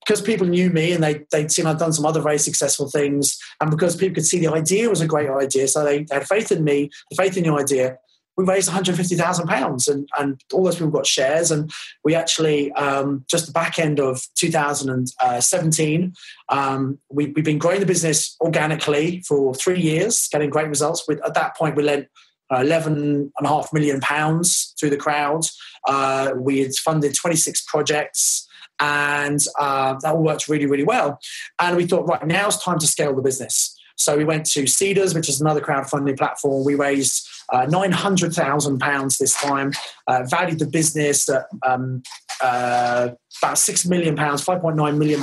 because 0.07 0.21
people 0.21 0.47
knew 0.47 0.71
me 0.71 0.93
and 0.93 1.03
they, 1.03 1.25
they'd 1.33 1.51
seen 1.51 1.67
I'd 1.67 1.79
done 1.79 1.93
some 1.93 2.07
other 2.07 2.21
very 2.21 2.39
successful 2.39 2.89
things, 2.89 3.39
and 3.61 3.71
because 3.71 3.97
people 3.97 4.15
could 4.15 4.27
see 4.27 4.39
the 4.39 4.53
idea 4.53 4.89
was 4.89 5.01
a 5.01 5.07
great 5.07 5.29
idea, 5.29 5.67
so 5.67 5.85
they, 5.85 6.05
they 6.05 6.15
had 6.15 6.29
faith 6.29 6.53
in 6.53 6.63
me, 6.63 6.91
faith 7.17 7.37
in 7.37 7.43
the 7.43 7.53
idea, 7.53 7.99
we 8.37 8.45
raised 8.45 8.69
150,000 8.69 9.47
pounds 9.47 9.89
and, 9.89 10.09
and 10.19 10.41
all 10.53 10.65
those 10.65 10.77
people 10.77 10.91
got 10.91 11.07
shares. 11.07 11.51
And 11.51 11.71
we 12.05 12.15
actually, 12.15 12.71
um, 12.73 13.25
just 13.31 13.47
the 13.47 13.53
back 13.53 13.79
end 13.79 13.99
of 13.99 14.27
2017, 14.35 16.15
um, 16.51 16.99
we, 17.11 17.33
have 17.35 17.45
been 17.45 17.59
growing 17.59 17.81
the 17.81 17.87
business 17.87 18.37
organically 18.41 19.23
for 19.27 19.55
three 19.55 19.81
years, 19.81 20.29
getting 20.31 20.51
great 20.51 20.69
results. 20.69 21.07
With, 21.09 21.25
at 21.25 21.35
that 21.35 21.57
point, 21.57 21.77
we 21.77 21.83
lent 21.83 22.09
uh, 22.53 22.61
11 22.61 23.33
and 23.37 23.47
a 23.47 23.49
half 23.49 23.73
million 23.73 24.01
pounds 24.01 24.75
through 24.79 24.91
the 24.91 24.97
crowd. 24.97 25.47
Uh, 25.89 26.33
we 26.37 26.61
had 26.61 26.75
funded 26.75 27.15
26 27.15 27.63
projects 27.63 28.47
and 28.79 29.41
uh, 29.59 29.95
that 30.03 30.15
all 30.15 30.23
worked 30.23 30.49
really, 30.49 30.67
really 30.67 30.85
well. 30.85 31.19
And 31.59 31.77
we 31.77 31.87
thought, 31.87 32.07
right, 32.07 32.25
now 32.27 32.49
it's 32.49 32.63
time 32.63 32.79
to 32.79 32.87
scale 32.87 33.15
the 33.15 33.23
business. 33.23 33.75
So 33.97 34.17
we 34.17 34.25
went 34.25 34.45
to 34.47 34.65
Seedrs, 34.65 35.15
which 35.15 35.29
is 35.29 35.41
another 35.41 35.61
crowdfunding 35.61 36.19
platform. 36.19 36.65
We 36.65 36.75
raised 36.75 37.27
uh, 37.53 37.67
£900,000 37.67 39.19
this 39.19 39.35
time, 39.41 39.73
uh, 40.07 40.23
valued 40.25 40.59
the 40.59 40.67
business 40.67 41.29
at 41.29 41.47
um, 41.65 42.03
uh, 42.43 43.11
about 43.43 43.57
£6 43.57 43.89
million, 43.89 44.17
£5.9 44.17 44.97
million. 44.97 45.23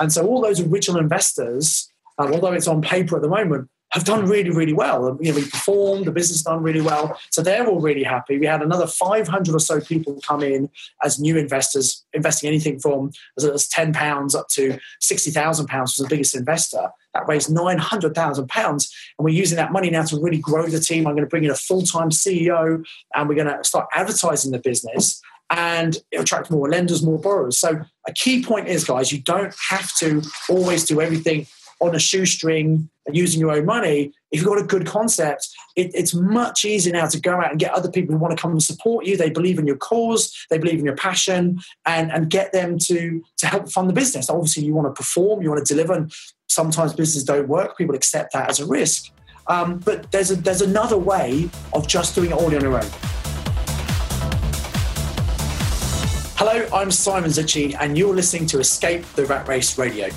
And 0.00 0.12
so 0.12 0.26
all 0.26 0.40
those 0.40 0.60
original 0.60 1.00
investors, 1.00 1.90
uh, 2.18 2.30
although 2.32 2.52
it's 2.52 2.68
on 2.68 2.82
paper 2.82 3.16
at 3.16 3.22
the 3.22 3.28
moment, 3.28 3.68
have 3.96 4.04
done 4.04 4.26
really, 4.26 4.50
really 4.50 4.74
well. 4.74 5.16
You 5.22 5.32
know, 5.32 5.36
we 5.36 5.48
performed, 5.48 6.04
the 6.04 6.12
business 6.12 6.42
done 6.42 6.62
really 6.62 6.82
well. 6.82 7.18
So 7.30 7.40
they're 7.40 7.66
all 7.66 7.80
really 7.80 8.02
happy. 8.02 8.36
We 8.38 8.44
had 8.44 8.60
another 8.60 8.86
500 8.86 9.54
or 9.54 9.58
so 9.58 9.80
people 9.80 10.20
come 10.20 10.42
in 10.42 10.68
as 11.02 11.18
new 11.18 11.38
investors, 11.38 12.04
investing 12.12 12.48
anything 12.48 12.78
from 12.78 13.12
as, 13.38 13.46
as 13.46 13.66
10 13.68 13.94
pounds 13.94 14.34
up 14.34 14.48
to 14.48 14.78
60,000 15.00 15.66
pounds 15.66 15.96
was 15.96 16.06
the 16.06 16.14
biggest 16.14 16.36
investor. 16.36 16.90
That 17.14 17.26
raised 17.26 17.50
900,000 17.50 18.48
pounds. 18.48 18.94
And 19.18 19.24
we're 19.24 19.34
using 19.34 19.56
that 19.56 19.72
money 19.72 19.88
now 19.88 20.02
to 20.02 20.20
really 20.20 20.38
grow 20.38 20.66
the 20.66 20.78
team. 20.78 21.06
I'm 21.06 21.14
going 21.14 21.24
to 21.24 21.30
bring 21.30 21.44
in 21.44 21.50
a 21.50 21.54
full-time 21.54 22.10
CEO 22.10 22.84
and 23.14 23.28
we're 23.30 23.34
going 23.34 23.48
to 23.48 23.64
start 23.64 23.88
advertising 23.94 24.52
the 24.52 24.58
business 24.58 25.22
and 25.48 25.96
attract 26.14 26.50
more 26.50 26.68
lenders, 26.68 27.02
more 27.02 27.18
borrowers. 27.18 27.56
So 27.56 27.80
a 28.06 28.12
key 28.12 28.44
point 28.44 28.68
is, 28.68 28.84
guys, 28.84 29.10
you 29.10 29.22
don't 29.22 29.54
have 29.70 29.94
to 30.00 30.22
always 30.50 30.84
do 30.84 31.00
everything 31.00 31.46
on 31.80 31.94
a 31.94 31.98
shoestring 31.98 32.88
and 33.06 33.16
using 33.16 33.40
your 33.40 33.52
own 33.52 33.64
money, 33.64 34.12
if 34.30 34.40
you've 34.40 34.48
got 34.48 34.58
a 34.58 34.64
good 34.64 34.86
concept, 34.86 35.48
it, 35.76 35.90
it's 35.94 36.14
much 36.14 36.64
easier 36.64 36.92
now 36.92 37.06
to 37.06 37.20
go 37.20 37.32
out 37.40 37.50
and 37.50 37.60
get 37.60 37.72
other 37.72 37.90
people 37.90 38.14
who 38.14 38.18
want 38.18 38.36
to 38.36 38.40
come 38.40 38.50
and 38.50 38.62
support 38.62 39.06
you. 39.06 39.16
They 39.16 39.30
believe 39.30 39.58
in 39.58 39.66
your 39.66 39.76
cause, 39.76 40.34
they 40.50 40.58
believe 40.58 40.78
in 40.78 40.84
your 40.84 40.96
passion, 40.96 41.60
and, 41.84 42.10
and 42.10 42.30
get 42.30 42.52
them 42.52 42.78
to, 42.80 43.22
to 43.38 43.46
help 43.46 43.70
fund 43.70 43.88
the 43.88 43.94
business. 43.94 44.28
Obviously, 44.28 44.64
you 44.64 44.74
want 44.74 44.88
to 44.88 44.98
perform, 44.98 45.42
you 45.42 45.50
want 45.50 45.64
to 45.64 45.74
deliver, 45.74 45.92
and 45.92 46.12
sometimes 46.48 46.94
businesses 46.94 47.24
don't 47.24 47.48
work. 47.48 47.76
People 47.78 47.94
accept 47.94 48.32
that 48.32 48.48
as 48.48 48.58
a 48.60 48.66
risk. 48.66 49.10
Um, 49.48 49.78
but 49.78 50.10
there's 50.10 50.32
a, 50.32 50.36
there's 50.36 50.62
another 50.62 50.98
way 50.98 51.48
of 51.72 51.86
just 51.86 52.14
doing 52.14 52.30
it 52.30 52.34
all 52.34 52.46
on 52.46 52.60
your 52.60 52.74
own. 52.74 52.90
Hello, 56.38 56.68
I'm 56.74 56.90
Simon 56.90 57.30
Zutshi, 57.30 57.76
and 57.80 57.96
you're 57.96 58.14
listening 58.14 58.46
to 58.46 58.58
Escape 58.58 59.06
the 59.14 59.24
Rat 59.26 59.46
Race 59.48 59.78
Radio. 59.78 60.10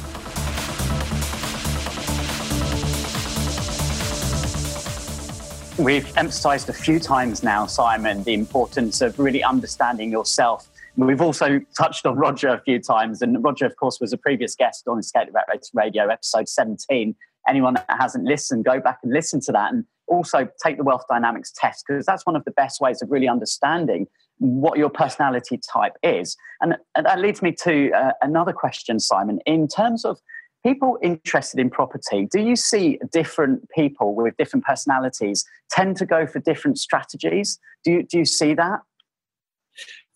We've 5.80 6.12
emphasized 6.18 6.68
a 6.68 6.74
few 6.74 7.00
times 7.00 7.42
now, 7.42 7.65
Simon, 7.65 8.22
the 8.26 8.34
importance 8.34 9.00
of 9.00 9.18
really 9.18 9.42
understanding 9.42 10.12
yourself. 10.12 10.68
We've 10.98 11.22
also 11.22 11.62
touched 11.78 12.06
on 12.06 12.18
Roger 12.18 12.50
a 12.50 12.60
few 12.60 12.80
times, 12.80 13.22
and 13.22 13.42
Roger, 13.42 13.65
of 13.65 13.78
course, 13.78 14.02
was 14.02 14.12
a 14.12 14.18
previous 14.18 14.56
guest 14.56 14.89
on 14.89 15.00
Escape 15.00 15.28
the 15.28 15.32
Rat 15.32 15.48
Radio, 15.74 16.10
episode 16.10 16.50
17. 16.50 17.15
Anyone 17.48 17.76
that 17.76 17.86
hasn't 17.88 18.26
listened, 18.26 18.65
go 18.65 18.82
back 18.82 19.00
and 19.04 19.13
listen 19.13 19.39
to 19.39 19.54
that. 19.54 19.72
And 19.72 19.86
also 20.08 20.50
take 20.62 20.76
the 20.76 20.84
wealth 20.84 21.06
dynamics 21.08 21.54
test, 21.56 21.86
because 21.88 22.06
that's 22.06 22.26
one 22.26 22.36
of 22.36 22.44
the 22.44 22.52
best 22.52 22.82
ways 22.82 23.02
of 23.02 23.10
really 23.10 23.30
understanding 23.30 24.06
what 24.39 24.78
your 24.78 24.89
personality 24.89 25.62
type 25.72 25.94
is. 26.04 26.36
And, 26.60 26.76
that 27.02 27.20
leads 27.20 27.42
me 27.42 27.54
to 27.63 27.92
uh, 27.92 28.12
another 28.22 28.52
question, 28.52 29.00
Simon. 29.00 29.39
In 29.46 29.70
terms 29.70 30.04
of 30.04 30.20
people 30.65 30.98
interested 31.02 31.60
in 31.60 31.69
property, 31.69 32.28
do 32.32 32.41
you 32.41 32.56
see 32.56 33.00
different 33.12 33.69
people 33.69 34.15
with 34.15 34.36
different 34.38 34.65
personalities 34.65 35.45
tend 35.72 35.98
to 35.98 36.06
go 36.06 36.28
for 36.28 36.39
different 36.39 36.78
strategies? 36.78 37.60
Do 37.84 37.91
you, 37.91 38.04
do 38.04 38.17
you 38.17 38.26
see 38.26 38.54
that? 38.56 38.80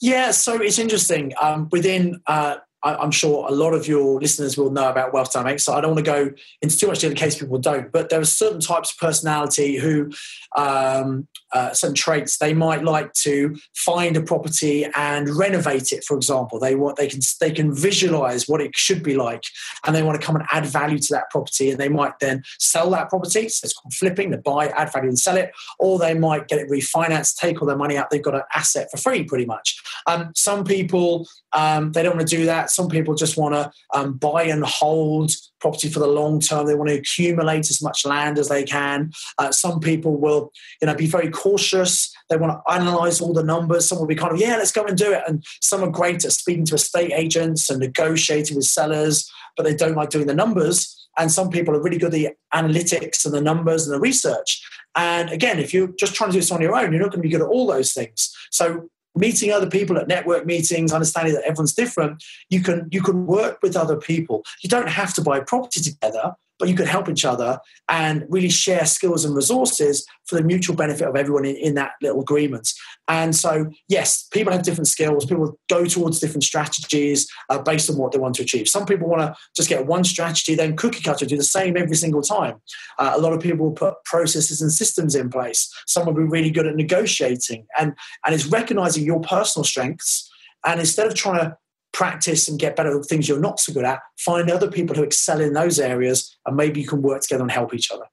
Yeah, 0.02 0.32
so 0.32 0.62
it's 0.62 0.80
interesting. 0.80 1.32
Um, 1.42 1.70
within 1.72 2.22
uh, 2.28 2.58
I'm 2.84 3.12
sure 3.12 3.48
a 3.48 3.52
lot 3.52 3.74
of 3.74 3.88
your 3.88 4.20
listeners 4.20 4.58
will 4.58 4.70
know 4.70 4.90
about 4.90 5.14
wealth 5.14 5.32
dynamics. 5.32 5.64
So 5.64 5.74
I 5.74 5.82
don't 5.82 5.96
want 5.96 6.06
to 6.06 6.12
go 6.12 6.32
into 6.62 6.78
too 6.78 6.88
much 6.88 7.00
detail 7.00 7.12
in 7.12 7.18
case 7.18 7.40
people 7.40 7.58
don't. 7.58 7.92
But 7.92 8.10
there 8.10 8.20
are 8.20 8.26
certain 8.26 8.60
types 8.60 8.92
of 8.92 8.98
personality 8.98 9.78
who, 9.78 10.12
um, 10.58 11.28
uh, 11.54 11.72
certain 11.74 11.96
traits, 11.96 12.38
they 12.38 12.54
might 12.54 12.84
like 12.84 13.14
to 13.14 13.56
find 13.76 14.18
a 14.18 14.22
property 14.22 14.86
and 14.96 15.30
renovate 15.30 15.92
it. 15.92 16.04
For 16.04 16.18
example, 16.18 16.60
they 16.60 16.76
want 16.76 16.98
they 16.98 17.08
can 17.08 17.20
they 17.40 17.52
can 17.52 17.74
visualize 17.74 18.48
what 18.48 18.60
it 18.60 18.76
should 18.76 19.04
be 19.04 19.16
like, 19.16 19.44
and 19.86 19.96
they 19.96 20.04
want 20.04 20.20
to 20.20 20.26
come 20.26 20.36
and 20.36 20.46
add 20.52 20.66
value 20.66 20.98
to 20.98 21.14
that 21.14 21.30
property. 21.30 21.72
And 21.72 21.80
they 21.80 21.90
might 21.90 22.20
then 22.20 22.44
sell 22.60 22.90
that 22.92 23.10
property. 23.10 23.48
So 23.50 23.66
it's 23.66 23.74
called 23.74 23.94
flipping. 23.94 24.32
They 24.32 24.38
buy, 24.38 24.68
add 24.68 24.92
value, 24.92 25.10
and 25.10 25.20
sell 25.20 25.38
it. 25.38 25.52
Or 25.80 26.00
they 26.00 26.14
might 26.14 26.48
get 26.48 26.60
it 26.60 26.70
refinanced, 26.70 27.38
take 27.38 27.62
all 27.62 27.68
their 27.68 27.78
money 27.78 27.98
out. 27.98 28.10
They've 28.10 28.22
got 28.22 28.36
an 28.36 28.44
asset 28.54 28.90
for 28.92 28.98
free, 28.98 29.24
pretty 29.24 29.46
much. 29.46 29.82
Um, 30.08 30.32
some 30.36 30.64
people 30.64 31.28
um, 31.54 31.92
they 31.92 32.04
don't 32.04 32.16
want 32.16 32.28
to 32.28 32.36
do 32.36 32.46
that. 32.46 32.72
Some 32.74 32.90
people 32.90 33.16
just 33.16 33.38
want 33.38 33.54
to 33.56 33.72
um, 33.94 34.14
buy 34.14 34.44
and 34.44 34.64
hold 34.66 35.32
property 35.60 35.90
for 35.90 36.00
the 36.00 36.08
long 36.08 36.40
term. 36.40 36.66
They 36.66 36.76
want 36.76 36.90
to 36.90 36.98
accumulate 36.98 37.70
as 37.70 37.82
much 37.82 38.06
land 38.06 38.38
as 38.38 38.50
they 38.50 38.64
can. 38.64 39.12
Uh, 39.38 39.52
some 39.52 39.80
people 39.80 40.18
will, 40.18 40.52
you 40.82 40.88
know, 40.88 40.96
be 40.96 41.08
very 41.08 41.30
cautious. 41.30 42.14
They 42.30 42.38
want 42.38 42.54
to 42.54 42.74
analyze 42.74 43.22
all 43.22 43.34
the 43.34 43.44
numbers. 43.44 43.88
Some 43.88 44.00
will 44.00 44.08
be 44.08 44.16
kind 44.16 44.34
of, 44.34 44.40
yeah, 44.40 44.58
let's 44.58 44.72
go 44.72 44.84
and 44.84 44.98
do 44.98 45.14
it. 45.14 45.24
And 45.28 45.44
some 45.62 45.84
are 45.84 45.90
great 45.90 46.26
at 46.26 46.32
speaking 46.32 46.66
to 46.66 46.76
estate 46.76 47.14
agents 47.14 47.70
and 47.70 47.80
negotiating 47.80 48.58
with 48.58 48.66
sellers, 48.66 49.30
but 49.56 49.64
they 49.64 49.76
don't 49.76 49.96
like 49.96 50.10
doing 50.10 50.28
the 50.28 50.34
numbers. 50.34 51.00
And 51.18 51.32
some 51.32 51.50
people 51.50 51.76
are 51.76 51.82
really 51.82 51.98
good 51.98 52.08
at 52.08 52.12
the 52.14 52.30
analytics 52.54 53.24
and 53.24 53.34
the 53.34 53.42
numbers 53.42 53.86
and 53.86 53.94
the 53.94 54.00
research. 54.00 54.62
And 54.96 55.30
again, 55.30 55.60
if 55.60 55.74
you're 55.74 55.94
just 56.00 56.14
trying 56.14 56.30
to 56.30 56.34
do 56.34 56.40
this 56.40 56.52
on 56.52 56.62
your 56.62 56.76
own, 56.76 56.92
you're 56.92 57.02
not 57.02 57.12
going 57.12 57.22
to 57.22 57.28
be 57.28 57.30
good 57.30 57.42
at 57.42 57.48
all 57.48 57.68
those 57.68 57.94
things. 57.94 58.36
So 58.52 58.90
meeting 59.16 59.52
other 59.52 59.70
people 59.70 59.98
at 59.98 60.08
network 60.08 60.46
meetings 60.46 60.92
understanding 60.92 61.34
that 61.34 61.44
everyone's 61.44 61.74
different 61.74 62.24
you 62.50 62.62
can 62.62 62.88
you 62.92 63.02
can 63.02 63.26
work 63.26 63.60
with 63.62 63.76
other 63.76 63.98
people. 63.98 64.44
You 64.62 64.70
don't 64.70 64.90
have 64.90 65.14
to 65.16 65.22
buy 65.22 65.40
property 65.40 65.82
together 65.82 66.34
but 66.64 66.70
you 66.70 66.78
can 66.78 66.86
help 66.86 67.10
each 67.10 67.26
other 67.26 67.60
and 67.90 68.24
really 68.30 68.48
share 68.48 68.86
skills 68.86 69.26
and 69.26 69.36
resources 69.36 70.08
for 70.28 70.36
the 70.36 70.42
mutual 70.42 70.78
benefit 70.78 71.06
of 71.06 71.18
everyone 71.18 71.44
in, 71.44 71.58
in 71.58 71.76
that 71.76 71.92
little 72.02 72.22
agreement. 72.22 72.72
And 73.10 73.36
so, 73.36 73.70
yes, 73.90 74.30
people 74.32 74.54
have 74.54 74.64
different 74.64 74.88
skills. 74.88 75.26
People 75.26 75.60
go 75.68 75.84
towards 75.84 76.22
different 76.22 76.46
strategies 76.46 77.30
uh, 77.50 77.62
based 77.62 77.90
on 77.90 77.98
what 77.98 78.14
they 78.14 78.18
want 78.18 78.36
to 78.36 78.44
achieve. 78.44 78.70
Some 78.70 78.86
people 78.86 79.10
want 79.10 79.24
to 79.24 79.36
just 79.58 79.68
get 79.68 79.88
one 79.88 80.06
strategy, 80.06 80.56
then 80.56 80.78
cookie 80.78 81.04
cutter, 81.04 81.26
do 81.26 81.36
the 81.36 81.44
same 81.44 81.76
every 81.76 81.98
single 81.98 82.22
time. 82.22 82.62
Uh, 82.98 83.12
a 83.14 83.20
lot 83.20 83.34
of 83.34 83.42
people 83.42 83.66
will 83.66 83.76
put 83.76 83.96
processes 84.06 84.62
and 84.62 84.72
systems 84.72 85.16
in 85.16 85.30
place. 85.30 85.70
Some 85.86 86.06
will 86.06 86.14
be 86.14 86.24
really 86.24 86.50
good 86.50 86.66
at 86.66 86.78
negotiating, 86.78 87.68
and 87.78 87.94
and 88.26 88.34
it's 88.34 88.46
recognizing 88.46 89.04
your 89.04 89.20
personal 89.20 89.66
strengths. 89.66 90.30
And 90.66 90.80
instead 90.80 91.08
of 91.08 91.14
trying 91.14 91.42
to 91.42 91.58
practice 91.94 92.48
and 92.50 92.60
get 92.60 92.76
better 92.76 93.00
at 93.00 93.06
things 93.06 93.30
you're 93.30 93.40
not 93.40 93.60
so 93.60 93.72
good 93.72 93.86
at, 93.86 94.00
find 94.18 94.52
other 94.52 94.70
people 94.70 94.96
who 94.96 95.04
excel 95.04 95.40
in 95.40 95.54
those 95.54 95.80
areas, 95.80 96.36
and 96.46 96.58
maybe 96.58 96.82
you 96.82 96.88
can 96.88 97.02
work 97.02 97.22
together 97.22 97.44
and 97.44 97.52
help 97.52 97.74
each 97.74 97.92
other. 97.92 98.06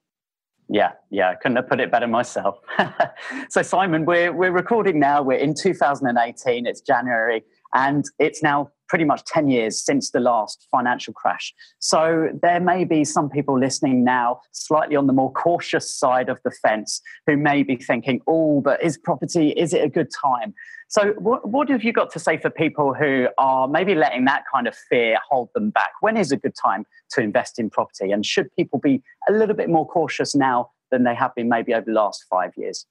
Yeah, 0.69 0.93
yeah, 1.09 1.31
I 1.31 1.35
couldn't 1.35 1.57
have 1.57 1.67
put 1.67 1.81
it 1.81 1.91
better 1.91 2.07
myself. 2.07 2.59
so, 3.49 3.61
Simon, 3.61 4.05
we're, 4.05 4.31
we're 4.31 4.53
recording 4.53 4.99
now. 4.99 5.21
We're 5.21 5.37
in 5.37 5.53
2018, 5.53 6.65
it's 6.65 6.79
January, 6.79 7.43
and 7.73 8.05
it's 8.19 8.41
now 8.41 8.69
pretty 8.91 9.05
much 9.05 9.23
10 9.23 9.47
years 9.47 9.81
since 9.81 10.11
the 10.11 10.19
last 10.19 10.67
financial 10.69 11.13
crash. 11.13 11.53
So, 11.79 12.27
there 12.41 12.59
may 12.59 12.83
be 12.83 13.05
some 13.05 13.29
people 13.29 13.57
listening 13.57 14.03
now, 14.03 14.41
slightly 14.51 14.97
on 14.97 15.07
the 15.07 15.13
more 15.13 15.31
cautious 15.31 15.95
side 15.95 16.27
of 16.27 16.39
the 16.43 16.51
fence, 16.51 17.01
who 17.25 17.37
may 17.37 17.63
be 17.63 17.77
thinking, 17.77 18.19
oh, 18.27 18.59
but 18.59 18.83
is 18.83 18.97
property, 18.97 19.51
is 19.51 19.73
it 19.73 19.81
a 19.81 19.87
good 19.87 20.09
time? 20.11 20.53
So, 20.89 21.13
what, 21.19 21.47
what 21.47 21.69
have 21.69 21.85
you 21.85 21.93
got 21.93 22.11
to 22.11 22.19
say 22.19 22.37
for 22.37 22.49
people 22.49 22.93
who 22.93 23.29
are 23.37 23.65
maybe 23.65 23.95
letting 23.95 24.25
that 24.25 24.43
kind 24.53 24.67
of 24.67 24.75
fear 24.89 25.17
hold 25.29 25.47
them 25.55 25.69
back? 25.69 25.91
When 26.01 26.17
is 26.17 26.33
a 26.33 26.37
good 26.37 26.55
time 26.61 26.85
to 27.11 27.21
invest 27.21 27.59
in 27.59 27.69
property? 27.69 28.11
And 28.11 28.25
should 28.25 28.53
people 28.57 28.77
be 28.77 29.01
a 29.29 29.31
little 29.31 29.55
bit 29.55 29.69
more 29.69 29.87
cautious 29.87 30.35
now 30.35 30.71
than 30.91 31.05
they 31.05 31.15
have 31.15 31.33
been 31.33 31.47
maybe 31.47 31.73
over 31.73 31.85
the 31.85 31.93
last 31.93 32.25
five 32.29 32.51
years? 32.57 32.85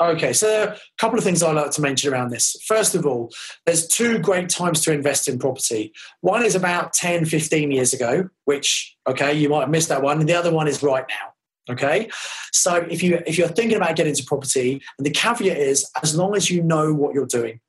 Okay, 0.00 0.32
so 0.32 0.72
a 0.72 0.76
couple 0.98 1.18
of 1.18 1.24
things 1.24 1.42
I'd 1.42 1.54
like 1.54 1.70
to 1.72 1.82
mention 1.82 2.12
around 2.12 2.30
this. 2.30 2.56
First 2.66 2.94
of 2.94 3.06
all, 3.06 3.30
there's 3.66 3.86
two 3.86 4.18
great 4.18 4.48
times 4.48 4.80
to 4.82 4.92
invest 4.92 5.28
in 5.28 5.38
property. 5.38 5.92
One 6.22 6.44
is 6.44 6.54
about 6.54 6.92
10, 6.94 7.26
15 7.26 7.70
years 7.70 7.92
ago, 7.92 8.28
which, 8.46 8.96
okay, 9.06 9.34
you 9.34 9.48
might 9.48 9.60
have 9.60 9.70
missed 9.70 9.90
that 9.90 10.02
one. 10.02 10.18
And 10.18 10.28
the 10.28 10.34
other 10.34 10.52
one 10.52 10.66
is 10.66 10.82
right 10.82 11.04
now. 11.08 11.32
Okay, 11.70 12.10
so 12.50 12.74
if 12.90 13.04
you 13.04 13.22
if 13.24 13.38
you're 13.38 13.46
thinking 13.46 13.76
about 13.76 13.94
getting 13.94 14.10
into 14.10 14.24
property, 14.24 14.82
and 14.98 15.06
the 15.06 15.10
caveat 15.10 15.56
is 15.56 15.88
as 16.02 16.16
long 16.16 16.34
as 16.34 16.50
you 16.50 16.60
know 16.60 16.92
what 16.92 17.14
you're 17.14 17.24
doing. 17.24 17.60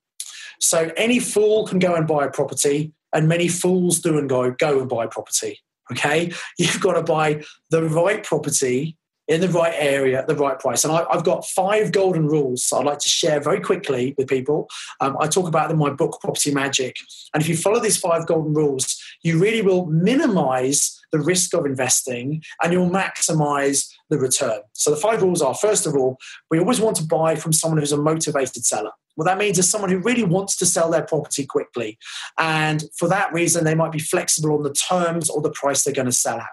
So 0.59 0.91
any 0.97 1.19
fool 1.19 1.67
can 1.67 1.77
go 1.77 1.93
and 1.93 2.07
buy 2.07 2.25
a 2.25 2.31
property, 2.31 2.91
and 3.13 3.27
many 3.27 3.47
fools 3.47 3.99
do 3.99 4.17
and 4.17 4.27
go 4.27 4.49
go 4.49 4.79
and 4.79 4.89
buy 4.89 5.05
property. 5.05 5.59
Okay, 5.91 6.31
you've 6.57 6.81
got 6.81 6.93
to 6.93 7.03
buy 7.03 7.43
the 7.69 7.83
right 7.83 8.23
property 8.23 8.97
in 9.27 9.41
the 9.41 9.49
right 9.49 9.73
area 9.77 10.19
at 10.19 10.27
the 10.27 10.35
right 10.35 10.59
price. 10.59 10.83
And 10.83 10.93
I, 10.93 11.05
have 11.11 11.23
got 11.23 11.45
five 11.45 11.91
golden 11.91 12.27
rules 12.27 12.71
I'd 12.73 12.85
like 12.85 12.99
to 12.99 13.09
share 13.09 13.39
very 13.39 13.61
quickly 13.61 14.13
with 14.17 14.27
people. 14.27 14.67
Um, 14.99 15.15
I 15.19 15.27
talk 15.27 15.47
about 15.47 15.69
them 15.69 15.79
in 15.79 15.87
my 15.87 15.91
book, 15.91 16.19
Property 16.21 16.53
Magic. 16.53 16.95
And 17.33 17.41
if 17.41 17.47
you 17.47 17.55
follow 17.55 17.79
these 17.79 17.97
five 17.97 18.27
golden 18.27 18.53
rules, 18.53 19.01
you 19.23 19.39
really 19.39 19.61
will 19.61 19.85
minimize 19.85 20.99
the 21.11 21.19
risk 21.19 21.53
of 21.53 21.65
investing 21.65 22.43
and 22.61 22.73
you'll 22.73 22.89
maximize 22.89 23.89
the 24.09 24.17
return. 24.17 24.59
So 24.73 24.91
the 24.91 24.97
five 24.97 25.21
rules 25.21 25.41
are 25.41 25.53
first 25.53 25.85
of 25.85 25.95
all, 25.95 26.17
we 26.51 26.59
always 26.59 26.81
want 26.81 26.97
to 26.97 27.05
buy 27.05 27.35
from 27.35 27.53
someone 27.53 27.79
who's 27.79 27.91
a 27.91 27.97
motivated 27.97 28.65
seller. 28.65 28.91
What 29.15 29.25
that 29.25 29.37
means 29.37 29.59
is 29.59 29.69
someone 29.69 29.91
who 29.91 29.99
really 29.99 30.23
wants 30.23 30.55
to 30.57 30.65
sell 30.65 30.89
their 30.89 31.03
property 31.03 31.45
quickly. 31.45 31.99
And 32.37 32.83
for 32.97 33.07
that 33.09 33.31
reason, 33.31 33.63
they 33.63 33.75
might 33.75 33.91
be 33.91 33.99
flexible 33.99 34.55
on 34.55 34.63
the 34.63 34.73
terms 34.73 35.29
or 35.29 35.41
the 35.41 35.51
price 35.51 35.83
they're 35.83 35.93
going 35.93 36.07
to 36.07 36.11
sell 36.11 36.39
at. 36.39 36.47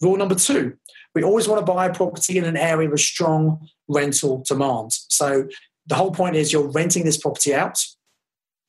Rule 0.00 0.16
number 0.16 0.34
two, 0.34 0.74
we 1.14 1.22
always 1.22 1.48
want 1.48 1.64
to 1.64 1.72
buy 1.72 1.86
a 1.86 1.94
property 1.94 2.38
in 2.38 2.44
an 2.44 2.56
area 2.56 2.88
with 2.88 3.00
strong 3.00 3.68
rental 3.88 4.44
demand. 4.46 4.92
So 5.08 5.48
the 5.86 5.94
whole 5.94 6.12
point 6.12 6.36
is 6.36 6.52
you're 6.52 6.70
renting 6.70 7.04
this 7.04 7.16
property 7.16 7.54
out 7.54 7.78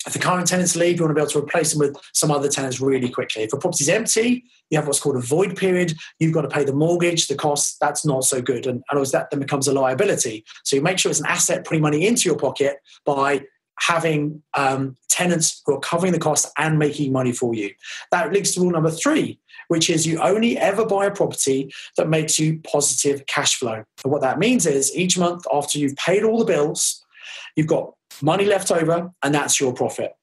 if 0.08 0.14
the 0.14 0.20
current 0.20 0.48
tenants 0.48 0.76
leave, 0.76 0.98
you 0.98 1.04
want 1.04 1.12
to 1.12 1.16
be 1.16 1.22
able 1.22 1.32
to 1.32 1.40
replace 1.40 1.74
them 1.74 1.80
with 1.80 1.98
some 2.14 2.32
other 2.32 2.48
tenants 2.48 2.80
really 2.80 3.10
quickly. 3.10 3.44
If 3.44 3.52
a 3.52 3.58
property's 3.58 3.90
empty, 3.90 4.46
you 4.70 4.78
have 4.78 4.88
what's 4.88 5.00
called 5.00 5.18
a 5.18 5.22
void 5.22 5.58
period. 5.58 5.94
You've 6.20 6.34
got 6.34 6.44
to 6.44 6.48
pay 6.48 6.64
the 6.64 6.74
mortgage, 6.74 7.28
the 7.28 7.36
costs. 7.36 7.76
That's 7.82 8.06
not 8.06 8.24
so 8.24 8.42
good. 8.42 8.66
And, 8.66 8.82
and 8.90 9.06
that 9.08 9.30
then 9.30 9.42
becomes 9.42 9.68
a 9.68 9.74
liability. 9.74 10.46
So 10.64 10.78
you 10.78 10.82
make 10.82 11.00
sure 11.00 11.10
it's 11.10 11.20
an 11.20 11.26
asset 11.26 11.66
putting 11.66 11.82
money 11.82 12.08
into 12.08 12.30
your 12.30 12.38
pocket 12.38 12.78
by 13.06 13.44
having 13.78 14.42
um, 14.54 14.96
tenants 15.20 15.62
who 15.66 15.74
are 15.74 15.80
covering 15.80 16.14
the 16.14 16.20
cost 16.20 16.48
and 16.58 16.80
making 16.80 17.12
money 17.12 17.34
for 17.34 17.54
you. 17.54 17.70
That 18.12 18.32
links 18.32 18.52
to 18.54 18.62
rule 18.62 18.72
number 18.72 18.92
three, 18.92 19.40
which 19.68 19.90
is 19.90 20.08
you 20.08 20.20
only 20.20 20.58
ever 20.58 20.86
buy 20.86 21.06
a 21.06 21.12
property 21.12 21.72
that 21.98 22.10
makes 22.10 22.40
you 22.40 22.60
positive 22.64 23.26
cash 23.26 23.56
flow. 23.56 23.84
And 24.04 24.12
what 24.12 24.22
that 24.22 24.40
means 24.40 24.66
is 24.66 24.96
each 24.96 25.18
month 25.18 25.44
after 25.54 25.78
you've 25.78 25.98
paid 25.98 26.24
all 26.24 26.40
the 26.40 26.46
bills, 26.54 27.04
you've 27.56 27.68
got 27.68 27.94
money 28.22 28.46
left 28.46 28.72
over, 28.72 29.12
and 29.22 29.36
that's 29.36 29.60
your 29.60 29.74
profit. 29.74 30.14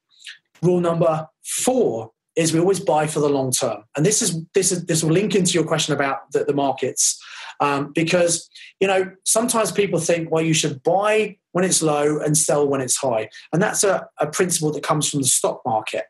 Rule 0.61 0.79
number 0.79 1.27
four 1.43 2.11
is 2.35 2.53
we 2.53 2.59
always 2.59 2.79
buy 2.79 3.07
for 3.07 3.19
the 3.19 3.29
long 3.29 3.51
term, 3.51 3.83
and 3.95 4.05
this 4.05 4.21
is 4.21 4.43
this 4.53 4.71
is 4.71 4.85
this 4.85 5.03
will 5.03 5.11
link 5.11 5.35
into 5.35 5.53
your 5.53 5.63
question 5.63 5.93
about 5.93 6.31
the, 6.31 6.43
the 6.43 6.53
markets, 6.53 7.19
um, 7.59 7.91
because 7.93 8.49
you 8.79 8.87
know 8.87 9.11
sometimes 9.23 9.71
people 9.71 9.99
think 9.99 10.31
well 10.31 10.43
you 10.43 10.53
should 10.53 10.81
buy 10.83 11.37
when 11.51 11.65
it's 11.65 11.81
low 11.81 12.19
and 12.19 12.37
sell 12.37 12.67
when 12.67 12.81
it's 12.81 12.97
high, 12.97 13.29
and 13.51 13.61
that's 13.61 13.83
a, 13.83 14.07
a 14.19 14.27
principle 14.27 14.71
that 14.71 14.83
comes 14.83 15.09
from 15.09 15.21
the 15.21 15.27
stock 15.27 15.61
market. 15.65 16.05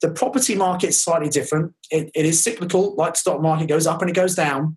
The 0.00 0.10
property 0.10 0.56
market 0.56 0.88
is 0.88 1.00
slightly 1.00 1.28
different. 1.28 1.74
It, 1.90 2.10
it 2.14 2.26
is 2.26 2.42
cyclical, 2.42 2.94
like 2.96 3.14
stock 3.14 3.40
market 3.40 3.68
goes 3.68 3.86
up 3.86 4.00
and 4.00 4.10
it 4.10 4.14
goes 4.14 4.34
down, 4.34 4.76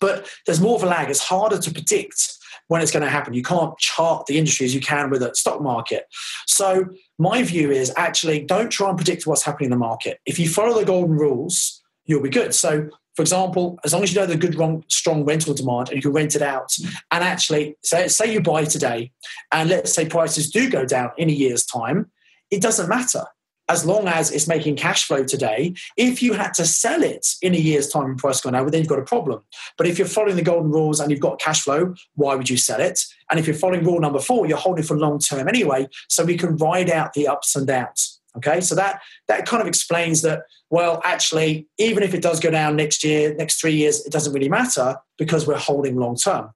But 0.00 0.28
there's 0.46 0.60
more 0.60 0.76
of 0.76 0.82
a 0.82 0.86
lag. 0.86 1.10
It's 1.10 1.22
harder 1.22 1.58
to 1.58 1.70
predict 1.70 2.34
when 2.68 2.82
it's 2.82 2.90
going 2.90 3.02
to 3.02 3.10
happen. 3.10 3.34
You 3.34 3.42
can't 3.42 3.76
chart 3.78 4.26
the 4.26 4.38
industry 4.38 4.66
as 4.66 4.74
you 4.74 4.80
can 4.80 5.10
with 5.10 5.22
a 5.22 5.34
stock 5.34 5.60
market. 5.60 6.04
So 6.46 6.86
my 7.18 7.42
view 7.42 7.70
is 7.70 7.92
actually 7.96 8.44
don't 8.44 8.70
try 8.70 8.88
and 8.88 8.98
predict 8.98 9.26
what's 9.26 9.42
happening 9.42 9.66
in 9.66 9.70
the 9.70 9.76
market. 9.76 10.20
If 10.26 10.38
you 10.38 10.48
follow 10.48 10.78
the 10.78 10.84
golden 10.84 11.16
rules, 11.16 11.82
you'll 12.04 12.22
be 12.22 12.30
good. 12.30 12.54
So 12.54 12.90
for 13.18 13.22
example, 13.22 13.80
as 13.84 13.92
long 13.92 14.04
as 14.04 14.14
you 14.14 14.20
know 14.20 14.26
the 14.26 14.36
good, 14.36 14.54
wrong, 14.54 14.84
strong 14.86 15.24
rental 15.24 15.52
demand 15.52 15.88
and 15.88 15.96
you 15.96 16.02
can 16.02 16.12
rent 16.12 16.36
it 16.36 16.40
out, 16.40 16.72
and 17.10 17.24
actually 17.24 17.76
say, 17.82 18.06
say 18.06 18.32
you 18.32 18.40
buy 18.40 18.64
today, 18.64 19.10
and 19.50 19.68
let's 19.68 19.92
say 19.92 20.06
prices 20.08 20.52
do 20.52 20.70
go 20.70 20.84
down 20.84 21.10
in 21.18 21.28
a 21.28 21.32
year's 21.32 21.66
time, 21.66 22.12
it 22.52 22.62
doesn't 22.62 22.88
matter 22.88 23.24
as 23.68 23.84
long 23.84 24.06
as 24.06 24.30
it's 24.30 24.46
making 24.46 24.76
cash 24.76 25.04
flow 25.04 25.24
today. 25.24 25.74
If 25.96 26.22
you 26.22 26.34
had 26.34 26.54
to 26.54 26.64
sell 26.64 27.02
it 27.02 27.26
in 27.42 27.56
a 27.56 27.58
year's 27.58 27.88
time 27.88 28.04
and 28.04 28.18
price 28.18 28.40
gone 28.40 28.54
over, 28.54 28.70
then 28.70 28.82
you've 28.82 28.88
got 28.88 29.00
a 29.00 29.04
problem. 29.04 29.42
But 29.76 29.88
if 29.88 29.98
you're 29.98 30.06
following 30.06 30.36
the 30.36 30.42
golden 30.42 30.70
rules 30.70 31.00
and 31.00 31.10
you've 31.10 31.18
got 31.18 31.40
cash 31.40 31.62
flow, 31.62 31.96
why 32.14 32.36
would 32.36 32.48
you 32.48 32.56
sell 32.56 32.80
it? 32.80 33.00
And 33.32 33.40
if 33.40 33.48
you're 33.48 33.56
following 33.56 33.84
rule 33.84 33.98
number 33.98 34.20
four, 34.20 34.46
you're 34.46 34.58
holding 34.58 34.84
for 34.84 34.96
long 34.96 35.18
term 35.18 35.48
anyway, 35.48 35.88
so 36.08 36.24
we 36.24 36.36
can 36.36 36.56
ride 36.56 36.88
out 36.88 37.14
the 37.14 37.26
ups 37.26 37.56
and 37.56 37.66
downs. 37.66 38.17
Okay, 38.36 38.60
so 38.60 38.74
that 38.74 39.00
that 39.26 39.46
kind 39.46 39.60
of 39.60 39.66
explains 39.66 40.22
that. 40.22 40.42
Well, 40.70 41.00
actually, 41.04 41.66
even 41.78 42.02
if 42.02 42.12
it 42.12 42.22
does 42.22 42.40
go 42.40 42.50
down 42.50 42.76
next 42.76 43.02
year, 43.02 43.34
next 43.34 43.60
three 43.60 43.74
years, 43.74 44.04
it 44.04 44.12
doesn't 44.12 44.32
really 44.32 44.50
matter 44.50 44.96
because 45.16 45.46
we're 45.46 45.56
holding 45.56 45.96
long 45.96 46.16
term. 46.16 46.50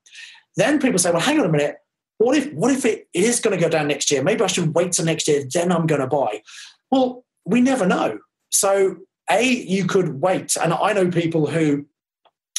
Then 0.56 0.78
people 0.78 0.98
say, 0.98 1.10
well, 1.10 1.20
hang 1.20 1.40
on 1.40 1.46
a 1.46 1.52
minute. 1.52 1.76
What 2.18 2.36
if 2.36 2.52
what 2.52 2.70
if 2.70 2.84
it 2.84 3.08
is 3.14 3.40
going 3.40 3.56
to 3.56 3.62
go 3.62 3.70
down 3.70 3.88
next 3.88 4.10
year? 4.10 4.22
Maybe 4.22 4.44
I 4.44 4.46
should 4.46 4.74
wait 4.74 4.92
till 4.92 5.06
next 5.06 5.26
year, 5.28 5.44
then 5.52 5.72
I'm 5.72 5.86
going 5.86 6.00
to 6.00 6.06
buy. 6.06 6.42
Well, 6.90 7.24
we 7.44 7.60
never 7.60 7.86
know. 7.86 8.18
So, 8.50 8.98
A, 9.30 9.42
you 9.42 9.86
could 9.86 10.20
wait. 10.20 10.56
And 10.62 10.72
I 10.72 10.92
know 10.92 11.10
people 11.10 11.46
who, 11.46 11.86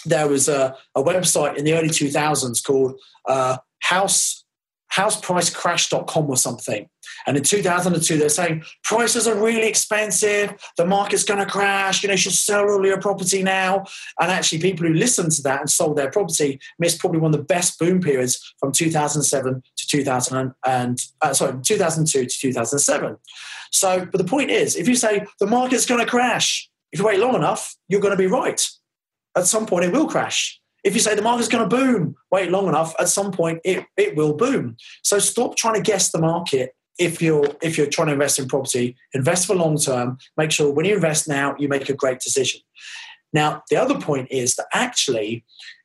there 0.05 0.27
was 0.27 0.49
a, 0.49 0.75
a 0.95 1.03
website 1.03 1.55
in 1.55 1.63
the 1.63 1.73
early 1.75 1.89
2000s 1.89 2.63
called 2.65 2.99
uh, 3.27 3.57
House 3.79 4.42
housepricecrash.com 4.95 6.29
or 6.29 6.37
something. 6.37 6.87
And 7.25 7.37
in 7.37 7.43
2002, 7.43 8.17
they're 8.17 8.29
saying 8.29 8.63
prices 8.83 9.27
are 9.27 9.35
really 9.35 9.67
expensive. 9.67 10.53
The 10.77 10.85
market's 10.85 11.23
going 11.23 11.39
to 11.39 11.51
crash. 11.51 12.03
You 12.03 12.07
know, 12.07 12.13
you 12.13 12.17
should 12.17 12.33
sell 12.33 12.69
all 12.69 12.85
your 12.85 12.99
property 12.99 13.43
now. 13.43 13.85
And 14.19 14.31
actually, 14.31 14.59
people 14.59 14.87
who 14.87 14.93
listened 14.93 15.31
to 15.33 15.41
that 15.43 15.61
and 15.61 15.69
sold 15.69 15.97
their 15.97 16.11
property 16.11 16.59
missed 16.79 16.99
probably 16.99 17.19
one 17.19 17.33
of 17.33 17.39
the 17.39 17.45
best 17.45 17.79
boom 17.79 18.01
periods 18.01 18.53
from 18.59 18.71
2007 18.71 19.63
to 19.77 19.87
2000 19.87 20.53
and 20.65 20.99
uh, 21.21 21.33
sorry, 21.33 21.59
2002 21.63 22.25
to 22.25 22.39
2007. 22.39 23.17
So, 23.71 24.05
but 24.05 24.17
the 24.17 24.23
point 24.23 24.51
is, 24.51 24.75
if 24.75 24.87
you 24.87 24.95
say 24.95 25.25
the 25.39 25.47
market's 25.47 25.85
going 25.85 25.99
to 25.99 26.09
crash, 26.09 26.69
if 26.91 26.99
you 26.99 27.05
wait 27.05 27.19
long 27.19 27.35
enough, 27.35 27.75
you're 27.87 28.01
going 28.01 28.11
to 28.11 28.17
be 28.17 28.27
right. 28.27 28.61
At 29.35 29.47
some 29.47 29.65
point, 29.65 29.85
it 29.85 29.93
will 29.93 30.07
crash. 30.07 30.61
If 30.83 30.93
you 30.93 30.99
say 30.99 31.15
the 31.15 31.21
market's 31.21 31.47
going 31.47 31.67
to 31.67 31.75
boom, 31.75 32.15
wait 32.31 32.51
long 32.51 32.67
enough, 32.67 32.93
at 32.99 33.09
some 33.09 33.31
point 33.31 33.61
it, 33.63 33.85
it 33.97 34.15
will 34.15 34.33
boom. 34.33 34.75
So 35.01 35.19
stop 35.19 35.55
trying 35.55 35.75
to 35.75 35.81
guess 35.81 36.11
the 36.11 36.19
market 36.19 36.75
if 36.99 37.21
you're 37.21 37.47
if 37.61 37.77
you're 37.77 37.87
trying 37.87 38.07
to 38.07 38.13
invest 38.13 38.39
in 38.39 38.47
property. 38.47 38.95
Invest 39.13 39.47
for 39.47 39.55
long 39.55 39.77
term. 39.77 40.17
Make 40.37 40.51
sure 40.51 40.71
when 40.71 40.85
you 40.85 40.95
invest 40.95 41.27
now, 41.27 41.55
you 41.57 41.67
make 41.67 41.89
a 41.89 41.93
great 41.93 42.19
decision. 42.19 42.61
Now, 43.31 43.63
the 43.69 43.77
other 43.77 43.99
point 43.99 44.27
is 44.29 44.55
that 44.55 44.67
actually, 44.73 45.43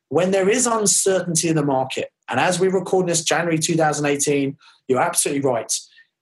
when 0.09 0.31
there 0.31 0.49
is 0.49 0.67
uncertainty 0.67 1.49
in 1.49 1.55
the 1.55 1.65
market, 1.65 2.09
and 2.29 2.39
as 2.39 2.59
we 2.59 2.67
record 2.67 3.07
this 3.07 3.23
January 3.23 3.57
2018, 3.57 4.55
you're 4.87 5.01
absolutely 5.01 5.41
right. 5.41 5.73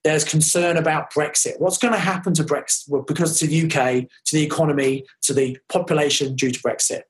There's 0.04 0.24
concern 0.24 0.76
about 0.76 1.12
Brexit. 1.12 1.58
What's 1.58 1.76
going 1.76 1.92
to 1.92 2.00
happen 2.00 2.32
to 2.34 2.44
Brexit? 2.44 2.88
Well, 2.88 3.02
because 3.02 3.38
to 3.40 3.46
the 3.46 3.64
UK, 3.64 4.08
to 4.26 4.36
the 4.36 4.44
economy, 4.44 5.04
to 5.22 5.34
the 5.34 5.58
population 5.68 6.34
due 6.34 6.50
to 6.50 6.60
Brexit. 6.60 7.02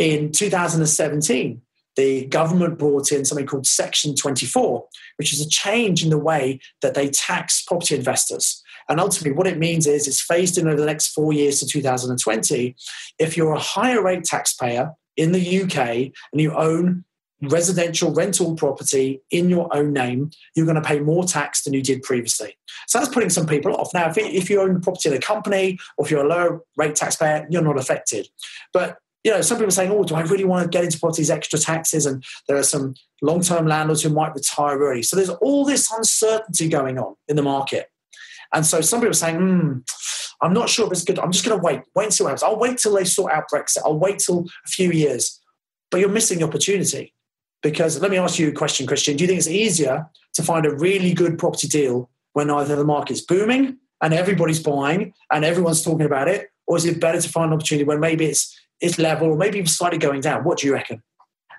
In 0.00 0.32
2017, 0.32 1.60
the 1.94 2.24
government 2.24 2.78
brought 2.78 3.12
in 3.12 3.26
something 3.26 3.46
called 3.46 3.66
Section 3.66 4.16
24, 4.16 4.86
which 5.18 5.34
is 5.34 5.42
a 5.42 5.48
change 5.50 6.02
in 6.02 6.08
the 6.08 6.16
way 6.16 6.58
that 6.80 6.94
they 6.94 7.10
tax 7.10 7.62
property 7.62 7.96
investors. 7.96 8.62
And 8.88 8.98
ultimately, 8.98 9.36
what 9.36 9.46
it 9.46 9.58
means 9.58 9.86
is 9.86 10.08
it's 10.08 10.22
phased 10.22 10.56
in 10.56 10.66
over 10.68 10.80
the 10.80 10.86
next 10.86 11.08
four 11.08 11.34
years 11.34 11.60
to 11.60 11.66
2020. 11.66 12.74
If 13.18 13.36
you're 13.36 13.52
a 13.52 13.58
higher 13.58 14.02
rate 14.02 14.24
taxpayer 14.24 14.94
in 15.18 15.32
the 15.32 15.62
UK 15.62 15.78
and 16.32 16.40
you 16.40 16.54
own 16.54 17.04
residential 17.42 18.14
rental 18.14 18.56
property 18.56 19.20
in 19.30 19.50
your 19.50 19.68
own 19.76 19.92
name, 19.92 20.30
you're 20.56 20.64
going 20.64 20.80
to 20.80 20.88
pay 20.88 21.00
more 21.00 21.24
tax 21.24 21.64
than 21.64 21.74
you 21.74 21.82
did 21.82 22.02
previously. 22.02 22.56
So 22.86 22.98
that's 22.98 23.12
putting 23.12 23.28
some 23.28 23.46
people 23.46 23.76
off. 23.76 23.92
Now, 23.92 24.10
if, 24.16 24.48
you 24.48 24.62
own 24.62 24.72
the 24.72 24.80
property 24.80 25.10
in 25.10 25.14
a 25.14 25.20
company 25.20 25.78
or 25.98 26.06
if 26.06 26.10
you're 26.10 26.24
a 26.24 26.28
lower 26.28 26.62
rate 26.78 26.96
taxpayer, 26.96 27.46
you're 27.50 27.60
not 27.60 27.78
affected. 27.78 28.28
But 28.72 28.96
you 29.24 29.30
know, 29.30 29.40
some 29.42 29.58
people 29.58 29.68
are 29.68 29.72
saying, 29.72 29.90
oh, 29.90 30.04
do 30.04 30.14
I 30.14 30.22
really 30.22 30.44
want 30.44 30.64
to 30.64 30.68
get 30.68 30.84
into 30.84 30.98
properties 30.98 31.30
extra 31.30 31.58
taxes? 31.58 32.06
And 32.06 32.24
there 32.48 32.56
are 32.56 32.62
some 32.62 32.94
long 33.20 33.42
term 33.42 33.66
landlords 33.66 34.02
who 34.02 34.08
might 34.10 34.34
retire 34.34 34.78
early. 34.78 35.02
So 35.02 35.16
there's 35.16 35.28
all 35.28 35.64
this 35.64 35.90
uncertainty 35.92 36.68
going 36.68 36.98
on 36.98 37.16
in 37.28 37.36
the 37.36 37.42
market. 37.42 37.90
And 38.52 38.64
so 38.64 38.80
some 38.80 39.00
people 39.00 39.10
are 39.10 39.14
saying, 39.14 39.36
hmm, 39.36 39.78
I'm 40.40 40.54
not 40.54 40.68
sure 40.68 40.86
if 40.86 40.92
it's 40.92 41.04
good. 41.04 41.18
I'm 41.18 41.32
just 41.32 41.44
going 41.44 41.58
to 41.58 41.62
wait, 41.62 41.82
wait 41.94 42.04
and 42.04 42.14
see 42.14 42.24
what 42.24 42.30
happens. 42.30 42.42
I'll 42.42 42.58
wait 42.58 42.78
till 42.78 42.94
they 42.94 43.04
sort 43.04 43.32
out 43.32 43.50
Brexit. 43.52 43.82
I'll 43.84 43.98
wait 43.98 44.20
till 44.20 44.46
a 44.66 44.68
few 44.68 44.90
years. 44.90 45.40
But 45.90 46.00
you're 46.00 46.08
missing 46.08 46.38
the 46.38 46.46
opportunity. 46.46 47.14
Because 47.62 48.00
let 48.00 48.10
me 48.10 48.16
ask 48.16 48.38
you 48.38 48.48
a 48.48 48.52
question, 48.52 48.86
Christian. 48.86 49.16
Do 49.16 49.24
you 49.24 49.28
think 49.28 49.38
it's 49.38 49.48
easier 49.48 50.06
to 50.34 50.42
find 50.42 50.64
a 50.64 50.74
really 50.74 51.12
good 51.12 51.38
property 51.38 51.68
deal 51.68 52.08
when 52.32 52.50
either 52.50 52.74
the 52.74 52.84
market's 52.84 53.20
booming 53.20 53.76
and 54.00 54.14
everybody's 54.14 54.62
buying 54.62 55.12
and 55.30 55.44
everyone's 55.44 55.82
talking 55.82 56.06
about 56.06 56.26
it? 56.26 56.48
Or 56.66 56.78
is 56.78 56.86
it 56.86 57.00
better 57.00 57.20
to 57.20 57.28
find 57.28 57.50
an 57.50 57.54
opportunity 57.54 57.84
when 57.84 58.00
maybe 58.00 58.24
it's 58.24 58.58
is 58.80 58.98
level 58.98 59.28
or 59.28 59.36
maybe 59.36 59.58
even 59.58 59.66
slightly 59.66 59.98
going 59.98 60.20
down. 60.20 60.44
What 60.44 60.58
do 60.58 60.66
you 60.66 60.72
reckon? 60.72 61.02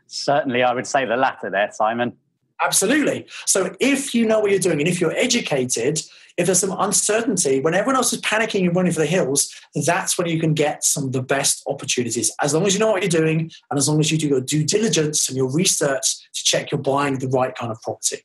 Certainly, 0.08 0.64
I 0.64 0.74
would 0.74 0.88
say 0.88 1.06
the 1.06 1.16
latter 1.16 1.50
there, 1.50 1.70
Simon. 1.72 2.18
Absolutely. 2.64 3.28
So 3.46 3.76
if 3.80 4.14
you 4.14 4.26
know 4.26 4.40
what 4.40 4.52
you're 4.52 4.60
doing 4.60 4.80
and 4.80 4.88
if 4.88 5.02
you're 5.02 5.16
educated, 5.16 6.00
if 6.38 6.46
there's 6.46 6.60
some 6.60 6.76
uncertainty, 6.78 7.60
when 7.60 7.74
everyone 7.74 7.96
else 7.96 8.14
is 8.14 8.22
panicking 8.22 8.66
and 8.66 8.76
running 8.76 8.92
for 8.92 9.00
the 9.00 9.06
hills, 9.06 9.54
that's 9.86 10.18
when 10.18 10.28
you 10.28 10.40
can 10.40 10.54
get 10.54 10.84
some 10.84 11.06
of 11.06 11.12
the 11.12 11.22
best 11.22 11.64
opportunities. 11.68 12.32
As 12.42 12.54
long 12.54 12.66
as 12.66 12.74
you 12.74 12.80
know 12.80 12.92
what 12.92 13.02
you're 13.02 13.10
doing 13.10 13.52
and 13.70 13.78
as 13.78 13.90
long 13.90 14.00
as 14.00 14.12
you 14.12 14.18
do 14.18 14.28
your 14.28 14.42
due 14.42 14.64
diligence 14.64 15.28
and 15.28 15.38
your 15.38 15.52
research 15.52 16.18
to 16.34 16.44
check 16.44 16.72
you're 16.72 16.82
buying 16.82 17.20
the 17.20 17.28
right 17.28 17.56
kind 17.56 17.72
of 17.72 17.82
property. 17.82 18.18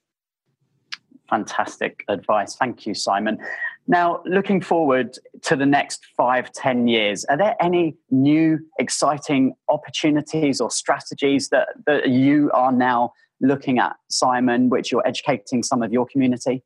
Fantastic 1.30 2.04
advice. 2.08 2.56
Thank 2.56 2.86
you, 2.86 2.94
Simon. 2.94 3.38
Now, 3.88 4.20
looking 4.26 4.60
forward 4.60 5.16
to 5.42 5.54
the 5.54 5.66
next 5.66 6.04
five, 6.16 6.50
ten 6.52 6.88
years, 6.88 7.24
are 7.26 7.36
there 7.36 7.54
any 7.60 7.96
new 8.10 8.58
exciting 8.80 9.54
opportunities 9.68 10.60
or 10.60 10.70
strategies 10.70 11.50
that, 11.50 11.68
that 11.86 12.08
you 12.08 12.50
are 12.52 12.72
now 12.72 13.12
looking 13.40 13.78
at, 13.78 13.94
Simon, 14.08 14.70
which 14.70 14.90
you're 14.90 15.06
educating 15.06 15.62
some 15.62 15.82
of 15.82 15.92
your 15.92 16.06
community? 16.06 16.64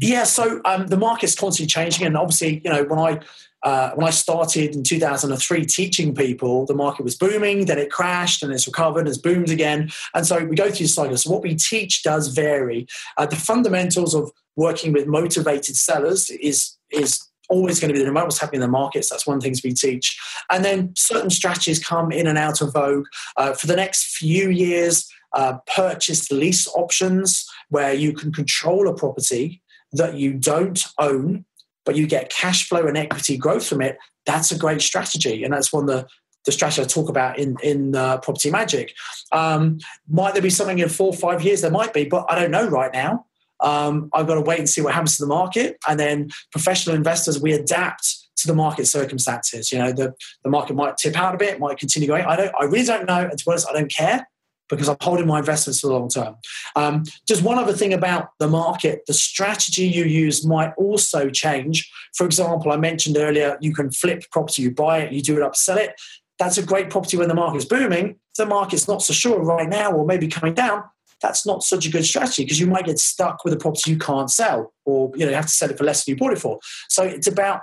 Yeah, 0.00 0.24
so 0.24 0.60
um, 0.64 0.86
the 0.86 0.96
market's 0.96 1.34
constantly 1.34 1.68
changing, 1.68 2.06
and 2.06 2.16
obviously, 2.16 2.62
you 2.64 2.70
know, 2.70 2.84
when 2.84 2.98
I 2.98 3.20
uh, 3.62 3.92
when 3.94 4.06
I 4.06 4.10
started 4.10 4.74
in 4.74 4.82
2003 4.82 5.64
teaching 5.66 6.14
people, 6.14 6.66
the 6.66 6.74
market 6.74 7.04
was 7.04 7.14
booming, 7.14 7.66
then 7.66 7.78
it 7.78 7.90
crashed, 7.90 8.42
and 8.42 8.52
it's 8.52 8.66
recovered, 8.66 9.00
and 9.00 9.08
it's 9.08 9.18
boomed 9.18 9.50
again, 9.50 9.90
and 10.14 10.26
so 10.26 10.42
we 10.44 10.56
go 10.56 10.70
through 10.70 10.86
cycles. 10.86 11.24
So 11.24 11.30
what 11.30 11.42
we 11.42 11.54
teach 11.54 12.02
does 12.02 12.28
vary. 12.28 12.86
Uh, 13.18 13.26
the 13.26 13.36
fundamentals 13.36 14.14
of 14.14 14.30
working 14.56 14.92
with 14.92 15.06
motivated 15.06 15.76
sellers 15.76 16.30
is 16.30 16.76
is 16.90 17.22
always 17.48 17.80
going 17.80 17.92
to 17.92 17.98
be 17.98 18.02
the 18.02 18.12
what's 18.12 18.40
happening 18.40 18.62
in 18.62 18.66
the 18.66 18.72
markets. 18.72 19.10
That's 19.10 19.26
one 19.26 19.36
of 19.36 19.42
the 19.42 19.46
things 19.46 19.62
we 19.62 19.74
teach. 19.74 20.18
And 20.50 20.64
then 20.64 20.94
certain 20.96 21.28
strategies 21.28 21.84
come 21.84 22.10
in 22.10 22.26
and 22.26 22.38
out 22.38 22.62
of 22.62 22.72
vogue. 22.72 23.04
Uh, 23.36 23.52
for 23.52 23.66
the 23.66 23.76
next 23.76 24.16
few 24.16 24.48
years, 24.48 25.06
uh, 25.34 25.58
purchase 25.74 26.30
lease 26.30 26.66
options 26.68 27.46
where 27.68 27.92
you 27.92 28.14
can 28.14 28.32
control 28.32 28.88
a 28.88 28.94
property 28.94 29.62
that 29.92 30.14
you 30.14 30.32
don't 30.32 30.84
own, 30.98 31.44
but 31.84 31.96
you 31.96 32.06
get 32.06 32.30
cash 32.30 32.68
flow 32.68 32.86
and 32.86 32.96
equity 32.96 33.36
growth 33.36 33.66
from 33.66 33.82
it. 33.82 33.98
That's 34.26 34.50
a 34.50 34.58
great 34.58 34.82
strategy. 34.82 35.44
And 35.44 35.52
that's 35.52 35.72
one 35.72 35.88
of 35.88 35.88
the 35.88 36.06
the 36.44 36.50
strategy 36.50 36.82
I 36.82 36.86
talk 36.86 37.08
about 37.08 37.38
in 37.38 37.56
in 37.62 37.94
uh, 37.94 38.18
Property 38.18 38.50
Magic. 38.50 38.92
Um, 39.30 39.78
might 40.08 40.32
there 40.32 40.42
be 40.42 40.50
something 40.50 40.80
in 40.80 40.88
four 40.88 41.08
or 41.08 41.16
five 41.16 41.42
years? 41.42 41.60
There 41.60 41.70
might 41.70 41.94
be, 41.94 42.04
but 42.04 42.26
I 42.28 42.38
don't 42.38 42.50
know 42.50 42.68
right 42.68 42.92
now. 42.92 43.26
Um, 43.60 44.10
I've 44.12 44.26
got 44.26 44.34
to 44.34 44.40
wait 44.40 44.58
and 44.58 44.68
see 44.68 44.80
what 44.80 44.92
happens 44.92 45.16
to 45.18 45.22
the 45.22 45.28
market. 45.28 45.78
And 45.88 45.98
then 45.98 46.30
professional 46.50 46.96
investors, 46.96 47.40
we 47.40 47.52
adapt 47.52 48.16
to 48.38 48.48
the 48.48 48.54
market 48.54 48.86
circumstances. 48.86 49.70
You 49.70 49.78
know, 49.78 49.92
the, 49.92 50.14
the 50.42 50.50
market 50.50 50.74
might 50.74 50.96
tip 50.96 51.16
out 51.16 51.34
a 51.34 51.38
bit, 51.38 51.60
might 51.60 51.78
continue 51.78 52.08
going. 52.08 52.24
I 52.24 52.34
don't, 52.34 52.52
I 52.58 52.64
really 52.64 52.84
don't 52.84 53.06
know. 53.06 53.20
And 53.20 53.38
to 53.38 53.44
be 53.44 53.50
honest, 53.50 53.68
I 53.70 53.72
don't 53.72 53.90
care 53.90 54.26
because 54.68 54.88
I'm 54.88 54.96
holding 55.00 55.26
my 55.26 55.38
investments 55.38 55.80
for 55.80 55.88
the 55.88 55.94
long 55.94 56.08
term. 56.08 56.36
Um, 56.76 57.04
just 57.26 57.42
one 57.42 57.58
other 57.58 57.72
thing 57.72 57.92
about 57.92 58.28
the 58.38 58.48
market, 58.48 59.02
the 59.06 59.14
strategy 59.14 59.84
you 59.84 60.04
use 60.04 60.46
might 60.46 60.72
also 60.76 61.30
change. 61.30 61.90
For 62.14 62.24
example, 62.24 62.72
I 62.72 62.76
mentioned 62.76 63.16
earlier, 63.16 63.58
you 63.60 63.74
can 63.74 63.90
flip 63.90 64.24
property, 64.30 64.62
you 64.62 64.70
buy 64.70 64.98
it, 64.98 65.12
you 65.12 65.22
do 65.22 65.36
it 65.36 65.42
up, 65.42 65.56
sell 65.56 65.78
it. 65.78 65.92
That's 66.38 66.58
a 66.58 66.62
great 66.62 66.90
property 66.90 67.16
when 67.16 67.28
the 67.28 67.34
market's 67.34 67.64
booming. 67.64 68.10
If 68.10 68.36
the 68.38 68.46
market's 68.46 68.88
not 68.88 69.02
so 69.02 69.12
sure 69.12 69.42
right 69.42 69.68
now 69.68 69.92
or 69.92 70.06
maybe 70.06 70.28
coming 70.28 70.54
down, 70.54 70.84
that's 71.22 71.46
not 71.46 71.62
such 71.62 71.86
a 71.86 71.90
good 71.90 72.04
strategy 72.04 72.44
because 72.44 72.58
you 72.58 72.66
might 72.66 72.84
get 72.84 72.98
stuck 72.98 73.44
with 73.44 73.54
a 73.54 73.56
property 73.56 73.92
you 73.92 73.98
can't 73.98 74.30
sell 74.30 74.74
or 74.84 75.12
you 75.14 75.24
know 75.24 75.30
you 75.30 75.36
have 75.36 75.46
to 75.46 75.52
sell 75.52 75.70
it 75.70 75.78
for 75.78 75.84
less 75.84 76.04
than 76.04 76.12
you 76.12 76.18
bought 76.18 76.32
it 76.32 76.38
for 76.38 76.58
so 76.88 77.04
it's 77.04 77.28
about 77.28 77.60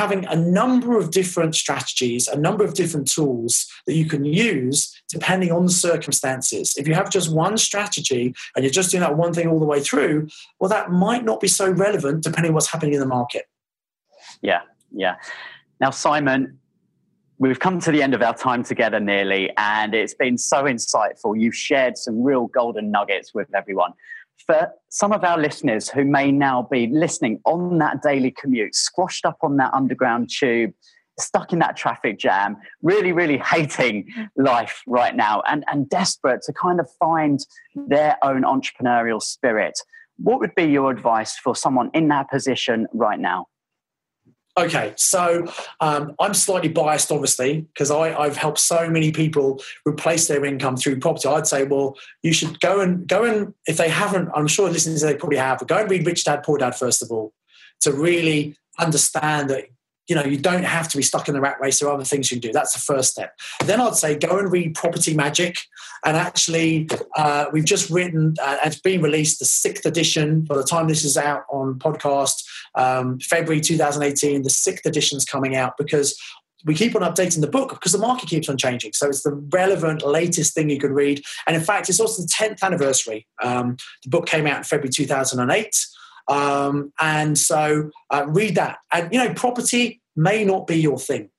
having 0.00 0.24
a 0.24 0.34
number 0.34 0.96
of 0.96 1.10
different 1.10 1.54
strategies, 1.54 2.26
a 2.26 2.38
number 2.38 2.64
of 2.64 2.72
different 2.72 3.06
tools 3.06 3.66
that 3.86 3.94
you 3.94 4.06
can 4.06 4.24
use 4.24 4.90
depending 5.10 5.52
on 5.52 5.66
the 5.66 5.72
circumstances. 5.72 6.74
If 6.78 6.88
you 6.88 6.94
have 6.94 7.10
just 7.10 7.30
one 7.30 7.58
strategy 7.58 8.34
and 8.56 8.64
you're 8.64 8.72
just 8.72 8.90
doing 8.90 9.02
that 9.02 9.18
one 9.18 9.34
thing 9.34 9.46
all 9.46 9.58
the 9.58 9.66
way 9.66 9.80
through, 9.80 10.28
well, 10.58 10.70
that 10.70 10.90
might 10.90 11.22
not 11.22 11.38
be 11.38 11.48
so 11.48 11.70
relevant 11.70 12.22
depending 12.22 12.52
on 12.52 12.54
what's 12.54 12.70
happening 12.70 12.94
in 12.94 13.00
the 13.00 13.06
market. 13.06 13.44
Yeah, 14.40 14.62
yeah. 14.90 15.16
Now, 15.80 15.90
Simon, 15.90 16.58
we've 17.38 17.60
come 17.60 17.78
to 17.80 17.90
the 17.90 18.02
end 18.02 18.14
of 18.14 18.22
our 18.22 18.34
time 18.34 18.64
together 18.64 19.00
nearly, 19.00 19.50
and 19.58 19.94
it's 19.94 20.14
been 20.14 20.38
so 20.38 20.64
insightful. 20.64 21.38
You've 21.38 21.56
shared 21.56 21.98
some 21.98 22.22
real 22.22 22.46
golden 22.46 22.90
nuggets 22.90 23.34
with 23.34 23.54
everyone. 23.54 23.92
For 24.46 24.72
some 24.88 25.12
of 25.12 25.22
our 25.22 25.38
listeners 25.38 25.88
who 25.88 26.04
may 26.04 26.32
now 26.32 26.66
be 26.70 26.88
listening 26.88 27.40
on 27.44 27.78
that 27.78 28.02
daily 28.02 28.30
commute, 28.30 28.74
squashed 28.74 29.24
up 29.24 29.38
on 29.42 29.56
that 29.58 29.72
underground 29.74 30.30
tube, 30.30 30.72
stuck 31.18 31.52
in 31.52 31.58
that 31.60 31.76
traffic 31.76 32.18
jam, 32.18 32.56
really, 32.82 33.12
really 33.12 33.38
hating 33.38 34.08
life 34.36 34.82
right 34.86 35.14
now, 35.14 35.42
and, 35.46 35.64
and 35.68 35.88
desperate 35.88 36.42
to 36.42 36.52
kind 36.52 36.80
of 36.80 36.88
find 36.98 37.40
their 37.74 38.16
own 38.22 38.42
entrepreneurial 38.42 39.22
spirit, 39.22 39.78
what 40.16 40.40
would 40.40 40.54
be 40.54 40.64
your 40.64 40.90
advice 40.90 41.36
for 41.36 41.54
someone 41.54 41.90
in 41.94 42.08
that 42.08 42.30
position 42.30 42.86
right 42.92 43.20
now? 43.20 43.46
Okay, 44.58 44.92
so 44.96 45.46
um, 45.80 46.14
I'm 46.18 46.34
slightly 46.34 46.68
biased, 46.68 47.12
obviously, 47.12 47.60
because 47.60 47.90
I've 47.90 48.36
helped 48.36 48.58
so 48.58 48.90
many 48.90 49.12
people 49.12 49.62
replace 49.86 50.26
their 50.26 50.44
income 50.44 50.76
through 50.76 50.98
property. 50.98 51.28
I'd 51.28 51.46
say, 51.46 51.64
well, 51.64 51.96
you 52.22 52.32
should 52.32 52.60
go 52.60 52.80
and 52.80 53.06
go 53.06 53.24
and 53.24 53.54
if 53.66 53.76
they 53.76 53.88
haven't, 53.88 54.28
I'm 54.34 54.48
sure 54.48 54.68
listeners 54.68 55.02
they 55.02 55.14
probably 55.14 55.38
have, 55.38 55.58
but 55.60 55.68
go 55.68 55.78
and 55.78 55.90
read 55.90 56.04
Rich 56.04 56.24
Dad 56.24 56.42
Poor 56.42 56.58
Dad 56.58 56.74
first 56.74 57.02
of 57.02 57.10
all 57.10 57.32
to 57.82 57.92
really 57.92 58.56
understand 58.78 59.50
that 59.50 59.66
you 60.10 60.16
know 60.16 60.24
you 60.24 60.36
don't 60.36 60.64
have 60.64 60.88
to 60.88 60.96
be 60.96 61.02
stuck 61.02 61.28
in 61.28 61.34
the 61.34 61.40
rat 61.40 61.56
race 61.60 61.78
there 61.78 61.88
are 61.88 61.94
other 61.94 62.04
things 62.04 62.30
you 62.30 62.40
can 62.40 62.50
do 62.50 62.52
that's 62.52 62.74
the 62.74 62.80
first 62.80 63.12
step 63.12 63.38
then 63.64 63.80
i'd 63.80 63.94
say 63.94 64.14
go 64.14 64.38
and 64.38 64.52
read 64.52 64.74
Property 64.74 65.14
Magic 65.14 65.56
and 66.04 66.16
actually 66.16 66.88
uh, 67.16 67.46
we've 67.52 67.64
just 67.64 67.88
written 67.88 68.34
uh, 68.42 68.56
it's 68.64 68.80
been 68.80 69.00
released 69.00 69.38
the 69.38 69.44
sixth 69.44 69.86
edition 69.86 70.42
by 70.42 70.56
the 70.56 70.64
time 70.64 70.88
this 70.88 71.04
is 71.04 71.16
out 71.16 71.44
on 71.50 71.78
podcast 71.78 72.42
um, 72.74 73.18
february 73.20 73.60
2018 73.60 74.42
the 74.42 74.50
sixth 74.50 74.84
edition 74.84 75.16
is 75.16 75.24
coming 75.24 75.56
out 75.56 75.76
because 75.78 76.18
we 76.66 76.74
keep 76.74 76.94
on 76.94 77.02
updating 77.02 77.40
the 77.40 77.46
book 77.46 77.70
because 77.70 77.92
the 77.92 77.98
market 77.98 78.28
keeps 78.28 78.46
on 78.48 78.58
changing. 78.58 78.92
So 78.92 79.08
it's 79.08 79.22
the 79.22 79.32
relevant, 79.50 80.04
latest 80.04 80.54
thing 80.54 80.68
you 80.68 80.78
can 80.78 80.92
read. 80.92 81.22
And 81.46 81.56
in 81.56 81.62
fact, 81.62 81.88
it's 81.88 82.00
also 82.00 82.20
the 82.20 82.28
10th 82.28 82.62
anniversary. 82.62 83.26
Um, 83.42 83.78
the 84.02 84.10
book 84.10 84.26
came 84.26 84.46
out 84.46 84.58
in 84.58 84.64
February 84.64 84.90
2008. 84.90 85.74
Um, 86.28 86.92
and 87.00 87.36
so 87.36 87.90
uh, 88.10 88.24
read 88.28 88.54
that. 88.54 88.78
And, 88.92 89.12
you 89.12 89.18
know, 89.18 89.34
property 89.34 89.99
may 90.16 90.44
not 90.44 90.66
be 90.66 90.76
your 90.76 90.98
thing. 90.98 91.30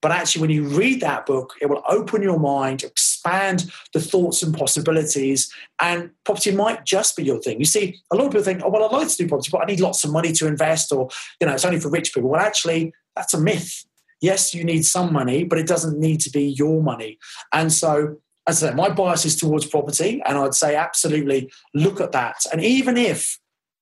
But 0.00 0.12
actually, 0.12 0.42
when 0.42 0.50
you 0.50 0.64
read 0.64 1.00
that 1.00 1.24
book, 1.24 1.54
it 1.60 1.70
will 1.70 1.82
open 1.88 2.22
your 2.22 2.38
mind, 2.38 2.82
expand 2.82 3.70
the 3.94 4.00
thoughts 4.00 4.42
and 4.42 4.56
possibilities, 4.56 5.50
and 5.80 6.10
property 6.24 6.50
might 6.50 6.84
just 6.84 7.16
be 7.16 7.24
your 7.24 7.40
thing. 7.40 7.58
You 7.58 7.64
see, 7.64 8.00
a 8.10 8.16
lot 8.16 8.26
of 8.26 8.32
people 8.32 8.44
think, 8.44 8.62
oh, 8.62 8.68
well, 8.68 8.84
I'd 8.84 8.92
like 8.92 9.08
to 9.08 9.16
do 9.16 9.28
property, 9.28 9.48
but 9.50 9.62
I 9.62 9.64
need 9.64 9.80
lots 9.80 10.04
of 10.04 10.12
money 10.12 10.32
to 10.32 10.46
invest, 10.46 10.92
or, 10.92 11.08
you 11.40 11.46
know, 11.46 11.54
it's 11.54 11.64
only 11.64 11.80
for 11.80 11.90
rich 11.90 12.12
people. 12.12 12.28
Well, 12.28 12.40
actually, 12.40 12.92
that's 13.16 13.32
a 13.32 13.40
myth. 13.40 13.86
Yes, 14.20 14.54
you 14.54 14.64
need 14.64 14.84
some 14.84 15.12
money, 15.12 15.44
but 15.44 15.58
it 15.58 15.66
doesn't 15.66 15.98
need 15.98 16.20
to 16.20 16.30
be 16.30 16.44
your 16.44 16.82
money. 16.82 17.18
And 17.52 17.72
so, 17.72 18.16
as 18.46 18.62
I 18.62 18.68
said, 18.68 18.76
my 18.76 18.90
bias 18.90 19.24
is 19.24 19.36
towards 19.36 19.66
property, 19.66 20.22
and 20.26 20.36
I'd 20.36 20.54
say 20.54 20.76
absolutely 20.76 21.50
look 21.72 22.00
at 22.00 22.12
that. 22.12 22.36
And 22.52 22.62
even 22.62 22.98
if 22.98 23.38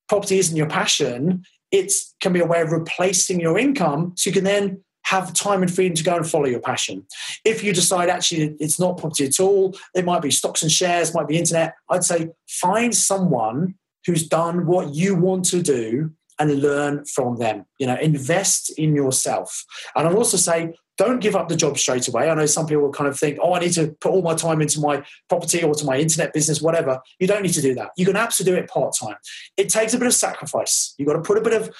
property 0.07 0.39
isn't 0.39 0.55
your 0.55 0.69
passion, 0.69 1.43
it 1.73 1.91
can 2.21 2.31
be 2.31 2.39
a 2.39 2.45
way 2.45 2.61
of 2.61 2.71
replacing 2.71 3.41
your 3.41 3.57
income 3.57 4.13
so 4.15 4.29
you 4.29 4.33
can 4.33 4.45
then 4.45 4.81
have 5.05 5.33
time 5.33 5.61
and 5.61 5.73
freedom 5.73 5.95
to 5.95 6.03
go 6.03 6.15
and 6.15 6.29
follow 6.29 6.45
your 6.45 6.61
passion. 6.61 7.05
If 7.43 7.63
you 7.63 7.73
decide 7.73 8.09
actually 8.09 8.55
it's 8.59 8.79
not 8.79 8.97
property 8.97 9.25
at 9.25 9.39
all, 9.39 9.75
it 9.93 10.05
might 10.05 10.21
be 10.21 10.31
stocks 10.31 10.61
and 10.61 10.71
shares, 10.71 11.13
might 11.13 11.27
be 11.27 11.37
internet, 11.37 11.75
I'd 11.89 12.05
say 12.05 12.29
find 12.47 12.95
someone 12.95 13.75
who's 14.05 14.27
done 14.27 14.65
what 14.65 14.93
you 14.93 15.15
want 15.15 15.45
to 15.45 15.61
do 15.61 16.11
and 16.39 16.61
learn 16.61 17.05
from 17.05 17.37
them. 17.37 17.65
You 17.79 17.87
know, 17.87 17.97
invest 17.97 18.71
in 18.77 18.95
yourself. 18.95 19.65
And 19.95 20.07
I'll 20.07 20.17
also 20.17 20.37
say 20.37 20.73
don't 20.97 21.19
give 21.19 21.35
up 21.35 21.49
the 21.49 21.55
job 21.55 21.77
straight 21.77 22.07
away. 22.07 22.29
I 22.29 22.35
know 22.35 22.45
some 22.45 22.67
people 22.67 22.83
will 22.83 22.91
kind 22.91 23.07
of 23.07 23.17
think, 23.17 23.39
oh, 23.41 23.53
I 23.53 23.59
need 23.59 23.73
to 23.73 23.95
put 23.99 24.11
all 24.11 24.21
my 24.21 24.35
time 24.35 24.61
into 24.61 24.79
my 24.79 25.03
property 25.27 25.63
or 25.63 25.73
to 25.73 25.85
my 25.85 25.97
internet 25.97 26.33
business, 26.33 26.61
whatever. 26.61 27.01
You 27.19 27.27
don't 27.27 27.41
need 27.41 27.53
to 27.53 27.61
do 27.61 27.73
that. 27.75 27.91
You 27.97 28.05
can 28.05 28.15
absolutely 28.15 28.59
do 28.59 28.63
it 28.63 28.69
part 28.69 28.95
time. 28.99 29.15
It 29.57 29.69
takes 29.69 29.93
a 29.93 29.97
bit 29.97 30.07
of 30.07 30.13
sacrifice. 30.13 30.93
You've 30.97 31.07
got 31.07 31.15
to 31.15 31.21
put 31.21 31.37
a 31.37 31.41
bit 31.41 31.53
of, 31.53 31.75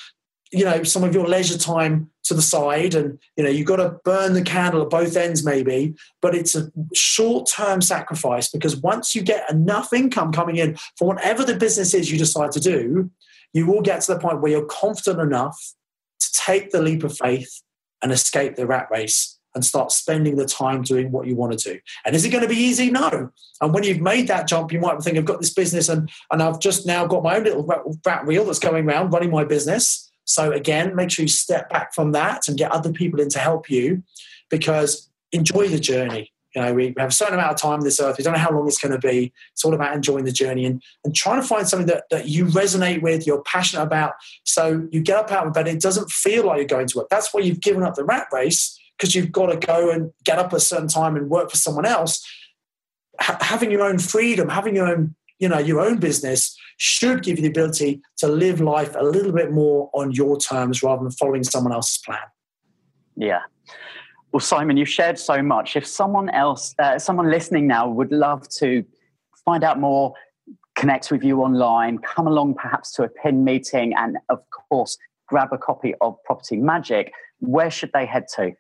you 0.51 0.66
know, 0.66 0.84
some 0.84 1.03
of 1.03 1.14
your 1.14 1.28
leisure 1.28 1.57
time 1.57 2.09
to 2.24 2.34
the 2.34 2.41
side 2.41 2.95
and, 2.95 3.20
you 3.38 3.43
know, 3.43 3.49
you've 3.49 3.68
got 3.68 3.78
to 3.78 3.97
burn 4.03 4.34
the 4.34 4.41
candle 4.41 4.82
at 4.82 4.89
both 4.89 5.16
ends 5.16 5.43
maybe, 5.43 5.95
but 6.22 6.34
it's 6.34 6.55
a 6.55 6.72
short 6.93 7.47
term 7.47 7.82
sacrifice 7.82 8.49
because 8.49 8.78
once 8.78 9.14
you 9.14 9.22
get 9.22 9.49
enough 9.51 9.93
income 9.93 10.32
coming 10.32 10.55
in 10.55 10.78
for 10.97 11.07
whatever 11.07 11.43
the 11.43 11.55
business 11.55 11.93
is 11.93 12.11
you 12.11 12.18
decide 12.18 12.51
to 12.51 12.59
do, 12.59 13.11
you 13.53 13.68
will 13.68 13.82
get 13.82 14.01
to 14.01 14.14
the 14.14 14.20
point 14.20 14.41
where 14.41 14.51
you're 14.51 14.66
confident 14.66 15.22
enough 15.22 15.74
to 16.20 16.32
take 16.34 16.72
the 16.72 16.82
leap 16.82 17.03
of 17.03 17.16
faith 17.16 17.62
and 18.04 18.12
escape 18.12 18.56
the 18.56 18.68
rat 18.68 18.88
race 18.91 19.39
and 19.56 19.64
start 19.64 19.91
spending 19.91 20.36
the 20.36 20.45
time 20.45 20.82
doing 20.82 21.12
what 21.12 21.28
you 21.28 21.36
want 21.36 21.58
to 21.58 21.74
do. 21.74 21.80
And 22.06 22.16
is 22.16 22.26
it 22.26 22.30
going 22.30 22.43
to 22.43 22.49
be 22.49 22.56
easy? 22.56 22.89
No. 22.89 23.32
And 23.62 23.74
when 23.74 23.84
you've 23.84 24.01
made 24.01 24.28
that 24.28 24.47
jump, 24.47 24.72
you 24.72 24.80
might 24.80 25.01
think, 25.01 25.18
I've 25.18 25.26
got 25.26 25.39
this 25.39 25.54
business 25.54 25.89
and, 25.89 26.10
and 26.32 26.41
I've 26.41 26.60
just 26.60 26.86
now 26.86 27.06
got 27.06 27.24
my 27.24 27.38
own 27.38 27.43
little 27.43 27.64
rat 28.06 28.26
wheel 28.26 28.45
that's 28.45 28.60
going 28.60 28.88
around 28.88 29.12
running 29.12 29.32
my 29.32 29.43
business. 29.43 30.12
So 30.26 30.51
again, 30.51 30.95
make 30.95 31.12
sure 31.12 31.24
you 31.24 31.30
step 31.30 31.70
back 31.70 31.93
from 31.93 32.14
that 32.14 32.47
and 32.47 32.58
get 32.58 32.72
other 32.72 32.91
people 32.91 33.20
in 33.20 33.30
to 33.30 33.39
help 33.39 33.70
you 33.70 34.04
because 34.49 35.10
enjoy 35.32 35.68
the 35.68 35.80
journey. 35.80 36.33
You 36.56 36.62
know, 36.62 36.74
we 36.74 36.93
have 36.97 37.10
a 37.10 37.14
certain 37.14 37.34
amount 37.34 37.51
of 37.51 37.58
time 37.58 37.80
on 37.80 37.84
this 37.84 37.99
earth. 37.99 38.18
We 38.18 38.24
don't 38.24 38.34
know 38.34 38.39
how 38.39 38.51
long 38.51 38.68
it's 38.68 38.78
going 38.78 38.91
to 38.91 38.99
be. 38.99 39.34
It's 39.54 39.66
all 39.66 39.74
about 39.74 39.95
enjoying 39.95 40.26
the 40.26 40.32
journey 40.32 40.66
and, 40.66 40.82
and 41.04 41.16
trying 41.16 41.41
to 41.41 41.47
find 41.47 41.68
something 41.68 41.88
that, 41.88 42.04
that 42.12 42.28
you 42.28 42.45
resonate 42.45 43.01
with, 43.01 43.26
you're 43.26 43.41
passionate 43.41 43.84
about. 43.84 44.14
So 44.43 44.88
you 44.91 45.01
get 45.01 45.18
up 45.18 45.32
out 45.32 45.47
of 45.47 45.54
bed, 45.54 45.68
it 45.68 45.82
doesn't 45.82 46.12
feel 46.12 46.45
like 46.45 46.58
you're 46.58 46.68
going 46.68 46.88
to 46.88 46.97
work. 46.99 47.10
That's 47.10 47.34
why 47.34 47.41
you've 47.41 47.62
given 47.62 47.84
up 47.84 47.95
the 47.95 48.04
rat 48.06 48.28
race 48.32 48.80
because 48.97 49.16
you've 49.16 49.32
got 49.32 49.47
to 49.47 49.58
go 49.66 49.89
and 49.89 50.12
get 50.24 50.39
up 50.39 50.54
a 50.54 50.60
certain 50.60 50.88
time 50.88 51.16
and 51.16 51.30
work 51.30 51.49
for 51.49 51.58
someone 51.58 51.86
else. 51.86 52.26
H- 53.22 53.38
having 53.41 53.72
your 53.72 53.84
own 53.84 53.97
freedom, 53.97 54.49
having 54.49 54.76
your 54.76 54.88
own, 54.88 55.16
you 55.39 55.49
know, 55.49 55.60
your 55.60 55.80
own 55.80 55.97
business 55.97 56.58
should 56.78 57.24
give 57.24 57.38
you 57.38 57.43
the 57.43 57.49
ability 57.49 58.01
to 58.18 58.28
live 58.28 58.62
life 58.62 58.95
a 58.95 59.04
little 59.04 59.32
bit 59.32 59.51
more 59.51 59.89
on 59.93 60.12
your 60.12 60.38
terms 60.38 60.84
rather 60.84 61.04
than 61.04 61.12
following 61.12 61.43
someone 61.43 61.74
else's 61.74 61.97
plan. 61.97 62.20
Yeah, 63.16 63.41
well, 64.34 64.40
Simon, 64.40 64.78
you've 64.78 64.90
shared 64.90 65.20
so 65.20 65.44
much. 65.44 65.76
If 65.76 65.86
someone 65.86 66.30
else, 66.30 66.74
uh, 66.80 66.98
someone 66.98 67.30
listening 67.30 67.68
now 67.68 67.88
would 67.88 68.12
love 68.12 68.50
to 68.58 68.84
find 69.46 69.64
out 69.64 69.80
more, 69.80 70.16
connect 70.76 71.12
with 71.12 71.24
you 71.24 71.42
online, 71.42 72.00
come 72.00 72.26
along 72.26 72.56
perhaps 72.56 72.92
to 72.94 73.04
a 73.04 73.10
PIN 73.10 73.44
meeting, 73.44 73.94
and 73.96 74.18
of 74.30 74.40
course, 74.50 74.98
grab 75.28 75.50
a 75.54 75.58
copy 75.60 75.94
of 76.02 76.18
Property 76.26 76.58
Magic, 76.58 77.12
where 77.40 77.70
should 77.70 77.92
they 77.94 78.08
head 78.08 78.26
to? 78.36 78.54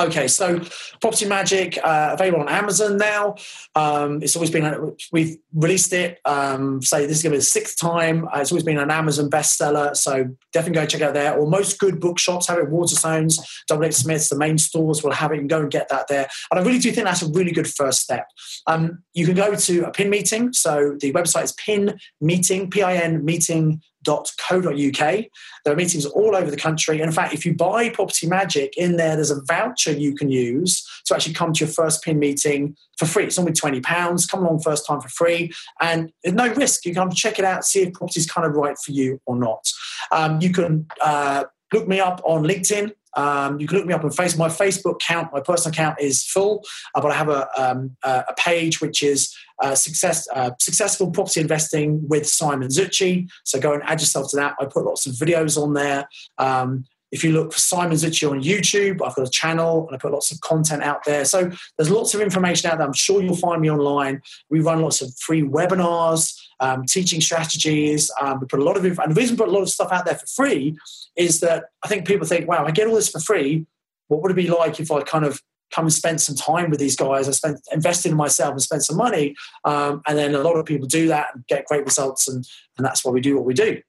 Okay, 0.00 0.26
so 0.26 0.60
Property 1.00 1.26
Magic 1.26 1.78
uh, 1.82 2.10
available 2.12 2.40
on 2.40 2.48
Amazon 2.48 2.96
now. 2.96 3.36
Um, 3.74 4.22
it's 4.22 4.34
always 4.34 4.50
been 4.50 4.96
we've 5.12 5.36
released 5.54 5.92
it. 5.92 6.18
Um, 6.24 6.82
say 6.82 7.06
this 7.06 7.18
is 7.18 7.22
going 7.22 7.32
to 7.32 7.36
be 7.36 7.40
the 7.40 7.44
sixth 7.44 7.78
time. 7.78 8.26
Uh, 8.26 8.40
it's 8.40 8.50
always 8.50 8.64
been 8.64 8.78
an 8.78 8.90
Amazon 8.90 9.30
bestseller, 9.30 9.94
so 9.96 10.34
definitely 10.52 10.80
go 10.80 10.86
check 10.86 11.02
out 11.02 11.14
there. 11.14 11.36
Or 11.36 11.46
most 11.46 11.78
good 11.78 12.00
bookshops 12.00 12.48
have 12.48 12.58
it. 12.58 12.70
Waterstones, 12.70 13.38
WH 13.70 13.92
Smiths, 13.92 14.28
the 14.28 14.38
main 14.38 14.58
stores 14.58 15.02
will 15.02 15.12
have 15.12 15.30
it. 15.30 15.36
You 15.36 15.40
can 15.42 15.48
go 15.48 15.60
and 15.60 15.70
get 15.70 15.88
that 15.90 16.08
there. 16.08 16.28
And 16.50 16.58
I 16.58 16.62
really 16.62 16.78
do 16.78 16.90
think 16.90 17.06
that's 17.06 17.22
a 17.22 17.28
really 17.28 17.52
good 17.52 17.68
first 17.68 18.00
step. 18.00 18.26
Um, 18.66 19.02
you 19.12 19.26
can 19.26 19.34
go 19.34 19.54
to 19.54 19.84
a 19.86 19.90
PIN 19.90 20.10
meeting. 20.10 20.52
So 20.52 20.96
the 21.00 21.12
website 21.12 21.44
is 21.44 21.52
pin 21.52 21.98
meeting, 22.20 22.70
P 22.70 22.82
I 22.82 22.96
N 22.96 23.24
meeting 23.24 23.82
propertymagic.co.uk. 24.04 25.24
There 25.64 25.72
are 25.72 25.76
meetings 25.76 26.06
all 26.06 26.34
over 26.36 26.50
the 26.50 26.56
country. 26.56 27.00
And 27.00 27.08
in 27.08 27.12
fact, 27.12 27.34
if 27.34 27.46
you 27.46 27.54
buy 27.54 27.90
Property 27.90 28.26
Magic 28.26 28.76
in 28.76 28.96
there, 28.96 29.16
there's 29.16 29.30
a 29.30 29.42
voucher 29.42 29.92
you 29.92 30.14
can 30.14 30.30
use 30.30 30.86
to 31.06 31.14
actually 31.14 31.34
come 31.34 31.52
to 31.52 31.64
your 31.64 31.72
first 31.72 32.02
PIN 32.02 32.18
meeting 32.18 32.76
for 32.98 33.06
free. 33.06 33.24
It's 33.24 33.38
only 33.38 33.52
£20. 33.52 34.28
Come 34.30 34.44
along 34.44 34.60
first 34.60 34.86
time 34.86 35.00
for 35.00 35.08
free. 35.08 35.52
And 35.80 36.12
there's 36.22 36.36
no 36.36 36.52
risk. 36.54 36.84
You 36.84 36.94
can 36.94 37.10
check 37.10 37.38
it 37.38 37.44
out, 37.44 37.64
see 37.64 37.82
if 37.82 37.92
property 37.94 38.20
is 38.20 38.30
kind 38.30 38.46
of 38.46 38.54
right 38.54 38.76
for 38.78 38.92
you 38.92 39.20
or 39.26 39.36
not. 39.36 39.70
Um, 40.10 40.40
you 40.40 40.50
can 40.50 40.86
uh, 41.00 41.44
look 41.72 41.88
me 41.88 42.00
up 42.00 42.20
on 42.24 42.44
LinkedIn. 42.44 42.92
Um, 43.16 43.60
you 43.60 43.66
can 43.66 43.78
look 43.78 43.86
me 43.86 43.94
up 43.94 44.04
on 44.04 44.10
Facebook. 44.10 44.38
My 44.38 44.48
Facebook 44.48 44.94
account, 44.94 45.32
my 45.32 45.40
personal 45.40 45.72
account 45.72 46.00
is 46.00 46.24
full, 46.24 46.64
uh, 46.94 47.00
but 47.00 47.10
I 47.10 47.14
have 47.14 47.28
a, 47.28 47.48
um, 47.60 47.96
a 48.02 48.34
page 48.36 48.80
which 48.80 49.02
is 49.02 49.34
uh, 49.62 49.74
success, 49.74 50.26
uh, 50.34 50.50
successful 50.58 51.10
property 51.10 51.40
investing 51.40 52.06
with 52.08 52.26
Simon 52.26 52.68
Zutshi. 52.68 53.30
So 53.44 53.60
go 53.60 53.72
and 53.72 53.82
add 53.84 54.00
yourself 54.00 54.30
to 54.30 54.36
that. 54.36 54.54
I 54.60 54.64
put 54.64 54.84
lots 54.84 55.06
of 55.06 55.12
videos 55.14 55.60
on 55.60 55.74
there. 55.74 56.08
Um, 56.38 56.84
if 57.12 57.22
you 57.22 57.32
look 57.32 57.52
for 57.52 57.58
Simon 57.58 57.96
Zutshi 57.96 58.28
on 58.28 58.42
YouTube, 58.42 59.06
I've 59.06 59.14
got 59.14 59.28
a 59.28 59.30
channel 59.30 59.86
and 59.86 59.94
I 59.94 59.98
put 59.98 60.12
lots 60.12 60.32
of 60.32 60.40
content 60.40 60.82
out 60.82 61.04
there. 61.04 61.26
So 61.26 61.50
there's 61.76 61.90
lots 61.90 62.14
of 62.14 62.22
information 62.22 62.70
out 62.70 62.78
there. 62.78 62.86
I'm 62.86 62.94
sure 62.94 63.22
you'll 63.22 63.36
find 63.36 63.60
me 63.60 63.70
online. 63.70 64.22
We 64.48 64.60
run 64.60 64.80
lots 64.80 65.02
of 65.02 65.14
free 65.18 65.42
webinars, 65.42 66.34
um, 66.60 66.84
teaching 66.86 67.20
strategies. 67.20 68.10
Um, 68.20 68.40
we 68.40 68.46
put 68.46 68.60
a 68.60 68.64
lot 68.64 68.78
of, 68.78 68.84
and 68.84 68.96
the 68.96 69.14
reason 69.14 69.36
we 69.36 69.44
put 69.44 69.48
a 69.48 69.52
lot 69.52 69.62
of 69.62 69.68
stuff 69.68 69.92
out 69.92 70.06
there 70.06 70.14
for 70.14 70.26
free 70.26 70.76
is 71.14 71.40
that 71.40 71.66
I 71.84 71.88
think 71.88 72.06
people 72.06 72.26
think, 72.26 72.48
wow, 72.48 72.64
I 72.64 72.70
get 72.70 72.88
all 72.88 72.94
this 72.94 73.10
for 73.10 73.20
free. 73.20 73.66
What 74.08 74.22
would 74.22 74.32
it 74.32 74.34
be 74.34 74.48
like 74.48 74.80
if 74.80 74.90
I 74.90 75.02
kind 75.02 75.26
of 75.26 75.40
come 75.72 75.86
and 75.86 75.92
spend 75.92 76.20
some 76.20 76.36
time 76.36 76.68
with 76.68 76.78
these 76.78 76.96
guys. 76.96 77.26
I 77.26 77.32
spent 77.32 77.58
invested 77.72 78.10
in 78.10 78.16
myself 78.16 78.52
and 78.52 78.60
spent 78.60 78.84
some 78.84 78.96
money, 78.96 79.34
um, 79.64 80.02
and 80.06 80.18
then 80.18 80.34
a 80.34 80.42
lot 80.42 80.56
of 80.56 80.66
people 80.66 80.86
do 80.86 81.08
that 81.08 81.28
and 81.34 81.46
get 81.46 81.64
great 81.64 81.86
results, 81.86 82.28
and 82.28 82.46
and 82.76 82.84
that's 82.84 83.04
why 83.04 83.10
we 83.10 83.22
do 83.22 83.36
what 83.36 83.46
we 83.46 83.54
do. 83.54 83.80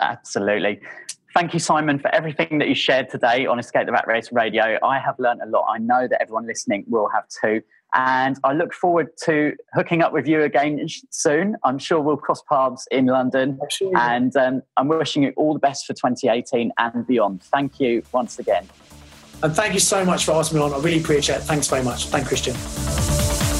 Absolutely. 0.00 0.80
Thank 1.34 1.54
you, 1.54 1.60
Simon, 1.60 1.98
for 1.98 2.14
everything 2.14 2.58
that 2.58 2.68
you 2.68 2.74
shared 2.74 3.08
today 3.08 3.46
on 3.46 3.58
Escape 3.58 3.86
the 3.86 3.92
Rat 3.92 4.06
Race 4.06 4.30
Radio. 4.32 4.78
I 4.82 4.98
have 4.98 5.18
learned 5.18 5.40
a 5.42 5.46
lot. 5.46 5.66
I 5.66 5.78
know 5.78 6.06
that 6.06 6.20
everyone 6.20 6.46
listening 6.46 6.84
will 6.88 7.08
have 7.08 7.24
too. 7.28 7.62
And 7.94 8.38
I 8.44 8.52
look 8.52 8.74
forward 8.74 9.08
to 9.24 9.54
hooking 9.74 10.02
up 10.02 10.12
with 10.12 10.26
you 10.26 10.42
again 10.42 10.86
soon. 11.10 11.56
I'm 11.64 11.78
sure 11.78 12.00
we'll 12.00 12.16
cross 12.18 12.42
paths 12.42 12.86
in 12.90 13.06
London. 13.06 13.58
Absolutely. 13.62 14.00
And 14.00 14.36
um, 14.36 14.62
I'm 14.76 14.88
wishing 14.88 15.22
you 15.22 15.32
all 15.36 15.54
the 15.54 15.58
best 15.58 15.86
for 15.86 15.94
2018 15.94 16.72
and 16.78 17.06
beyond. 17.06 17.42
Thank 17.44 17.80
you 17.80 18.02
once 18.12 18.38
again. 18.38 18.68
And 19.42 19.54
thank 19.54 19.74
you 19.74 19.80
so 19.80 20.04
much 20.04 20.24
for 20.24 20.32
asking 20.32 20.58
me 20.58 20.64
on. 20.64 20.72
I 20.72 20.78
really 20.78 21.00
appreciate 21.00 21.36
it. 21.36 21.42
Thanks 21.42 21.66
very 21.66 21.82
much. 21.82 22.06
Thank 22.06 22.26
Christian. 22.28 23.51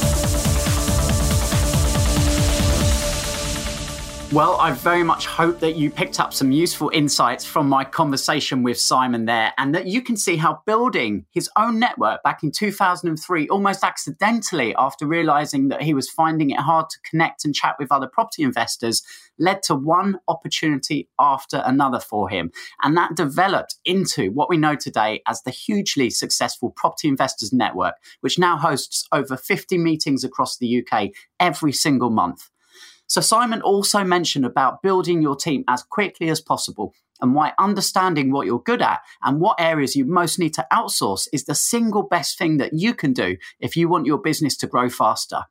Well, 4.32 4.56
I 4.58 4.70
very 4.70 5.02
much 5.02 5.26
hope 5.26 5.60
that 5.60 5.76
you 5.76 5.90
picked 5.90 6.18
up 6.18 6.32
some 6.32 6.52
useful 6.52 6.90
insights 6.94 7.44
from 7.44 7.68
my 7.68 7.84
conversation 7.84 8.62
with 8.62 8.80
Simon 8.80 9.26
there, 9.26 9.52
and 9.58 9.74
that 9.74 9.86
you 9.86 10.00
can 10.00 10.16
see 10.16 10.38
how 10.38 10.62
building 10.64 11.26
his 11.32 11.50
own 11.58 11.78
network 11.78 12.22
back 12.22 12.42
in 12.42 12.50
2003, 12.50 13.48
almost 13.50 13.84
accidentally, 13.84 14.74
after 14.78 15.06
realizing 15.06 15.68
that 15.68 15.82
he 15.82 15.92
was 15.92 16.08
finding 16.08 16.48
it 16.48 16.60
hard 16.60 16.88
to 16.88 16.96
connect 17.10 17.44
and 17.44 17.54
chat 17.54 17.76
with 17.78 17.92
other 17.92 18.06
property 18.06 18.42
investors, 18.42 19.02
led 19.38 19.62
to 19.64 19.74
one 19.74 20.18
opportunity 20.28 21.10
after 21.18 21.62
another 21.66 22.00
for 22.00 22.30
him. 22.30 22.50
And 22.82 22.96
that 22.96 23.14
developed 23.14 23.74
into 23.84 24.30
what 24.30 24.48
we 24.48 24.56
know 24.56 24.76
today 24.76 25.20
as 25.26 25.42
the 25.42 25.50
hugely 25.50 26.08
successful 26.08 26.72
Property 26.74 27.08
Investors 27.08 27.52
Network, 27.52 27.96
which 28.22 28.38
now 28.38 28.56
hosts 28.56 29.06
over 29.12 29.36
50 29.36 29.76
meetings 29.76 30.24
across 30.24 30.56
the 30.56 30.82
UK 30.82 31.10
every 31.38 31.72
single 31.72 32.08
month. 32.08 32.48
So, 33.12 33.20
Simon 33.20 33.60
also 33.60 34.04
mentioned 34.04 34.46
about 34.46 34.80
building 34.80 35.20
your 35.20 35.36
team 35.36 35.64
as 35.68 35.82
quickly 35.82 36.30
as 36.30 36.40
possible 36.40 36.94
and 37.20 37.34
why 37.34 37.52
understanding 37.58 38.32
what 38.32 38.46
you're 38.46 38.62
good 38.62 38.80
at 38.80 39.02
and 39.22 39.38
what 39.38 39.60
areas 39.60 39.94
you 39.94 40.06
most 40.06 40.38
need 40.38 40.54
to 40.54 40.66
outsource 40.72 41.28
is 41.30 41.44
the 41.44 41.54
single 41.54 42.04
best 42.04 42.38
thing 42.38 42.56
that 42.56 42.72
you 42.72 42.94
can 42.94 43.12
do 43.12 43.36
if 43.60 43.76
you 43.76 43.86
want 43.86 44.06
your 44.06 44.16
business 44.16 44.56
to 44.56 44.66
grow 44.66 44.88
faster. 44.88 45.42